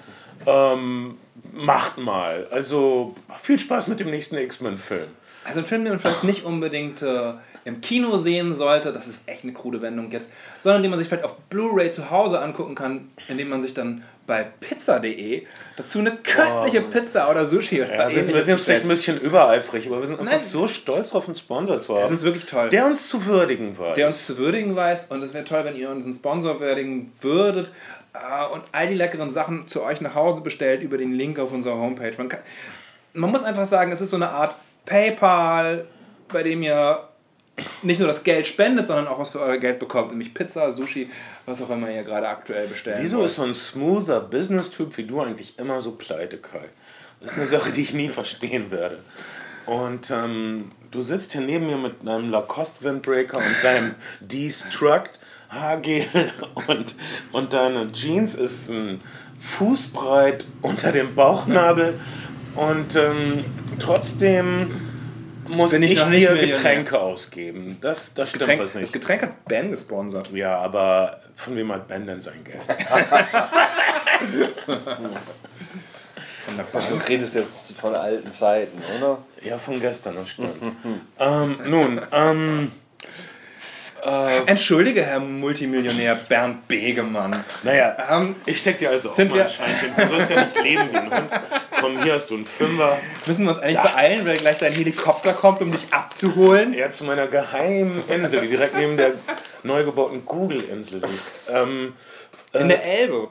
Ähm, 0.47 1.19
macht 1.53 1.99
mal. 1.99 2.47
Also 2.51 3.15
viel 3.43 3.59
Spaß 3.59 3.89
mit 3.89 4.01
dem 4.01 4.11
nächsten 4.11 4.37
X-Men-Film. 4.37 5.09
Also 5.45 5.61
ein 5.61 5.67
Film, 5.67 5.85
den 5.85 5.93
man 5.93 6.01
vielleicht 6.01 6.25
nicht 6.25 6.45
unbedingt 6.45 7.03
äh, 7.03 7.33
im 7.65 7.81
Kino 7.81 8.17
sehen 8.19 8.53
sollte, 8.53 8.93
das 8.93 9.07
ist 9.07 9.29
echt 9.29 9.45
eine 9.45 9.53
krude 9.53 9.83
Wendung 9.83 10.11
jetzt, 10.11 10.29
sondern 10.61 10.83
den 10.83 10.91
man 10.91 10.99
sich 10.99 11.09
vielleicht 11.09 11.25
auf 11.25 11.37
Blu-ray 11.49 11.91
zu 11.91 12.11
Hause 12.11 12.41
angucken 12.41 12.75
kann, 12.75 13.11
indem 13.29 13.49
man 13.49 13.63
sich 13.63 13.75
dann 13.75 14.03
bei 14.31 14.45
pizza.de 14.45 15.43
dazu 15.77 15.99
eine 15.99 16.13
köstliche 16.13 16.83
Pizza 16.83 17.29
oder 17.29 17.45
Sushi 17.45 17.83
oder 17.83 17.97
Ja, 17.97 18.09
wir, 18.09 18.23
sind, 18.23 18.33
wir 18.33 18.43
sind 18.45 18.55
jetzt 18.55 18.65
vielleicht 18.65 18.85
ein 18.85 18.89
bisschen 18.89 19.21
übereifrig, 19.21 19.89
aber 19.89 19.99
wir 19.99 20.07
sind 20.07 20.21
einfach 20.21 20.33
Nein. 20.33 20.41
so 20.41 20.69
stolz 20.69 21.11
darauf, 21.11 21.27
einen 21.27 21.35
Sponsor 21.35 21.81
zu 21.81 21.97
haben. 21.97 22.05
Es 22.05 22.13
ist 22.13 22.23
wirklich 22.23 22.47
toll. 22.47 22.71
der 22.71 22.87
uns 22.87 23.09
zu 23.09 23.27
würdigen 23.27 23.77
weiß. 23.77 23.97
der 23.97 24.07
uns 24.07 24.25
zu 24.27 24.39
würdigen 24.39 24.77
weiß. 24.77 25.07
Und 25.09 25.25
es 25.25 25.35
wäre 25.35 25.45
toll, 25.45 25.65
wenn 25.65 25.75
ihr 25.75 25.91
unseren 25.91 26.13
Sponsor 26.13 26.61
würdigen 26.61 27.11
würdet 27.21 27.73
äh, 28.13 28.55
und 28.55 28.63
all 28.71 28.87
die 28.87 28.95
leckeren 28.95 29.31
Sachen 29.31 29.67
zu 29.67 29.83
euch 29.83 30.01
nach 30.01 30.15
Hause 30.15 30.43
bestellt 30.43 30.85
über 30.85 30.97
den 30.97 31.13
Link 31.13 31.41
auf 31.41 31.53
unserer 31.53 31.79
Homepage. 31.79 32.13
Man, 32.17 32.29
kann, 32.29 32.41
man 33.13 33.33
muss 33.33 33.43
einfach 33.43 33.67
sagen, 33.67 33.91
es 33.91 34.01
ist 34.01 34.11
so 34.11 34.17
eine 34.17 34.31
Art 34.31 34.55
PayPal, 34.87 35.87
bei 36.29 36.45
dem 36.45 36.63
ihr 36.63 37.01
nicht 37.83 37.99
nur 37.99 38.09
das 38.09 38.23
Geld 38.25 38.47
spendet, 38.47 38.87
sondern 38.87 39.09
auch 39.09 39.19
was 39.19 39.31
für 39.31 39.41
euer 39.41 39.59
Geld 39.59 39.79
bekommt, 39.79 40.11
nämlich 40.11 40.35
Pizza, 40.35 40.73
Sushi, 40.73 41.11
was 41.47 41.63
auch 41.63 41.71
immer 41.71 41.91
ihr 41.91 42.03
gerade 42.03 42.29
aktuell 42.29 42.67
bestellt. 42.67 42.99
Wieso 43.01 43.25
ist 43.25 43.37
so 43.37 43.43
ein 43.43 43.55
smoother 43.55 44.21
Business-Typ 44.21 44.97
wie 44.97 45.05
du 45.05 45.21
eigentlich 45.21 45.59
immer 45.59 45.81
so 45.81 45.93
pleite, 45.93 46.39
Kai? 46.39 46.69
Das 47.21 47.33
ist 47.33 47.39
eine 47.39 47.47
Sache, 47.47 47.71
die 47.73 47.83
ich 47.83 47.93
nie 47.93 48.09
verstehen 48.09 48.71
werde. 48.71 48.99
Und 49.67 50.11
ähm, 50.11 50.71
du 50.91 51.03
sitzt 51.03 51.33
hier 51.33 51.43
neben 51.43 51.67
mir 51.67 51.77
mit 51.77 52.07
deinem 52.07 52.31
Lacoste 52.31 52.83
Windbreaker 52.83 53.39
und 53.39 53.63
deinem 53.63 53.95
Destruct 54.21 55.19
Haargel 55.51 56.07
und, 56.69 56.95
und 57.33 57.53
deine 57.53 57.91
Jeans 57.93 58.35
ist 58.35 58.71
ein 58.71 59.01
Fußbreit 59.41 60.47
unter 60.63 60.93
dem 60.93 61.15
Bauchnabel 61.15 61.99
und 62.55 62.95
ähm, 62.95 63.45
trotzdem 63.79 64.90
muss 65.51 65.73
Bin 65.73 65.83
ich 65.83 65.93
ich, 65.93 66.05
dir. 66.07 66.35
Getränke 66.35 66.99
ausgeben. 66.99 67.79
Das, 67.81 68.15
das, 68.15 68.33
das 68.33 68.39
Getränk, 68.39 68.61
nicht. 68.63 68.77
das 68.77 68.93
Getränk 68.93 69.23
hat 69.23 69.45
Ben 69.45 69.71
gesponsert. 69.71 70.31
Ja, 70.33 70.59
aber 70.59 71.21
von 71.37 71.57
wem 71.57 71.73
hat 71.73 71.89
Ben 71.89 72.07
denn 72.07 72.21
sein 72.21 72.43
Geld? 72.45 72.65
Von 76.41 76.57
der 76.57 76.65
Du 76.83 76.95
redest 77.09 77.35
jetzt 77.35 77.73
von 77.77 77.95
alten 77.95 78.31
Zeiten, 78.31 78.83
oder? 78.99 79.19
Ja, 79.43 79.59
von 79.59 79.81
gestern, 79.81 80.17
das 80.17 80.31
stimmt. 80.31 80.57
ähm, 81.19 81.59
nun, 81.67 82.01
ähm, 82.13 82.73
Entschuldige, 84.47 85.03
Herr 85.03 85.21
Multimillionär 85.21 86.15
Bernd 86.15 86.67
Begemann. 86.69 87.45
naja, 87.63 87.97
Ähm, 88.11 88.37
ich 88.47 88.59
steck 88.59 88.79
dir 88.79 88.91
also 88.91 89.11
auch 89.11 89.15
sind 89.15 89.31
mal 89.31 89.43
ein 89.43 89.49
Scheinchen. 89.49 89.91
Du 89.97 90.07
sollst 90.17 90.31
ja 90.31 90.45
nicht 90.45 90.63
leben 90.63 90.89
wie 90.93 90.97
ein 90.97 91.11
Hund. 91.11 91.31
Komm, 91.81 92.03
hier 92.03 92.15
hast 92.15 92.31
du 92.31 92.35
einen 92.37 92.45
Fünfer. 92.47 92.97
Müssen 93.27 93.45
wir 93.45 93.51
uns 93.51 93.61
eigentlich 93.61 93.81
beeilen, 93.81 94.27
weil 94.27 94.37
gleich 94.37 94.59
dein 94.59 94.73
Helikopter 94.73 95.33
kommt, 95.33 95.61
um 95.61 95.73
dich 95.73 95.87
abzuholen? 95.91 96.75
Ja, 96.75 96.91
zu 96.91 97.05
meiner 97.05 97.27
geheimen 97.27 98.03
Insel, 98.09 98.41
die 98.43 98.49
direkt 98.49 98.77
neben 98.77 98.97
der 98.97 99.13
neu 99.63 99.85
gebauten 99.85 100.25
Google-Insel 100.25 101.01
liegt. 101.01 101.33
Ähm, 101.49 101.95
In 102.53 102.69
der 102.69 102.85
Elbe. 102.85 103.29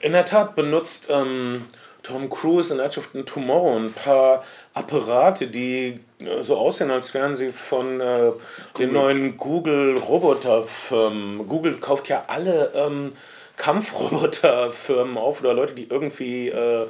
In 0.00 0.12
der 0.12 0.24
Tat 0.24 0.54
benutzt 0.54 1.08
ähm, 1.10 1.64
Tom 2.02 2.28
Cruise 2.28 2.72
in 2.72 2.80
of 2.80 3.08
Tomorrow 3.24 3.78
ein 3.78 3.92
paar 3.92 4.44
Apparate, 4.74 5.46
die 5.46 6.00
äh, 6.18 6.42
so 6.42 6.56
aussehen, 6.56 6.90
als 6.90 7.14
wären 7.14 7.36
sie 7.36 7.52
von 7.52 8.00
äh, 8.00 8.32
den 8.78 8.92
neuen 8.92 9.36
Google-Roboterfirmen. 9.36 11.46
Google 11.48 11.76
kauft 11.78 12.08
ja 12.08 12.24
alle 12.26 12.72
ähm, 12.74 13.12
Kampfroboterfirmen 13.56 15.16
auf 15.16 15.40
oder 15.40 15.54
Leute, 15.54 15.74
die 15.74 15.86
irgendwie 15.88 16.48
äh, 16.48 16.86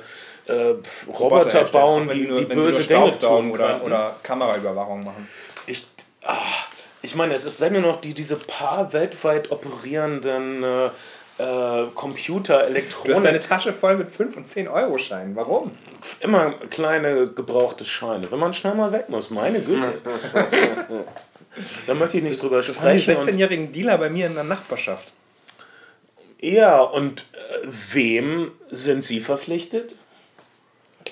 äh, 0.47 0.75
Roboter 1.09 1.45
herstellen, 1.51 1.73
bauen, 1.73 2.09
die, 2.09 2.27
nur- 2.27 2.39
die 2.39 2.45
böse 2.47 2.85
Dinge 2.85 3.13
tun 3.13 3.51
oder, 3.53 3.83
oder 3.85 4.17
Kameraüberwachung 4.23 5.05
machen. 5.05 5.29
Ich, 5.67 5.87
ah, 6.25 6.37
ich 7.03 7.15
meine, 7.15 7.35
es 7.35 7.45
bleiben 7.51 7.81
nur 7.81 7.93
noch 7.93 8.01
die, 8.01 8.15
diese 8.15 8.37
paar 8.37 8.93
weltweit 8.93 9.51
operierenden 9.51 10.65
äh, 11.39 11.85
Computer, 11.95 12.59
Du 12.59 12.75
hast 12.75 12.75
deine 13.09 13.29
Elektronik, 13.29 13.41
Tasche 13.41 13.73
voll 13.73 13.97
mit 13.97 14.11
5 14.11 14.37
und 14.37 14.47
10 14.47 14.69
Euro 14.69 14.99
Scheinen. 14.99 15.35
Warum? 15.37 15.73
immer 16.21 16.53
kleine 16.71 17.29
gebrauchte 17.29 17.85
Scheine. 17.85 18.31
Wenn 18.31 18.39
man 18.39 18.53
schnell 18.55 18.75
mal 18.75 18.93
weg 18.93 19.09
muss, 19.09 19.31
meine 19.31 19.61
Güte. 19.61 20.01
da 21.87 21.95
möchte 21.95 22.19
ich 22.19 22.23
nicht 22.23 22.43
drüber 22.43 22.57
Das 22.59 22.67
die 22.67 22.75
sprechen. 22.75 23.17
Und, 23.17 23.29
16-jährigen 23.29 23.73
Dealer 23.73 23.99
bei 23.99 24.11
mir 24.11 24.27
in 24.27 24.35
der 24.35 24.45
Nachbarschaft. 24.45 25.13
ja, 26.41 26.81
und 26.81 27.27
äh, 27.33 27.69
wem 27.93 28.53
sind 28.71 29.05
sie 29.05 29.21
verpflichtet? 29.21 29.95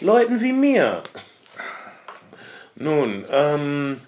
Leuten 0.00 0.40
wie 0.40 0.52
mir. 0.52 1.02
Nun, 2.74 3.24
ähm, 3.30 4.00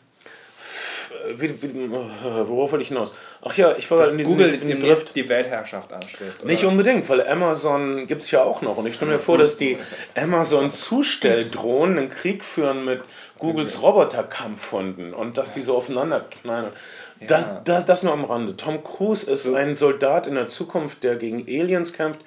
wie, 1.37 1.62
wie, 1.62 1.91
worauf 1.91 2.72
wollte 2.72 2.83
ich 2.83 2.89
hinaus? 2.89 3.14
Ach 3.43 3.55
ja, 3.57 3.75
ich 3.77 3.91
war 3.91 3.99
Dass 3.99 4.12
in 4.12 4.18
diesem, 4.18 4.33
Google 4.33 4.53
in 4.53 4.68
demnächst 4.68 5.14
die 5.16 5.29
Weltherrschaft 5.29 5.93
anstrebt. 5.93 6.41
oder? 6.41 6.51
Nicht 6.51 6.64
unbedingt, 6.64 7.09
weil 7.09 7.27
Amazon 7.27 8.07
gibt 8.07 8.22
es 8.22 8.31
ja 8.31 8.43
auch 8.43 8.62
noch. 8.62 8.77
Und 8.77 8.87
ich 8.87 8.95
stelle 8.95 9.12
mir 9.12 9.18
vor, 9.18 9.39
dass 9.39 9.57
die 9.57 9.79
Amazon-Zustelldrohnen 10.14 11.99
einen 11.99 12.09
Krieg 12.09 12.45
führen 12.45 12.85
mit 12.85 13.03
Googles 13.39 13.83
Roboterkampfhunden 13.83 15.12
und 15.12 15.39
dass 15.39 15.53
die 15.53 15.62
so 15.62 15.77
aufeinander 15.77 16.20
knallen. 16.20 16.70
Das, 17.27 17.47
das, 17.64 17.87
das 17.87 18.03
nur 18.03 18.12
am 18.12 18.25
Rande. 18.25 18.57
Tom 18.57 18.83
Cruise 18.83 19.31
ist 19.31 19.53
ein 19.53 19.75
Soldat 19.75 20.27
in 20.27 20.35
der 20.35 20.49
Zukunft, 20.49 21.05
der 21.05 21.16
gegen 21.16 21.43
Aliens 21.43 21.93
kämpft, 21.93 22.20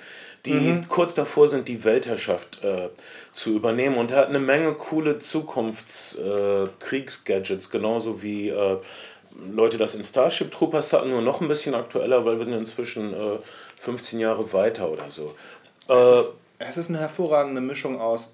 die 0.47 0.81
kurz 0.87 1.13
davor 1.13 1.47
sind, 1.47 1.67
die 1.67 1.83
Weltherrschaft 1.83 2.63
äh, 2.63 2.89
zu 3.33 3.53
übernehmen. 3.55 3.97
Und 3.97 4.11
er 4.11 4.17
hat 4.17 4.29
eine 4.29 4.39
Menge 4.39 4.73
coole 4.73 5.19
Zukunftskriegsgadgets, 5.19 7.69
genauso 7.69 8.23
wie 8.23 8.49
äh, 8.49 8.77
Leute 9.51 9.77
das 9.77 9.95
in 9.95 10.03
Starship 10.03 10.51
Troopers 10.51 10.93
hatten, 10.93 11.09
nur 11.09 11.21
noch 11.21 11.41
ein 11.41 11.47
bisschen 11.47 11.75
aktueller, 11.75 12.25
weil 12.25 12.37
wir 12.37 12.45
sind 12.45 12.53
inzwischen 12.53 13.13
äh, 13.13 13.37
15 13.79 14.19
Jahre 14.19 14.51
weiter 14.53 14.89
oder 14.89 15.09
so. 15.09 15.35
Es 15.87 15.95
Äh, 15.95 16.19
ist, 16.19 16.27
es 16.59 16.77
ist 16.77 16.89
eine 16.89 16.99
hervorragende 16.99 17.61
Mischung 17.61 18.01
aus 18.01 18.29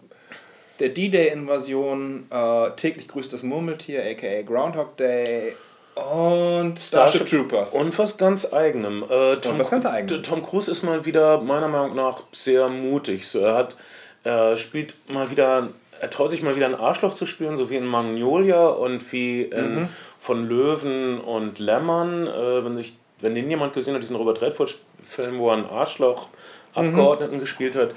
der 0.79 0.89
D-Day-Invasion, 0.89 2.25
äh, 2.29 2.71
täglich 2.71 3.07
grüßt 3.07 3.31
das 3.31 3.43
Murmeltier, 3.43 4.03
aka 4.03 4.41
Groundhog 4.41 4.97
Day 4.97 5.55
und 5.95 6.79
Starship, 6.79 7.27
Troopers. 7.27 7.73
Und 7.73 7.97
was 7.99 8.17
ganz 8.17 8.51
eigenem. 8.51 9.03
Äh, 9.03 9.37
Tom, 9.37 9.59
was 9.59 9.69
ganz 9.69 9.85
eigenem. 9.85 10.23
Tom 10.23 10.43
Cruise 10.43 10.69
ist 10.69 10.83
mal 10.83 11.05
wieder, 11.05 11.39
meiner 11.41 11.67
Meinung 11.67 11.95
nach, 11.95 12.23
sehr 12.31 12.67
mutig. 12.69 13.27
So, 13.27 13.39
er 13.39 13.55
hat, 13.55 13.75
er 14.23 14.57
spielt 14.57 14.95
mal 15.09 15.29
wieder, 15.29 15.69
er 15.99 16.09
traut 16.09 16.31
sich 16.31 16.41
mal 16.41 16.55
wieder 16.55 16.65
ein 16.65 16.75
Arschloch 16.75 17.13
zu 17.13 17.25
spielen, 17.25 17.55
so 17.57 17.69
wie 17.69 17.75
in 17.77 17.85
Magnolia 17.85 18.67
und 18.67 19.11
wie 19.11 19.43
in 19.43 19.75
Mhm. 19.75 19.89
von 20.19 20.47
Löwen 20.47 21.19
und 21.19 21.59
Lämmern. 21.59 22.27
Äh, 22.27 22.65
wenn, 22.65 22.75
sich, 22.77 22.97
wenn 23.19 23.35
den 23.35 23.49
jemand 23.49 23.73
gesehen 23.73 23.93
hat, 23.93 24.01
diesen 24.01 24.15
Robert 24.15 24.41
Redford-Film, 24.41 25.37
wo 25.37 25.49
er 25.49 25.57
ein 25.57 25.65
Arschloch 25.69 26.27
Abgeordneten 26.75 27.39
gespielt 27.39 27.75
hat. 27.75 27.93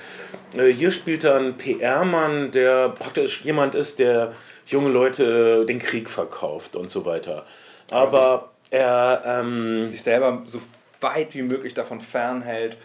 Äh, 0.55 0.67
hier 0.71 0.91
spielt 0.91 1.25
er 1.25 1.37
einen 1.37 1.57
PR-Mann, 1.57 2.51
der 2.51 2.91
praktisch 2.91 3.43
jemand 3.43 3.75
ist, 3.75 3.99
der 3.99 4.33
junge 4.67 4.91
Leute 4.91 5.65
den 5.65 5.79
Krieg 5.79 6.11
verkauft 6.11 6.77
und 6.77 6.91
so 6.91 7.07
weiter. 7.07 7.47
Aber 7.91 8.51
er, 8.71 9.23
ähm, 9.25 9.87
sich 9.87 10.03
selber 10.03 10.43
so 10.45 10.61
weit 11.01 11.35
wie 11.35 11.43
möglich 11.43 11.75
davon 11.75 12.01
fernhält. 12.01 12.77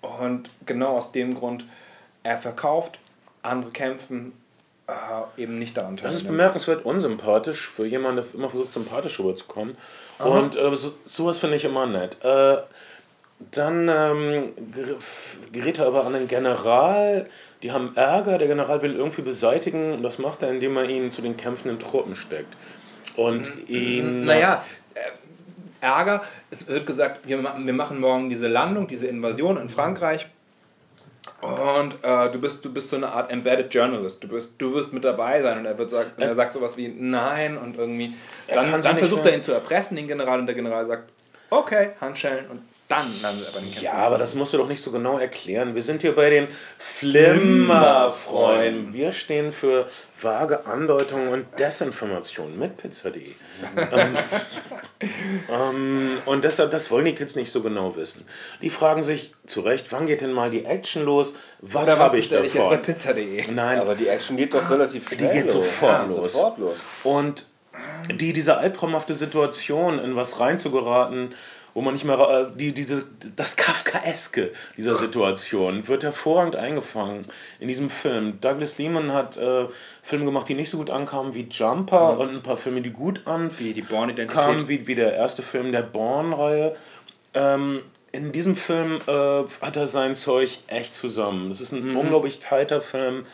Und 0.00 0.50
genau 0.66 0.96
aus 0.96 1.12
dem 1.12 1.34
Grund, 1.34 1.64
er 2.22 2.38
verkauft, 2.38 2.98
andere 3.42 3.70
kämpfen, 3.70 4.32
äh, 4.88 5.42
eben 5.42 5.58
nicht 5.58 5.76
daran 5.76 5.96
das 5.96 6.16
ist 6.16 6.22
teilnehmen. 6.22 6.38
bemerkenswert 6.38 6.84
unsympathisch 6.84 7.68
für 7.68 7.86
jemanden, 7.86 8.22
der 8.22 8.34
immer 8.34 8.50
versucht, 8.50 8.72
sympathisch 8.72 9.18
rüberzukommen. 9.20 9.76
Und 10.18 10.56
äh, 10.56 10.76
so, 10.76 10.92
sowas 11.04 11.38
finde 11.38 11.56
ich 11.56 11.64
immer 11.64 11.86
nett. 11.86 12.22
Äh, 12.24 12.58
dann 13.50 13.88
ähm, 13.88 14.52
ger- 14.72 14.96
gerät 15.52 15.78
er 15.78 15.86
aber 15.86 16.06
an 16.06 16.12
den 16.12 16.28
General. 16.28 17.28
Die 17.62 17.72
haben 17.72 17.96
Ärger. 17.96 18.38
Der 18.38 18.46
General 18.46 18.82
will 18.82 18.94
irgendwie 18.94 19.22
beseitigen. 19.22 19.94
Und 19.94 20.02
das 20.02 20.18
macht 20.18 20.42
er, 20.42 20.50
indem 20.50 20.76
er 20.76 20.88
ihn 20.88 21.10
zu 21.10 21.22
den 21.22 21.36
kämpfenden 21.36 21.80
Truppen 21.80 22.14
steckt. 22.14 22.54
Und 23.16 23.68
ihn. 23.68 24.24
Naja, 24.24 24.64
äh, 24.94 25.00
Ärger, 25.84 26.22
es 26.50 26.66
wird 26.68 26.86
gesagt, 26.86 27.26
wir, 27.26 27.42
wir 27.42 27.72
machen 27.72 28.00
morgen 28.00 28.30
diese 28.30 28.48
Landung, 28.48 28.86
diese 28.86 29.06
Invasion 29.06 29.56
in 29.56 29.68
Frankreich. 29.68 30.28
Und 31.40 31.96
äh, 32.02 32.30
du, 32.30 32.40
bist, 32.40 32.64
du 32.64 32.72
bist 32.72 32.88
so 32.90 32.96
eine 32.96 33.08
Art 33.08 33.30
Embedded 33.30 33.72
Journalist. 33.74 34.22
Du, 34.22 34.28
bist, 34.28 34.54
du 34.58 34.74
wirst 34.74 34.92
mit 34.92 35.04
dabei 35.04 35.42
sein. 35.42 35.58
Und 35.58 35.66
er, 35.66 35.76
wird 35.76 35.90
sagt, 35.90 36.16
und 36.16 36.22
er 36.22 36.34
sagt 36.34 36.54
sowas 36.54 36.76
wie 36.76 36.88
Nein. 36.88 37.58
Und 37.58 37.76
irgendwie. 37.76 38.14
Dann, 38.48 38.80
dann 38.80 38.96
versucht 38.96 39.26
er 39.26 39.34
ihn 39.34 39.40
zu 39.40 39.52
erpressen, 39.52 39.96
den 39.96 40.06
General. 40.06 40.38
Und 40.38 40.46
der 40.46 40.54
General 40.54 40.86
sagt: 40.86 41.10
Okay, 41.50 41.90
Handschellen. 42.00 42.46
Und 42.48 42.62
dann 42.92 43.22
landet 43.22 43.46
er 43.46 43.52
bei 43.52 43.60
den 43.60 43.70
Kämpfen. 43.70 43.84
Ja, 43.84 43.94
aber 43.94 44.18
das 44.18 44.34
musst 44.34 44.52
du 44.52 44.58
doch 44.58 44.68
nicht 44.68 44.82
so 44.82 44.90
genau 44.90 45.16
erklären. 45.16 45.74
Wir 45.74 45.82
sind 45.82 46.02
hier 46.02 46.14
bei 46.14 46.28
den 46.28 46.48
Flimmerfreunden. 46.78 48.92
Wir 48.92 49.12
stehen 49.12 49.50
für 49.52 49.88
vage 50.20 50.66
Andeutungen 50.66 51.28
und 51.28 51.46
Desinformation 51.58 52.58
mit 52.58 52.76
Pizza.de. 52.76 53.30
ähm, 53.92 54.16
ähm, 55.50 56.18
und 56.26 56.44
deshalb, 56.44 56.70
das 56.70 56.90
wollen 56.90 57.06
die 57.06 57.14
Kids 57.14 57.34
nicht 57.34 57.50
so 57.50 57.62
genau 57.62 57.96
wissen. 57.96 58.26
Die 58.60 58.68
fragen 58.68 59.04
sich 59.04 59.32
zu 59.46 59.62
Recht, 59.62 59.90
wann 59.90 60.04
geht 60.06 60.20
denn 60.20 60.32
mal 60.32 60.50
die 60.50 60.66
Action 60.66 61.06
los? 61.06 61.34
Was 61.62 61.88
habe 61.88 62.18
ich 62.18 62.28
bestelle 62.28 62.46
ich 62.46 62.52
jetzt 62.52 62.68
bei 62.68 62.76
davon? 62.76 62.94
pizza.de? 62.94 63.52
Nein, 63.52 63.80
Aber 63.80 63.94
die 63.94 64.08
Action 64.08 64.36
geht 64.36 64.52
doch 64.52 64.68
relativ 64.68 65.08
schnell 65.08 65.32
geht 65.32 65.46
los. 65.46 65.54
sofort 65.54 65.92
Ja, 65.92 66.04
los. 66.04 66.16
Sofort 66.32 66.58
los. 66.58 66.76
Und 67.04 67.46
die, 68.10 68.34
diese 68.34 68.58
albtraumhafte 68.58 69.14
Situation, 69.14 69.98
in 69.98 70.14
was 70.14 70.40
reinzugeraten, 70.40 71.32
wo 71.74 71.80
man 71.80 71.94
nicht 71.94 72.04
mehr, 72.04 72.18
äh, 72.18 72.56
die, 72.56 72.72
diese, 72.72 73.04
das 73.36 73.56
Kafkaeske 73.56 74.52
dieser 74.76 74.94
Situation 74.94 75.86
wird 75.88 76.02
hervorragend 76.02 76.56
eingefangen 76.56 77.26
in 77.60 77.68
diesem 77.68 77.90
Film. 77.90 78.40
Douglas 78.40 78.78
Lehman 78.78 79.12
hat 79.12 79.36
äh, 79.36 79.66
Filme 80.02 80.24
gemacht, 80.24 80.48
die 80.48 80.54
nicht 80.54 80.70
so 80.70 80.78
gut 80.78 80.90
ankamen 80.90 81.34
wie 81.34 81.48
Jumper 81.50 82.18
und 82.18 82.30
ein 82.30 82.42
paar 82.42 82.56
Filme, 82.56 82.82
die 82.82 82.90
gut 82.90 83.22
an 83.26 83.50
Wie 83.58 83.72
die 83.72 83.82
kamen, 84.26 84.68
wie, 84.68 84.86
wie 84.86 84.94
der 84.94 85.14
erste 85.14 85.42
Film 85.42 85.72
der 85.72 85.82
Born-Reihe. 85.82 86.76
Ähm, 87.34 87.80
in 88.12 88.30
diesem 88.30 88.56
Film 88.56 88.98
äh, 89.06 89.44
hat 89.62 89.76
er 89.76 89.86
sein 89.86 90.16
Zeug 90.16 90.58
echt 90.66 90.94
zusammen. 90.94 91.50
Es 91.50 91.60
ist 91.60 91.72
ein 91.72 91.96
unglaublich 91.96 92.38
tighter 92.40 92.82
Film. 92.82 93.24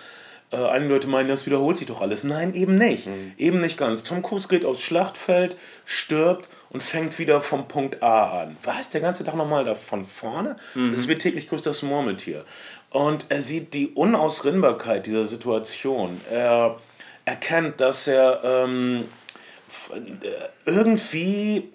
Äh, 0.50 0.56
einige 0.56 0.94
Leute 0.94 1.08
meinen, 1.08 1.28
das 1.28 1.46
wiederholt 1.46 1.76
sich 1.76 1.88
doch 1.88 2.00
alles. 2.00 2.22
Nein, 2.24 2.54
eben 2.54 2.76
nicht. 2.78 3.08
Eben 3.36 3.60
nicht 3.60 3.76
ganz. 3.76 4.04
Tom 4.04 4.22
Cruise 4.22 4.48
geht 4.48 4.64
aufs 4.64 4.82
Schlachtfeld, 4.82 5.56
stirbt 5.84 6.48
und 6.70 6.82
fängt 6.82 7.18
wieder 7.18 7.40
vom 7.40 7.68
Punkt 7.68 8.02
A 8.02 8.42
an. 8.42 8.56
Was? 8.62 8.90
Der 8.90 9.00
ganze 9.00 9.24
Tag 9.24 9.36
nochmal 9.36 9.64
da 9.64 9.74
von 9.74 10.04
vorne? 10.04 10.56
Das 10.92 11.08
wird 11.08 11.22
täglich 11.22 11.48
grüßt 11.48 11.66
das 11.66 11.82
Murmeltier. 11.82 12.44
Und 12.90 13.26
er 13.28 13.42
sieht 13.42 13.74
die 13.74 13.88
Unausrinnbarkeit 13.88 15.06
dieser 15.06 15.26
Situation. 15.26 16.20
Er 16.30 16.76
erkennt, 17.24 17.80
dass 17.80 18.06
er 18.06 18.42
ähm, 18.44 19.04
irgendwie 20.64 21.70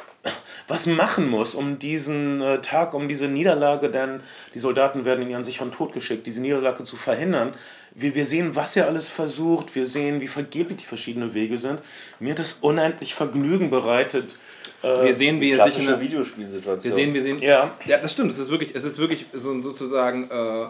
was 0.67 0.85
machen 0.85 1.29
muss, 1.29 1.53
um 1.53 1.79
diesen 1.79 2.41
äh, 2.41 2.61
Tag, 2.61 2.93
um 2.93 3.07
diese 3.07 3.27
Niederlage, 3.27 3.89
denn 3.89 4.21
die 4.53 4.59
Soldaten 4.59 5.03
werden 5.05 5.27
ihn 5.27 5.35
an 5.35 5.43
sich 5.43 5.57
von 5.57 5.71
Tod 5.71 5.93
geschickt, 5.93 6.25
diese 6.25 6.41
Niederlage 6.41 6.83
zu 6.83 6.95
verhindern. 6.95 7.53
Wir, 7.93 8.15
wir 8.15 8.25
sehen, 8.25 8.55
was 8.55 8.75
er 8.75 8.87
alles 8.87 9.09
versucht, 9.09 9.75
wir 9.75 9.85
sehen, 9.85 10.21
wie 10.21 10.27
vergeblich 10.27 10.77
die 10.77 10.85
verschiedenen 10.85 11.33
Wege 11.33 11.57
sind. 11.57 11.81
Mir 12.19 12.31
hat 12.31 12.39
das 12.39 12.53
unendlich 12.53 13.13
Vergnügen 13.13 13.69
bereitet. 13.69 14.35
Äh, 14.84 15.05
Wir 15.05 15.13
sehen, 15.13 15.39
wie 15.39 15.51
er 15.51 15.67
sich 15.67 15.79
in 15.79 15.88
der, 15.88 15.99
Videospielsituation. 15.99 16.84
Wir 16.84 16.95
sehen, 16.95 17.13
wir 17.13 17.23
sehen. 17.23 17.39
Ja. 17.39 17.71
ja, 17.86 17.97
das 17.97 18.11
stimmt. 18.11 18.31
Es 18.31 18.39
ist 18.39 18.51
wirklich, 18.51 18.75
es 18.75 18.84
ist 18.84 18.97
wirklich 18.97 19.25
so 19.34 19.59
sozusagen, 19.61 20.25
äh, 20.29 20.67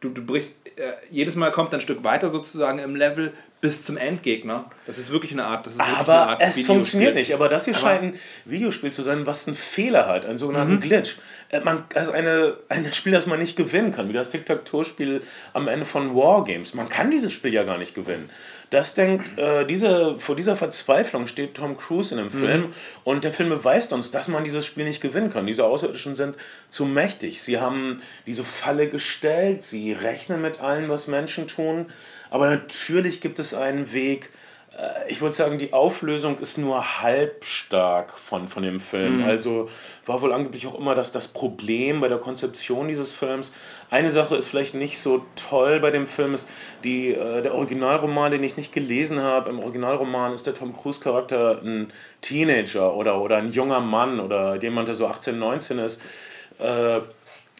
du, 0.00 0.10
du 0.10 0.24
brichst, 0.24 0.56
äh, 0.76 0.92
jedes 1.10 1.34
Mal 1.36 1.50
kommt 1.50 1.72
ein 1.72 1.80
Stück 1.80 2.04
weiter 2.04 2.28
sozusagen 2.28 2.78
im 2.78 2.94
Level 2.94 3.32
bis 3.64 3.82
zum 3.82 3.96
Endgegner. 3.96 4.66
Das 4.86 4.98
ist 4.98 5.10
wirklich 5.10 5.32
eine 5.32 5.46
Art, 5.46 5.64
das 5.64 5.72
ist 5.72 5.78
wirklich 5.78 5.94
eine 5.96 6.00
Aber 6.00 6.28
Art 6.28 6.40
es 6.42 6.48
Videospiel. 6.48 6.66
funktioniert 6.66 7.14
nicht. 7.14 7.32
Aber 7.32 7.48
das 7.48 7.64
hier 7.64 7.72
scheint 7.72 8.02
ein 8.02 8.14
Videospiel 8.44 8.92
zu 8.92 9.02
sein, 9.02 9.26
was 9.26 9.48
einen 9.48 9.56
Fehler 9.56 10.06
hat, 10.06 10.26
einen 10.26 10.36
sogenannten 10.36 10.80
Glitch. 10.80 11.16
Äh, 11.48 11.60
Man, 11.60 11.84
also 11.94 12.12
eine, 12.12 12.58
ein 12.68 12.92
Spiel, 12.92 13.12
das 13.12 13.24
man 13.24 13.38
nicht 13.38 13.56
gewinnen 13.56 13.90
kann, 13.90 14.10
wie 14.10 14.12
das 14.12 14.28
Tic-Tac-Toe-Spiel 14.28 15.22
am 15.54 15.66
Ende 15.68 15.86
von 15.86 16.14
Wargames. 16.14 16.74
Man 16.74 16.90
kann 16.90 17.10
dieses 17.10 17.32
Spiel 17.32 17.54
ja 17.54 17.62
gar 17.62 17.78
nicht 17.78 17.94
gewinnen. 17.94 18.28
Das 18.68 18.92
denkt, 18.92 19.38
äh, 19.38 19.64
diese, 19.64 20.18
vor 20.18 20.36
dieser 20.36 20.56
Verzweiflung 20.56 21.26
steht 21.26 21.54
Tom 21.54 21.78
Cruise 21.78 22.12
in 22.14 22.18
dem 22.18 22.30
Film 22.30 22.74
und 23.04 23.24
der 23.24 23.32
Film 23.32 23.48
beweist 23.48 23.94
uns, 23.94 24.10
dass 24.10 24.28
man 24.28 24.44
dieses 24.44 24.66
Spiel 24.66 24.84
nicht 24.84 25.00
gewinnen 25.00 25.30
kann. 25.30 25.46
Diese 25.46 25.64
Außerirdischen 25.64 26.14
sind 26.14 26.36
zu 26.68 26.84
mächtig. 26.84 27.40
Sie 27.40 27.60
haben 27.60 28.02
diese 28.26 28.44
Falle 28.44 28.88
gestellt, 28.90 29.62
sie 29.62 29.92
rechnen 29.92 30.42
mit 30.42 30.60
allem, 30.60 30.90
was 30.90 31.06
Menschen 31.06 31.46
tun, 31.48 31.86
aber 32.34 32.50
natürlich 32.50 33.20
gibt 33.20 33.38
es 33.38 33.54
einen 33.54 33.92
Weg, 33.92 34.28
äh, 34.76 35.08
ich 35.08 35.20
würde 35.20 35.36
sagen, 35.36 35.56
die 35.56 35.72
Auflösung 35.72 36.40
ist 36.40 36.58
nur 36.58 37.00
halb 37.00 37.44
stark 37.44 38.18
von, 38.18 38.48
von 38.48 38.64
dem 38.64 38.80
Film. 38.80 39.22
Also 39.24 39.70
war 40.04 40.20
wohl 40.20 40.32
angeblich 40.32 40.66
auch 40.66 40.76
immer 40.76 40.96
das, 40.96 41.12
das 41.12 41.28
Problem 41.28 42.00
bei 42.00 42.08
der 42.08 42.18
Konzeption 42.18 42.88
dieses 42.88 43.12
Films. 43.12 43.52
Eine 43.88 44.10
Sache 44.10 44.34
ist 44.34 44.48
vielleicht 44.48 44.74
nicht 44.74 44.98
so 44.98 45.24
toll 45.36 45.78
bei 45.78 45.92
dem 45.92 46.08
Film, 46.08 46.34
ist 46.34 46.48
die, 46.82 47.12
äh, 47.12 47.40
der 47.40 47.54
Originalroman, 47.54 48.32
den 48.32 48.42
ich 48.42 48.56
nicht 48.56 48.72
gelesen 48.72 49.20
habe. 49.20 49.50
Im 49.50 49.60
Originalroman 49.60 50.32
ist 50.32 50.44
der 50.44 50.54
Tom 50.54 50.76
Cruise-Charakter 50.76 51.60
ein 51.62 51.92
Teenager 52.20 52.96
oder, 52.96 53.20
oder 53.20 53.36
ein 53.36 53.52
junger 53.52 53.78
Mann 53.78 54.18
oder 54.18 54.60
jemand, 54.60 54.88
der 54.88 54.96
so 54.96 55.06
18, 55.06 55.38
19 55.38 55.78
ist. 55.78 56.02
Äh, 56.58 56.96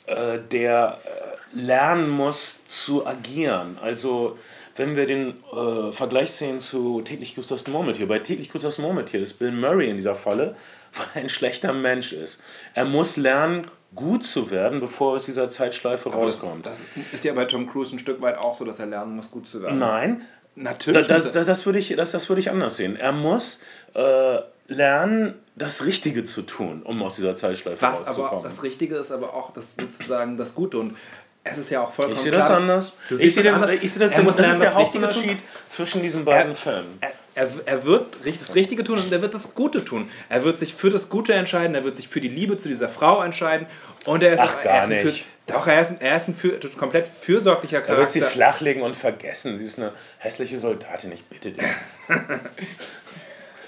äh, 0.06 0.40
der 0.50 0.98
äh, 1.04 1.58
lernen 1.58 2.10
muss 2.10 2.66
zu 2.66 3.06
agieren. 3.06 3.78
Also 3.80 4.36
wenn 4.76 4.96
wir 4.96 5.06
den 5.06 5.34
äh, 5.52 5.92
Vergleich 5.92 6.30
sehen 6.32 6.60
zu 6.60 7.00
täglich 7.02 7.34
grüßt 7.34 7.50
das 7.50 7.66
Murmeltier. 7.68 8.08
Bei 8.08 8.18
täglich 8.18 8.50
grüßt 8.50 8.64
das 8.64 8.78
Murmeltier 8.78 9.20
ist 9.20 9.34
Bill 9.38 9.52
Murray 9.52 9.90
in 9.90 9.96
dieser 9.96 10.14
Falle, 10.14 10.56
weil 10.94 11.06
er 11.14 11.20
ein 11.22 11.28
schlechter 11.28 11.72
Mensch 11.72 12.12
ist. 12.12 12.42
Er 12.74 12.84
muss 12.84 13.16
lernen, 13.16 13.68
gut 13.94 14.24
zu 14.24 14.50
werden, 14.50 14.80
bevor 14.80 15.12
er 15.12 15.16
aus 15.16 15.24
dieser 15.24 15.48
Zeitschleife 15.50 16.10
Das, 16.10 16.18
rauskommt. 16.18 16.66
das 16.66 16.80
ist 17.12 17.24
ja 17.24 17.32
bei 17.32 17.44
Tom 17.44 17.68
Cruise 17.70 17.94
ein 17.94 18.00
Stück 18.00 18.20
weit 18.20 18.38
auch 18.38 18.54
so, 18.54 18.64
dass 18.64 18.80
er 18.80 18.86
lernen 18.86 19.14
muss, 19.14 19.30
gut 19.30 19.46
zu 19.46 19.62
werden. 19.62 19.78
Nein, 19.78 20.22
Natürlich. 20.56 21.06
das, 21.06 21.24
muss 21.24 21.32
das, 21.32 21.46
das, 21.46 21.66
würde 21.66 21.78
ich, 21.78 21.94
das, 21.96 22.10
das 22.10 22.28
würde 22.28 22.40
ich 22.40 22.50
anders 22.50 22.76
sehen. 22.76 22.96
Er 22.96 23.12
muss, 23.12 23.60
äh, 23.94 24.38
lernen, 24.66 25.34
das 25.56 25.84
Richtige 25.84 26.24
zu 26.24 26.42
tun, 26.42 26.82
um 26.82 27.02
aus 27.02 27.16
dieser 27.16 27.36
Zeitschleife 27.36 27.82
Was 27.82 27.98
aber 28.00 28.08
rauszukommen. 28.08 28.42
das 28.44 28.62
Richtige 28.62 28.96
ist 28.96 29.12
aber 29.12 29.34
auch 29.34 29.52
das 29.52 29.76
sozusagen 29.76 30.36
das 30.36 30.54
Gute 30.54 30.78
und 30.78 30.96
es 31.44 31.58
ist 31.58 31.70
ja 31.70 31.82
auch 31.82 31.92
vollkommen 31.92 32.16
ich 32.16 32.22
sehe 32.22 32.32
klar, 32.32 32.48
das 32.48 32.56
anders. 32.56 32.96
Du 33.08 33.16
ich 33.16 33.34
sehe 33.34 33.42
das 33.42 33.54
anders. 33.54 33.70
ich 33.80 33.92
sehe 33.92 34.00
das, 34.08 34.10
Er 34.16 34.22
das 34.24 34.36
ist 34.52 34.60
der 34.62 34.74
Hauptunterschied 34.74 35.38
zwischen 35.68 36.02
diesen 36.02 36.24
beiden 36.24 36.52
Er- 36.52 36.56
Filmen. 36.56 36.98
Er, 37.00 37.12
er, 37.36 37.48
er 37.66 37.84
wird 37.84 38.16
das 38.24 38.54
Richtige 38.54 38.82
tun 38.84 38.98
und 38.98 39.12
er 39.12 39.20
wird 39.22 39.34
das 39.34 39.54
Gute 39.54 39.84
tun. 39.84 40.10
Er 40.28 40.42
wird 40.44 40.56
sich 40.56 40.74
für 40.74 40.90
das 40.90 41.08
Gute 41.08 41.34
entscheiden, 41.34 41.74
er 41.74 41.84
wird 41.84 41.94
sich 41.96 42.08
für 42.08 42.20
die 42.20 42.28
Liebe 42.28 42.56
zu 42.56 42.68
dieser 42.68 42.88
Frau 42.88 43.22
entscheiden 43.22 43.66
und 44.06 44.22
er 44.22 44.32
ist 44.34 44.40
Ach, 44.40 44.56
auch, 44.58 44.62
gar 44.62 44.74
er 44.82 44.86
nicht. 44.86 45.24
Für, 45.46 45.52
doch, 45.52 45.66
er 45.66 45.80
ist 45.82 45.90
ein, 45.90 46.00
er 46.00 46.16
ist 46.16 46.28
ein 46.28 46.34
für, 46.34 46.58
komplett 46.78 47.06
fürsorglicher 47.06 47.80
Da 47.82 47.96
wird 47.98 48.10
sie 48.10 48.20
Charakter. 48.20 48.36
flachlegen 48.38 48.82
und 48.82 48.96
vergessen. 48.96 49.58
Sie 49.58 49.66
ist 49.66 49.78
eine 49.78 49.92
hässliche 50.18 50.58
Soldatin, 50.58 51.12
ich 51.12 51.24
bitte 51.24 51.50
dich. 51.52 51.64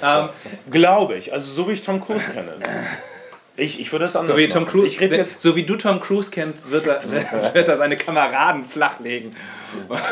Ähm, 0.03 0.29
Glaube 0.70 1.14
ich. 1.16 1.33
Also 1.33 1.51
so 1.51 1.68
wie 1.68 1.72
ich 1.72 1.81
Tom 1.81 2.03
Cruise 2.03 2.24
kenne. 2.33 2.53
Ich, 3.57 3.81
ich 3.81 3.91
würde 3.93 4.05
das 4.05 4.17
anders 4.17 4.33
so, 4.33 4.39
wie 4.39 4.49
Tom. 4.49 4.67
Cruise, 4.67 4.99
wenn- 5.01 5.13
jetzt 5.13 5.41
so 5.41 5.57
wie 5.57 5.63
du 5.63 5.77
Tom 5.77 6.01
Cruise 6.01 6.31
kennst, 6.31 6.71
wird 6.71 6.87
er, 6.87 7.03
wird 7.55 7.69
er 7.69 7.77
seine 7.77 7.97
Kameraden 7.97 8.65
flachlegen. 8.65 9.35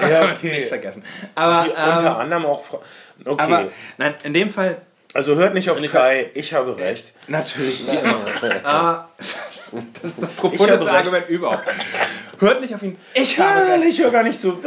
Ja, 0.08 0.32
okay. 0.36 0.58
Nicht 0.58 0.68
vergessen. 0.68 1.04
Aber, 1.34 1.64
die, 1.64 1.70
ähm, 1.70 1.96
unter 1.96 2.18
anderem 2.18 2.46
auch... 2.46 2.64
Okay. 3.24 3.42
aber 3.42 3.68
nein, 3.98 4.14
in 4.24 4.34
dem 4.34 4.50
Fall 4.50 4.78
also 5.14 5.36
hört 5.36 5.54
nicht 5.54 5.70
auf 5.70 5.80
ich- 5.80 5.92
Kai, 5.92 6.30
ich 6.34 6.52
habe 6.52 6.76
recht. 6.76 7.14
Natürlich, 7.28 7.86
wie 7.86 7.96
immer. 7.96 9.08
Das 10.02 10.10
ist 10.10 10.20
das 10.20 10.32
profundeste. 10.32 10.90
Argument 10.90 11.28
überhaupt. 11.28 11.64
Hört 12.40 12.60
nicht 12.60 12.74
auf 12.74 12.82
ihn. 12.82 12.98
Ich 13.14 13.38
habe 13.38 13.70
recht. 13.70 13.84
ich 13.90 14.00
höre 14.00 14.10
gar 14.10 14.24
nicht 14.24 14.40
zu. 14.40 14.58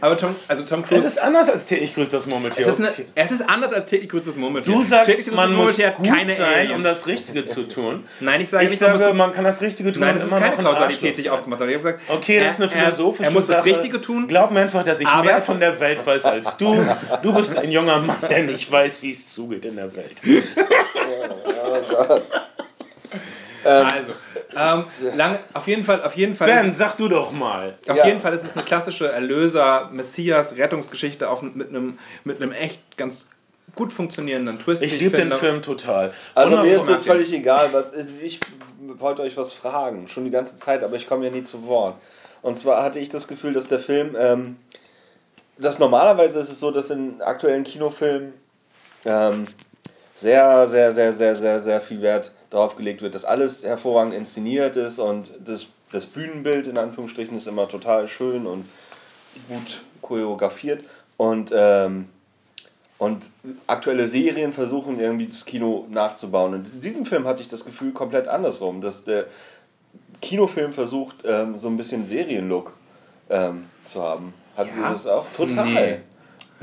Aber 0.00 0.16
Tom, 0.16 0.34
also 0.48 0.64
Tom 0.64 0.80
Es 0.82 0.88
Cruise. 0.88 1.06
ist 1.06 1.18
anders 1.18 1.48
als 1.48 1.66
täglich 1.66 1.94
grüßt 1.94 2.12
das 2.12 2.26
Murmeltier. 2.26 2.66
Es 2.66 2.78
ist, 2.78 2.80
eine, 2.80 2.92
es 3.14 3.30
ist 3.30 3.48
anders 3.48 3.72
als 3.72 3.84
täglich 3.86 4.08
grüßtes 4.10 4.36
Murmeltier. 4.36 4.74
Du 4.74 4.82
sagst, 4.82 5.10
täglich 5.10 5.30
man 5.32 5.52
muss 5.54 5.76
gut 5.76 5.84
keine 6.06 6.32
sein, 6.32 6.54
Aliens. 6.54 6.76
um 6.76 6.82
das 6.82 7.06
Richtige 7.06 7.44
zu 7.44 7.66
tun. 7.68 8.04
Nein, 8.20 8.40
ich 8.40 8.48
sage 8.48 8.64
Ich 8.64 8.70
nicht, 8.70 8.82
man 8.82 8.92
muss 8.92 9.00
sage, 9.00 9.14
man 9.14 9.32
kann 9.32 9.44
das 9.44 9.60
Richtige 9.62 9.92
tun 9.92 10.00
Nein, 10.00 10.14
das 10.14 10.24
ist 10.24 10.30
immer 10.30 10.40
keine 10.40 10.56
Kausalität, 10.62 11.16
die 11.16 11.20
ich 11.22 11.30
aufgemacht 11.30 11.60
habe. 11.60 11.70
Ich 11.70 11.78
habe 11.78 11.92
gesagt, 11.92 12.10
Okay, 12.10 12.40
das 12.40 12.54
ist 12.54 12.62
eine 12.62 12.72
er- 12.72 12.76
er- 12.78 12.84
philosophische 12.92 13.24
Er 13.24 13.30
muss 13.32 13.46
das. 13.46 13.64
Richtige 13.64 14.00
tun. 14.00 14.28
Glaub 14.28 14.50
mir 14.50 14.60
einfach, 14.60 14.82
dass 14.84 15.00
ich 15.00 15.06
Aber 15.06 15.24
mehr 15.24 15.34
er- 15.34 15.42
von 15.42 15.60
der 15.60 15.78
Welt 15.80 16.04
weiß 16.06 16.24
als 16.24 16.56
du. 16.56 16.84
Du 17.22 17.32
bist 17.34 17.56
ein 17.56 17.70
junger 17.70 17.98
Mann, 18.00 18.16
der 18.28 18.42
nicht 18.44 18.70
weiß, 18.70 19.02
wie 19.02 19.10
es 19.12 19.32
zugeht 19.32 19.64
in 19.64 19.76
der 19.76 19.94
Welt. 19.94 20.20
Also, 23.64 24.12
ähm, 24.54 25.16
lang, 25.16 25.38
auf 25.52 25.66
jeden 25.66 25.84
Fall, 25.84 26.02
auf 26.02 26.16
jeden 26.16 26.34
Fall. 26.34 26.48
Ben, 26.48 26.70
ist, 26.70 26.78
sag 26.78 26.96
du 26.96 27.08
doch 27.08 27.32
mal. 27.32 27.78
auf 27.88 27.96
Ja. 27.96 28.06
jeden 28.06 28.20
Fall 28.20 28.32
ist 28.34 28.44
es 28.44 28.54
eine 28.56 28.64
klassische 28.64 29.10
Erlöser, 29.10 29.88
Messias, 29.92 30.56
Rettungsgeschichte 30.56 31.28
auf, 31.28 31.42
mit, 31.42 31.68
einem, 31.68 31.98
mit 32.24 32.40
einem 32.40 32.52
echt 32.52 32.96
ganz 32.96 33.26
gut 33.74 33.92
funktionierenden 33.92 34.58
Twist. 34.58 34.82
Ich 34.82 34.98
liebe 35.00 35.16
den. 35.16 35.32
Film 35.32 35.62
total. 35.62 36.12
Also 36.34 36.58
mir 36.58 36.76
ist 36.76 36.88
das 36.88 37.04
völlig 37.04 37.32
egal, 37.32 37.70
was 37.72 37.92
ich 38.22 38.40
wollte 38.98 39.22
euch 39.22 39.36
was 39.36 39.52
fragen, 39.52 40.08
schon 40.08 40.24
die 40.24 40.30
ganze 40.30 40.54
Zeit, 40.54 40.84
aber 40.84 40.96
ich 40.96 41.06
komme 41.06 41.24
ja 41.24 41.30
nie 41.30 41.42
zu 41.42 41.66
Wort. 41.66 41.96
Und 42.42 42.56
zwar 42.56 42.82
hatte 42.82 42.98
ich 42.98 43.08
das 43.08 43.26
Gefühl, 43.26 43.54
dass 43.54 43.68
der 43.68 43.78
Film, 43.78 44.14
ähm, 44.18 44.56
dass 45.56 45.78
normalerweise 45.78 46.38
ist 46.38 46.50
es 46.50 46.60
so, 46.60 46.70
dass 46.70 46.90
in 46.90 47.20
aktuellen 47.22 47.64
Kinofilmen 47.64 48.34
ähm, 49.06 49.46
sehr, 50.14 50.68
sehr, 50.68 50.92
sehr, 50.92 51.12
sehr, 51.14 51.36
sehr, 51.36 51.62
sehr 51.62 51.80
viel 51.80 52.02
Wert 52.02 52.32
darauf 52.54 52.76
gelegt 52.76 53.02
wird, 53.02 53.14
dass 53.14 53.24
alles 53.24 53.64
hervorragend 53.64 54.14
inszeniert 54.14 54.76
ist 54.76 54.98
und 54.98 55.32
das, 55.44 55.66
das 55.92 56.06
Bühnenbild 56.06 56.66
in 56.66 56.78
Anführungsstrichen 56.78 57.36
ist 57.36 57.46
immer 57.46 57.68
total 57.68 58.08
schön 58.08 58.46
und 58.46 58.64
gut 59.48 59.82
choreografiert. 60.00 60.84
Und 61.16 61.52
ähm, 61.54 62.08
und 62.96 63.30
aktuelle 63.66 64.06
Serien 64.06 64.52
versuchen 64.52 65.00
irgendwie 65.00 65.26
das 65.26 65.44
Kino 65.44 65.84
nachzubauen. 65.90 66.54
Und 66.54 66.72
in 66.74 66.80
diesem 66.80 67.04
Film 67.04 67.26
hatte 67.26 67.42
ich 67.42 67.48
das 67.48 67.64
Gefühl 67.64 67.92
komplett 67.92 68.28
andersrum, 68.28 68.80
dass 68.80 69.02
der 69.04 69.26
Kinofilm 70.22 70.72
versucht, 70.72 71.16
ähm, 71.24 71.56
so 71.58 71.68
ein 71.68 71.76
bisschen 71.76 72.06
Serienlook 72.06 72.72
ähm, 73.30 73.64
zu 73.84 74.00
haben. 74.00 74.32
Hatten 74.56 74.70
Ja? 74.76 74.84
wir 74.84 74.90
das 74.90 75.06
auch? 75.08 75.26
Total. 75.36 75.64
Nee. 75.66 75.96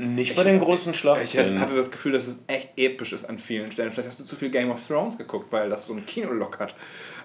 Nicht 0.04 0.34
bei 0.36 0.42
den 0.44 0.58
großen 0.58 0.92
Ich 0.92 0.98
Schlachtszenen. 0.98 1.60
hatte 1.60 1.74
das 1.76 1.90
Gefühl, 1.90 2.12
dass 2.12 2.26
es 2.26 2.38
echt 2.46 2.70
episch 2.76 3.12
ist 3.12 3.28
an 3.28 3.38
vielen 3.38 3.70
Stellen. 3.70 3.90
Vielleicht 3.92 4.08
hast 4.08 4.20
du 4.20 4.24
zu 4.24 4.36
viel 4.36 4.50
Game 4.50 4.70
of 4.70 4.80
Thrones 4.86 5.16
geguckt, 5.16 5.46
weil 5.52 5.68
das 5.70 5.86
so 5.86 5.92
einen 5.92 6.04
Kinolook 6.06 6.58
hat. 6.58 6.74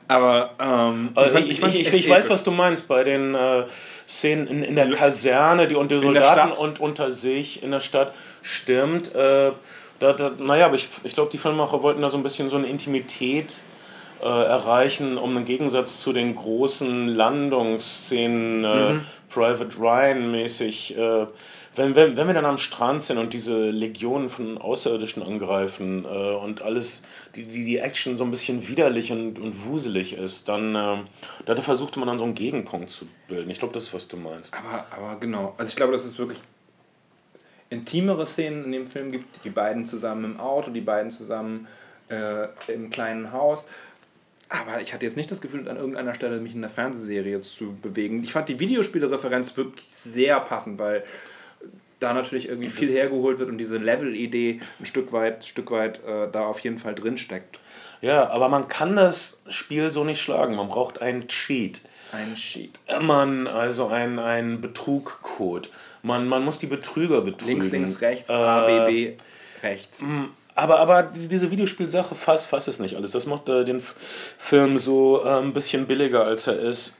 Aber 0.07 0.51
ähm, 0.59 1.09
Also 1.15 1.33
fand- 1.33 1.49
ich, 1.49 1.59
fand's 1.59 1.75
ich, 1.75 1.87
ich, 1.87 1.93
ich 1.93 2.09
weiß, 2.09 2.29
was 2.29 2.43
du 2.43 2.51
meinst 2.51 2.87
bei 2.87 3.03
den 3.03 3.35
äh, 3.35 3.65
Szenen 4.07 4.47
in, 4.47 4.63
in 4.63 4.75
der 4.75 4.89
Kaserne, 4.91 5.67
die 5.67 5.75
unter 5.75 5.99
Soldaten 5.99 6.51
und 6.53 6.79
unter 6.79 7.11
sich 7.11 7.61
in 7.63 7.71
der 7.71 7.79
Stadt 7.81 8.13
stimmt. 8.41 9.13
Äh, 9.15 9.51
da, 9.99 10.13
da, 10.13 10.31
naja, 10.37 10.67
aber 10.67 10.75
ich, 10.75 10.87
ich 11.03 11.13
glaube, 11.13 11.31
die 11.31 11.37
Filmemacher 11.39 11.81
wollten 11.83 12.01
da 12.01 12.09
so 12.09 12.17
ein 12.17 12.23
bisschen 12.23 12.49
so 12.49 12.55
eine 12.57 12.67
Intimität 12.67 13.59
äh, 14.21 14.25
erreichen, 14.25 15.17
um 15.17 15.35
im 15.35 15.43
Gegensatz 15.45 16.01
zu 16.01 16.13
den 16.13 16.35
großen 16.35 17.07
Landungsszenen, 17.09 18.63
äh, 18.63 18.93
Mhm. 18.93 19.01
Private 19.29 19.77
Ryan 19.79 20.31
mäßig. 20.31 20.97
Äh, 20.97 21.25
wenn, 21.77 21.95
wenn, 21.95 22.17
wenn 22.17 22.27
wir 22.27 22.33
dann 22.33 22.45
am 22.45 22.57
Strand 22.57 23.03
sind 23.03 23.17
und 23.17 23.33
diese 23.33 23.69
Legionen 23.69 24.29
von 24.29 24.57
Außerirdischen 24.57 25.21
angreifen 25.23 26.05
äh, 26.05 26.07
und 26.07 26.61
alles, 26.61 27.03
die, 27.35 27.43
die, 27.43 27.65
die 27.65 27.77
Action 27.77 28.17
so 28.17 28.23
ein 28.23 28.31
bisschen 28.31 28.67
widerlich 28.67 29.11
und, 29.11 29.39
und 29.39 29.65
wuselig 29.65 30.13
ist, 30.13 30.49
dann 30.49 30.75
äh, 30.75 30.97
da 31.45 31.61
versuchte 31.61 31.99
man 31.99 32.07
dann 32.07 32.17
so 32.17 32.23
einen 32.23 32.35
Gegenpunkt 32.35 32.89
zu 32.89 33.07
bilden. 33.27 33.49
Ich 33.49 33.59
glaube, 33.59 33.73
das 33.73 33.83
ist, 33.83 33.93
was 33.93 34.07
du 34.07 34.17
meinst. 34.17 34.53
Aber, 34.53 34.85
aber 34.91 35.19
genau. 35.19 35.53
Also 35.57 35.69
ich 35.69 35.75
glaube, 35.75 35.91
dass 35.91 36.03
es 36.03 36.17
wirklich 36.17 36.39
intimere 37.69 38.25
Szenen 38.25 38.65
in 38.65 38.71
dem 38.71 38.87
Film 38.87 39.11
gibt. 39.11 39.43
Die 39.43 39.49
beiden 39.49 39.85
zusammen 39.85 40.25
im 40.25 40.39
Auto, 40.39 40.71
die 40.71 40.81
beiden 40.81 41.11
zusammen 41.11 41.67
äh, 42.09 42.47
im 42.67 42.89
kleinen 42.89 43.31
Haus. 43.31 43.67
Aber 44.49 44.81
ich 44.81 44.93
hatte 44.93 45.05
jetzt 45.05 45.17
nicht 45.17 45.29
das 45.29 45.41
Gefühl, 45.41 45.67
an 45.67 45.75
irgendeiner 45.75 46.15
Stelle 46.15 46.39
mich 46.39 46.55
in 46.55 46.61
der 46.61 46.69
Fernsehserie 46.69 47.41
zu 47.41 47.75
bewegen. 47.81 48.23
Ich 48.23 48.31
fand 48.31 48.47
die 48.47 48.59
Videospielreferenz 48.59 49.57
wirklich 49.57 49.85
sehr 49.91 50.39
passend, 50.39 50.79
weil 50.79 51.03
da 51.99 52.13
natürlich 52.13 52.47
irgendwie 52.47 52.69
viel 52.69 52.89
hergeholt 52.91 53.39
wird 53.39 53.49
und 53.49 53.57
diese 53.57 53.77
Level-Idee 53.77 54.61
ein 54.79 54.85
Stück 54.85 55.11
weit, 55.13 55.45
Stück 55.45 55.71
weit 55.71 55.97
äh, 56.05 56.29
da 56.31 56.45
auf 56.45 56.59
jeden 56.59 56.77
Fall 56.77 56.93
drin 56.95 57.17
steckt. 57.17 57.59
Ja, 58.01 58.29
aber 58.29 58.47
man 58.49 58.67
kann 58.67 58.95
das 58.95 59.41
Spiel 59.49 59.89
so 59.91 60.03
nicht 60.03 60.21
schlagen. 60.21 60.55
Man 60.55 60.67
braucht 60.69 61.01
einen 61.01 61.27
Cheat. 61.27 61.81
Ein 62.11 62.35
Sheet. 62.37 62.79
Man, 63.01 63.47
also 63.47 63.87
ein, 63.87 64.19
ein 64.19 64.61
Betrugcode. 64.61 65.69
Man, 66.03 66.27
man 66.27 66.45
muss 66.45 66.59
die 66.59 66.67
Betrüger 66.67 67.21
betrügen. 67.21 67.59
Links, 67.61 67.71
links, 67.71 68.01
rechts, 68.01 68.29
Äh, 68.29 68.33
A, 68.33 68.65
B, 68.85 68.85
B, 68.85 69.13
rechts. 69.63 70.03
Aber, 70.53 70.79
aber 70.79 71.03
die- 71.03 71.27
diese 71.27 71.49
Videospielsache 71.51 72.13
fasst, 72.15 72.47
fasst 72.47 72.67
es 72.67 72.79
nicht 72.79 72.95
alles. 72.95 73.11
Das 73.11 73.25
macht 73.25 73.49
äh, 73.49 73.65
den 73.65 73.81
Film 74.37 74.77
so 74.77 75.23
äh, 75.25 75.39
ein 75.39 75.53
bisschen 75.53 75.87
billiger, 75.87 76.23
als 76.23 76.45
er 76.47 76.59
ist. 76.59 76.97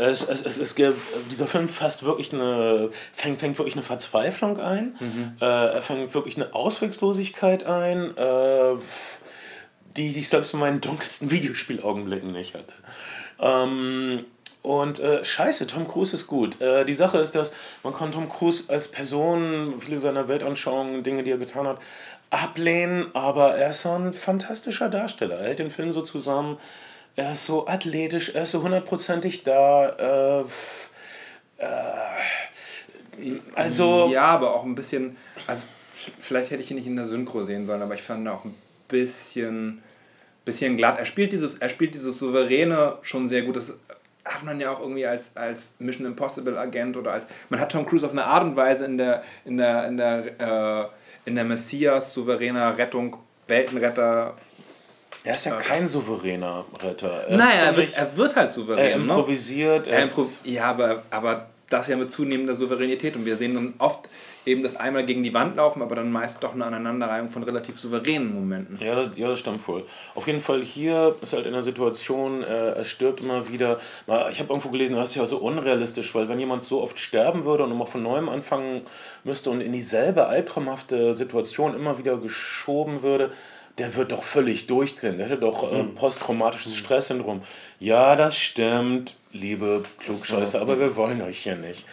Es, 0.00 0.28
es, 0.28 0.46
es, 0.46 0.58
es, 0.58 0.74
ge- 0.74 0.92
dieser 1.30 1.46
Film 1.46 1.68
fasst 1.68 2.04
wirklich 2.04 2.32
eine, 2.32 2.90
fängt, 3.12 3.40
fängt 3.40 3.58
wirklich 3.58 3.74
eine 3.74 3.84
Verzweiflung 3.84 4.58
ein. 4.60 4.94
Äh, 5.40 5.44
er 5.44 5.82
fängt 5.82 6.14
wirklich 6.14 6.36
eine 6.36 6.54
Auswegslosigkeit 6.54 7.64
ein, 7.64 8.16
äh, 8.16 8.74
die 9.96 10.08
ich 10.08 10.28
selbst 10.28 10.54
in 10.54 10.60
meinen 10.60 10.80
dunkelsten 10.80 11.30
Videospielaugenblicken 11.30 12.32
nicht 12.32 12.54
hatte. 12.54 12.72
Ähm, 13.40 14.24
und 14.62 15.00
äh, 15.00 15.24
scheiße, 15.24 15.66
Tom 15.66 15.88
Cruise 15.88 16.14
ist 16.14 16.26
gut. 16.26 16.60
Äh, 16.60 16.84
die 16.84 16.94
Sache 16.94 17.18
ist, 17.18 17.34
dass 17.34 17.52
man 17.82 17.94
kann 17.94 18.12
Tom 18.12 18.28
Cruise 18.28 18.64
als 18.68 18.88
Person, 18.88 19.74
viele 19.80 19.98
seiner 19.98 20.28
Weltanschauungen, 20.28 21.02
Dinge, 21.02 21.22
die 21.22 21.30
er 21.30 21.38
getan 21.38 21.66
hat, 21.66 21.78
ablehnen, 22.30 23.06
aber 23.14 23.56
er 23.56 23.70
ist 23.70 23.82
so 23.82 23.90
ein 23.92 24.12
fantastischer 24.12 24.88
Darsteller. 24.88 25.38
Er 25.38 25.46
hält 25.48 25.58
den 25.58 25.70
Film 25.70 25.92
so 25.92 26.02
zusammen. 26.02 26.58
Er 27.16 27.32
ist 27.32 27.46
so 27.46 27.66
athletisch, 27.66 28.34
er 28.34 28.42
ist 28.44 28.52
so 28.52 28.62
hundertprozentig 28.62 29.44
da. 29.44 30.44
Äh, 31.58 31.64
äh, 31.64 31.66
also, 33.54 34.08
Ja, 34.12 34.26
aber 34.26 34.54
auch 34.54 34.64
ein 34.64 34.74
bisschen. 34.74 35.16
Also, 35.46 35.64
vielleicht 36.18 36.50
hätte 36.50 36.62
ich 36.62 36.70
ihn 36.70 36.76
nicht 36.76 36.86
in 36.86 36.96
der 36.96 37.06
Synchro 37.06 37.44
sehen 37.44 37.66
sollen, 37.66 37.82
aber 37.82 37.94
ich 37.94 38.02
fand 38.02 38.26
auch 38.28 38.44
ein 38.44 38.54
bisschen, 38.88 39.82
bisschen 40.44 40.76
glatt. 40.76 40.98
Er 40.98 41.06
spielt, 41.06 41.32
dieses, 41.32 41.56
er 41.56 41.68
spielt 41.68 41.94
dieses 41.94 42.18
Souveräne 42.18 42.98
schon 43.02 43.28
sehr 43.28 43.42
gut. 43.42 43.56
Das 43.56 43.78
hat 44.24 44.42
man 44.44 44.60
ja 44.60 44.70
auch 44.70 44.80
irgendwie 44.80 45.06
als, 45.06 45.36
als 45.36 45.74
Mission 45.78 46.06
Impossible 46.06 46.56
Agent 46.56 46.96
oder 46.96 47.12
als. 47.12 47.26
Man 47.48 47.60
hat 47.60 47.72
Tom 47.72 47.86
Cruise 47.86 48.04
auf 48.04 48.12
eine 48.12 48.24
Art 48.24 48.44
und 48.44 48.56
Weise 48.56 48.84
in 48.84 48.98
der, 48.98 49.22
in 49.44 49.56
der, 49.58 49.86
in 49.88 49.96
der, 49.96 50.40
äh, 50.40 50.88
in 51.26 51.34
der 51.34 51.44
Messias, 51.44 52.14
souveräner 52.14 52.78
Rettung, 52.78 53.16
Weltenretter. 53.48 54.34
Er 55.24 55.34
ist 55.34 55.44
ja 55.46 55.56
kein 55.56 55.86
souveräner 55.88 56.64
Retter. 56.82 57.28
Er 57.28 57.36
Naja, 57.36 57.64
er 57.66 57.76
wird, 57.76 57.92
er 57.94 58.16
wird 58.16 58.36
halt 58.36 58.48
er 58.48 58.52
souverän. 58.52 59.06
ne? 59.06 59.12
improvisiert. 59.12 59.86
Er 59.86 59.98
Er 59.98 60.02
improv 60.04 60.40
ja, 60.44 60.64
aber, 60.64 61.02
aber 61.10 61.46
das 61.70 61.86
ja 61.88 61.96
mit 61.96 62.10
zunehmender 62.10 62.54
Souveränität. 62.54 63.16
Und 63.16 63.24
wir 63.24 63.36
sehen 63.36 63.54
dann 63.54 63.74
oft 63.78 64.08
eben 64.44 64.62
das 64.62 64.76
einmal 64.76 65.04
gegen 65.04 65.22
die 65.22 65.32
Wand 65.32 65.56
laufen, 65.56 65.82
aber 65.82 65.94
dann 65.94 66.10
meist 66.10 66.42
doch 66.42 66.54
eine 66.54 66.64
Aneinanderreihung 66.64 67.28
von 67.28 67.42
relativ 67.42 67.78
souveränen 67.78 68.34
Momenten. 68.34 68.78
Ja, 68.80 68.94
das, 68.94 69.16
ja, 69.16 69.28
das 69.28 69.38
stimmt 69.38 69.62
voll. 69.62 69.84
Auf 70.14 70.26
jeden 70.26 70.40
Fall 70.40 70.62
hier 70.62 71.14
ist 71.22 71.32
halt 71.32 71.46
in 71.46 71.52
der 71.52 71.62
Situation, 71.62 72.42
äh, 72.42 72.72
er 72.72 72.84
stirbt 72.84 73.20
immer 73.20 73.48
wieder. 73.48 73.78
Ich 74.30 74.40
habe 74.40 74.48
irgendwo 74.48 74.70
gelesen, 74.70 74.96
das 74.96 75.10
ist 75.10 75.16
ja 75.16 75.26
so 75.26 75.38
unrealistisch, 75.38 76.14
weil 76.14 76.28
wenn 76.28 76.40
jemand 76.40 76.64
so 76.64 76.82
oft 76.82 76.98
sterben 76.98 77.44
würde 77.44 77.64
und 77.64 77.70
immer 77.70 77.86
von 77.86 78.02
neuem 78.02 78.28
anfangen 78.28 78.82
müsste 79.24 79.50
und 79.50 79.60
in 79.60 79.72
dieselbe 79.72 80.26
albtraumhafte 80.26 81.14
Situation 81.14 81.74
immer 81.74 81.98
wieder 81.98 82.16
geschoben 82.16 83.02
würde, 83.02 83.30
der 83.80 83.96
wird 83.96 84.12
doch 84.12 84.22
völlig 84.22 84.66
durchdrehen. 84.66 85.16
Der 85.16 85.26
hätte 85.26 85.38
doch 85.38 85.72
äh, 85.72 85.82
posttraumatisches 85.84 86.76
Stresssyndrom. 86.76 87.40
Ja, 87.78 88.14
das 88.14 88.36
stimmt, 88.36 89.16
liebe 89.32 89.84
Klugscheiße, 90.00 90.60
aber 90.60 90.78
wir 90.78 90.96
wollen 90.96 91.22
euch 91.22 91.38
hier 91.38 91.56
nicht. 91.56 91.86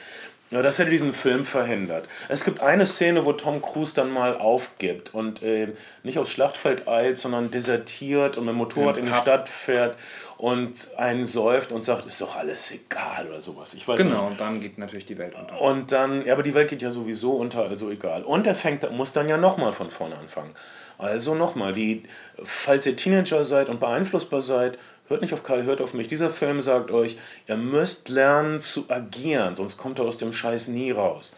Ja, 0.51 0.61
das 0.61 0.79
hätte 0.79 0.91
diesen 0.91 1.13
Film 1.13 1.43
verhindert. 1.43 2.07
Es 2.29 2.45
gibt 2.45 2.61
eine 2.61 2.85
Szene, 2.85 3.25
wo 3.25 3.33
Tom 3.33 3.61
Cruise 3.61 3.93
dann 3.93 4.11
mal 4.11 4.38
aufgibt 4.38 5.13
und 5.13 5.43
äh, 5.43 5.69
nicht 6.03 6.19
aufs 6.19 6.31
Schlachtfeld 6.31 6.88
eilt, 6.88 7.19
sondern 7.19 7.51
desertiert 7.51 8.38
und 8.38 8.45
mit 8.45 8.53
dem 8.53 8.57
Motorrad 8.57 8.97
in 8.97 9.05
die 9.05 9.13
Stadt 9.13 9.49
fährt 9.49 9.97
und 10.38 10.89
einen 10.97 11.25
säuft 11.25 11.71
und 11.71 11.83
sagt, 11.83 12.05
ist 12.05 12.21
doch 12.21 12.38
alles 12.38 12.71
egal 12.71 13.27
oder 13.27 13.41
sowas. 13.41 13.73
Ich 13.73 13.88
weiß 13.88 13.97
genau, 13.97 14.23
nicht. 14.23 14.31
und 14.31 14.39
dann 14.39 14.61
geht 14.61 14.77
natürlich 14.77 15.05
die 15.05 15.17
Welt 15.17 15.35
unter. 15.35 15.59
Und 15.59 15.91
dann, 15.91 16.25
ja, 16.25 16.33
aber 16.33 16.43
die 16.43 16.53
Welt 16.53 16.69
geht 16.69 16.81
ja 16.81 16.91
sowieso 16.91 17.31
unter, 17.33 17.63
also 17.63 17.89
egal. 17.89 18.23
Und 18.23 18.47
er 18.47 18.55
fängt, 18.55 18.89
muss 18.91 19.11
dann 19.11 19.27
ja 19.27 19.38
nochmal 19.38 19.73
von 19.73 19.91
vorne 19.91 20.17
anfangen. 20.17 20.53
Also 20.98 21.36
nochmal, 21.36 21.74
die, 21.74 22.04
falls 22.43 22.86
ihr 22.86 22.95
Teenager 22.95 23.43
seid 23.43 23.70
und 23.70 23.80
beeinflussbar 23.80 24.41
seid, 24.41 24.80
hört 25.08 25.22
nicht 25.22 25.34
auf 25.34 25.43
Karl, 25.43 25.64
hört 25.64 25.82
auf 25.82 25.93
mich. 25.93 26.08
Dieser 26.08 26.30
Film 26.30 26.62
sagt 26.62 26.91
euch, 26.91 27.18
ihr 27.48 27.58
müsst 27.58 28.10
lernen 28.10 28.62
zu 28.62 28.86
agieren, 28.89 29.56
sonst 29.56 29.78
kommt 29.78 30.00
er 30.00 30.06
aus 30.06 30.18
dem 30.18 30.34
Scheiß 30.34 30.68
nie 30.70 30.91
raus. 30.91 31.34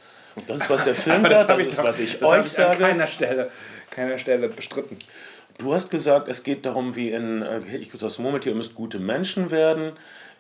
Das 0.47 0.62
ist, 0.62 0.70
was 0.70 0.84
der 0.84 0.95
Film 0.95 1.24
sagt, 1.30 1.49
das, 1.49 1.57
das 1.57 1.68
ist, 1.68 1.84
was 1.84 1.99
ich 1.99 2.24
euch 2.24 2.45
ich 2.45 2.51
sage. 2.51 2.86
An 2.86 2.91
keiner 2.91 3.07
Stelle, 3.07 3.51
keiner 3.89 4.18
Stelle 4.18 4.47
bestritten. 4.47 4.97
Du 5.57 5.74
hast 5.74 5.91
gesagt, 5.91 6.30
es 6.30 6.43
geht 6.43 6.66
darum, 6.66 6.95
wie 6.95 7.10
in 7.10 7.41
äh, 7.41 7.60
Ich 7.76 7.91
das 7.91 8.18
Murmeltier, 8.18 8.53
ihr 8.53 8.57
müsst 8.57 8.76
gute 8.76 8.99
Menschen 8.99 9.51
werden. 9.51 9.91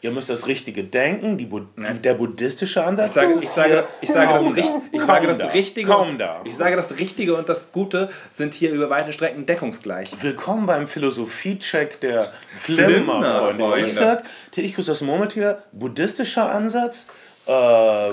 Ihr 0.01 0.11
müsst 0.11 0.29
das 0.29 0.47
Richtige 0.47 0.85
denken, 0.85 1.37
die, 1.37 1.45
die 1.45 1.99
der 2.01 2.13
buddhistische 2.13 2.85
Ansatz. 2.85 3.09
Ich 3.09 3.15
sage, 3.15 3.39
ich 3.41 3.49
sage, 3.49 3.75
das, 3.75 3.93
ich 3.99 4.09
sage, 4.09 4.33
das, 4.33 4.43
ich 4.55 4.71
ich 4.93 5.01
sage 5.01 5.27
das 5.27 5.53
Richtige. 5.53 5.97
Und, 5.97 6.23
ich 6.45 6.55
sage 6.55 6.77
das 6.77 6.97
Richtige 6.99 7.35
und 7.35 7.49
das 7.49 7.73
Gute 7.73 8.09
sind 8.29 8.53
hier 8.53 8.71
über 8.71 8.89
weite 8.89 9.11
Strecken 9.11 9.45
deckungsgleich. 9.45 10.09
Willkommen 10.21 10.65
beim 10.65 10.87
Philosophie-Check 10.87 11.99
der 11.99 12.31
Flimmer-Freunde. 12.61 13.79
Ich 13.85 13.93
sage, 13.93 14.23
ich 14.55 14.73
grüße 14.73 14.91
das 14.91 15.01
Murmeltier, 15.01 15.63
buddhistischer 15.73 16.49
Ansatz, 16.49 17.09
äh, 17.45 18.11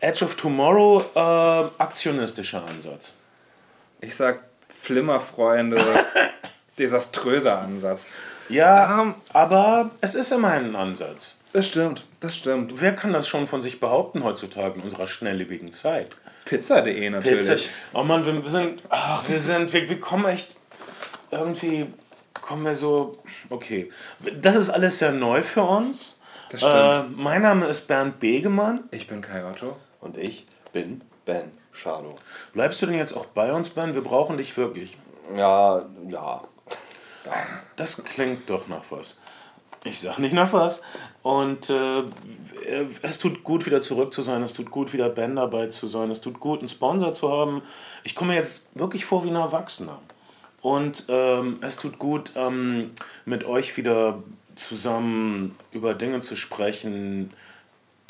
Edge 0.00 0.24
of 0.26 0.34
Tomorrow, 0.34 1.02
äh, 1.14 1.82
aktionistischer 1.82 2.62
Ansatz. 2.66 3.14
Ich 4.02 4.14
sage 4.14 4.40
Flimmerfreunde, 4.68 5.80
desaströser 6.78 7.60
Ansatz. 7.60 8.06
Ja, 8.48 9.00
um, 9.00 9.14
aber 9.32 9.90
es 10.00 10.14
ist 10.14 10.32
immerhin 10.32 10.66
ein 10.66 10.76
Ansatz. 10.76 11.38
Das 11.52 11.66
stimmt, 11.66 12.04
das 12.20 12.36
stimmt. 12.36 12.80
Wer 12.80 12.94
kann 12.94 13.12
das 13.12 13.26
schon 13.26 13.46
von 13.46 13.62
sich 13.62 13.80
behaupten 13.80 14.22
heutzutage 14.24 14.76
in 14.76 14.82
unserer 14.82 15.06
schnelllebigen 15.06 15.72
Zeit? 15.72 16.10
Pizza.de 16.44 17.10
natürlich. 17.10 17.46
Pizza. 17.46 17.70
Oh 17.94 18.04
Mann, 18.04 18.24
wir 18.24 18.50
sind, 18.50 18.82
ach, 18.88 19.28
wir 19.28 19.40
sind, 19.40 19.72
wir, 19.72 19.88
wir 19.88 20.00
kommen 20.00 20.26
echt 20.26 20.54
irgendwie, 21.30 21.86
kommen 22.40 22.64
wir 22.64 22.74
so, 22.74 23.18
okay. 23.50 23.90
Das 24.40 24.56
ist 24.56 24.70
alles 24.70 24.98
sehr 24.98 25.12
neu 25.12 25.42
für 25.42 25.62
uns. 25.62 26.18
Das 26.50 26.60
stimmt. 26.60 26.74
Äh, 26.74 27.02
mein 27.14 27.42
Name 27.42 27.66
ist 27.66 27.86
Bernd 27.88 28.20
Begemann. 28.20 28.84
Ich 28.90 29.06
bin 29.06 29.20
Kai 29.20 29.44
Otto. 29.44 29.76
Und 30.00 30.16
ich 30.16 30.46
bin 30.72 31.02
Ben 31.26 31.50
Schado. 31.72 32.16
Bleibst 32.54 32.80
du 32.80 32.86
denn 32.86 32.96
jetzt 32.96 33.14
auch 33.14 33.26
bei 33.26 33.52
uns, 33.52 33.70
Ben? 33.70 33.94
Wir 33.94 34.02
brauchen 34.02 34.36
dich 34.36 34.56
wirklich. 34.56 34.96
Ja, 35.36 35.84
ja. 36.08 36.42
Ja. 37.28 37.46
Das 37.76 38.02
klingt 38.04 38.48
doch 38.50 38.68
nach 38.68 38.84
was. 38.90 39.18
Ich 39.84 40.00
sag 40.00 40.18
nicht 40.18 40.34
nach 40.34 40.52
was. 40.52 40.82
Und 41.22 41.70
äh, 41.70 42.02
es 43.02 43.18
tut 43.18 43.44
gut, 43.44 43.66
wieder 43.66 43.80
zurück 43.80 44.12
zu 44.12 44.22
sein. 44.22 44.42
Es 44.42 44.52
tut 44.52 44.70
gut, 44.70 44.92
wieder 44.92 45.08
Band 45.08 45.36
dabei 45.36 45.68
zu 45.68 45.86
sein. 45.86 46.10
Es 46.10 46.20
tut 46.20 46.40
gut, 46.40 46.60
einen 46.60 46.68
Sponsor 46.68 47.14
zu 47.14 47.30
haben. 47.30 47.62
Ich 48.04 48.14
komme 48.14 48.34
jetzt 48.34 48.64
wirklich 48.74 49.04
vor 49.04 49.24
wie 49.24 49.28
ein 49.28 49.36
Erwachsener. 49.36 49.98
Und 50.60 51.04
ähm, 51.08 51.58
es 51.60 51.76
tut 51.76 51.98
gut, 51.98 52.32
ähm, 52.34 52.90
mit 53.24 53.44
euch 53.44 53.76
wieder 53.76 54.22
zusammen 54.56 55.56
über 55.70 55.94
Dinge 55.94 56.20
zu 56.20 56.34
sprechen, 56.34 57.30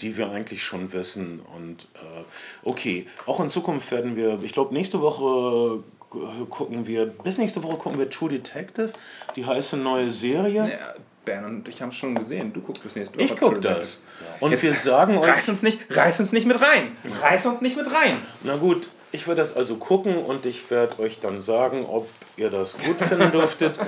die 0.00 0.16
wir 0.16 0.30
eigentlich 0.30 0.62
schon 0.62 0.92
wissen. 0.92 1.40
Und 1.56 1.84
äh, 1.94 2.24
okay, 2.62 3.06
auch 3.26 3.40
in 3.40 3.50
Zukunft 3.50 3.90
werden 3.90 4.16
wir, 4.16 4.40
ich 4.42 4.52
glaube, 4.52 4.72
nächste 4.72 5.02
Woche 5.02 5.82
gucken 6.10 6.86
wir, 6.86 7.06
bis 7.06 7.38
nächste 7.38 7.62
Woche 7.62 7.76
gucken 7.76 7.98
wir 7.98 8.08
True 8.08 8.30
Detective, 8.30 8.92
die 9.36 9.44
heiße 9.44 9.76
neue 9.76 10.10
Serie. 10.10 10.70
Ja, 10.70 10.94
Ben 11.24 11.44
und 11.44 11.68
ich 11.68 11.82
haben 11.82 11.90
es 11.90 11.96
schon 11.96 12.14
gesehen. 12.14 12.52
Du 12.52 12.60
guckst 12.60 12.82
bis 12.82 12.96
nächste 12.96 13.16
Woche. 13.16 13.24
Ich 13.24 13.36
guck 13.36 13.60
das. 13.60 14.00
Und 14.40 14.52
Jetzt 14.52 14.62
wir 14.62 14.74
sagen 14.74 15.18
euch. 15.18 15.28
Reiß 15.28 15.48
uns, 15.50 15.62
nicht, 15.62 15.78
reiß 15.90 16.20
uns 16.20 16.32
nicht 16.32 16.46
mit 16.46 16.60
rein! 16.60 16.96
Reiß 17.22 17.46
uns 17.46 17.60
nicht 17.60 17.76
mit 17.76 17.86
rein! 17.92 18.16
Na 18.42 18.56
gut, 18.56 18.88
ich 19.12 19.26
werde 19.26 19.40
das 19.40 19.56
also 19.56 19.76
gucken 19.76 20.16
und 20.16 20.46
ich 20.46 20.70
werde 20.70 20.98
euch 21.00 21.20
dann 21.20 21.40
sagen, 21.40 21.86
ob 21.86 22.08
ihr 22.36 22.50
das 22.50 22.78
gut 22.78 22.96
finden 22.96 23.30
dürftet. 23.30 23.78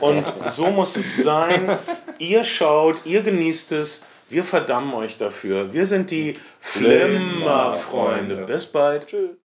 und 0.00 0.24
so 0.54 0.70
muss 0.70 0.96
es 0.96 1.22
sein. 1.22 1.78
Ihr 2.18 2.44
schaut, 2.44 3.00
ihr 3.04 3.22
genießt 3.22 3.72
es. 3.72 4.04
Wir 4.28 4.44
verdammen 4.44 4.94
euch 4.94 5.18
dafür. 5.18 5.72
Wir 5.72 5.86
sind 5.86 6.10
die 6.10 6.38
Flimmer-Freunde. 6.60 8.44
Bis 8.46 8.66
bald. 8.66 9.06
Tschüss. 9.08 9.30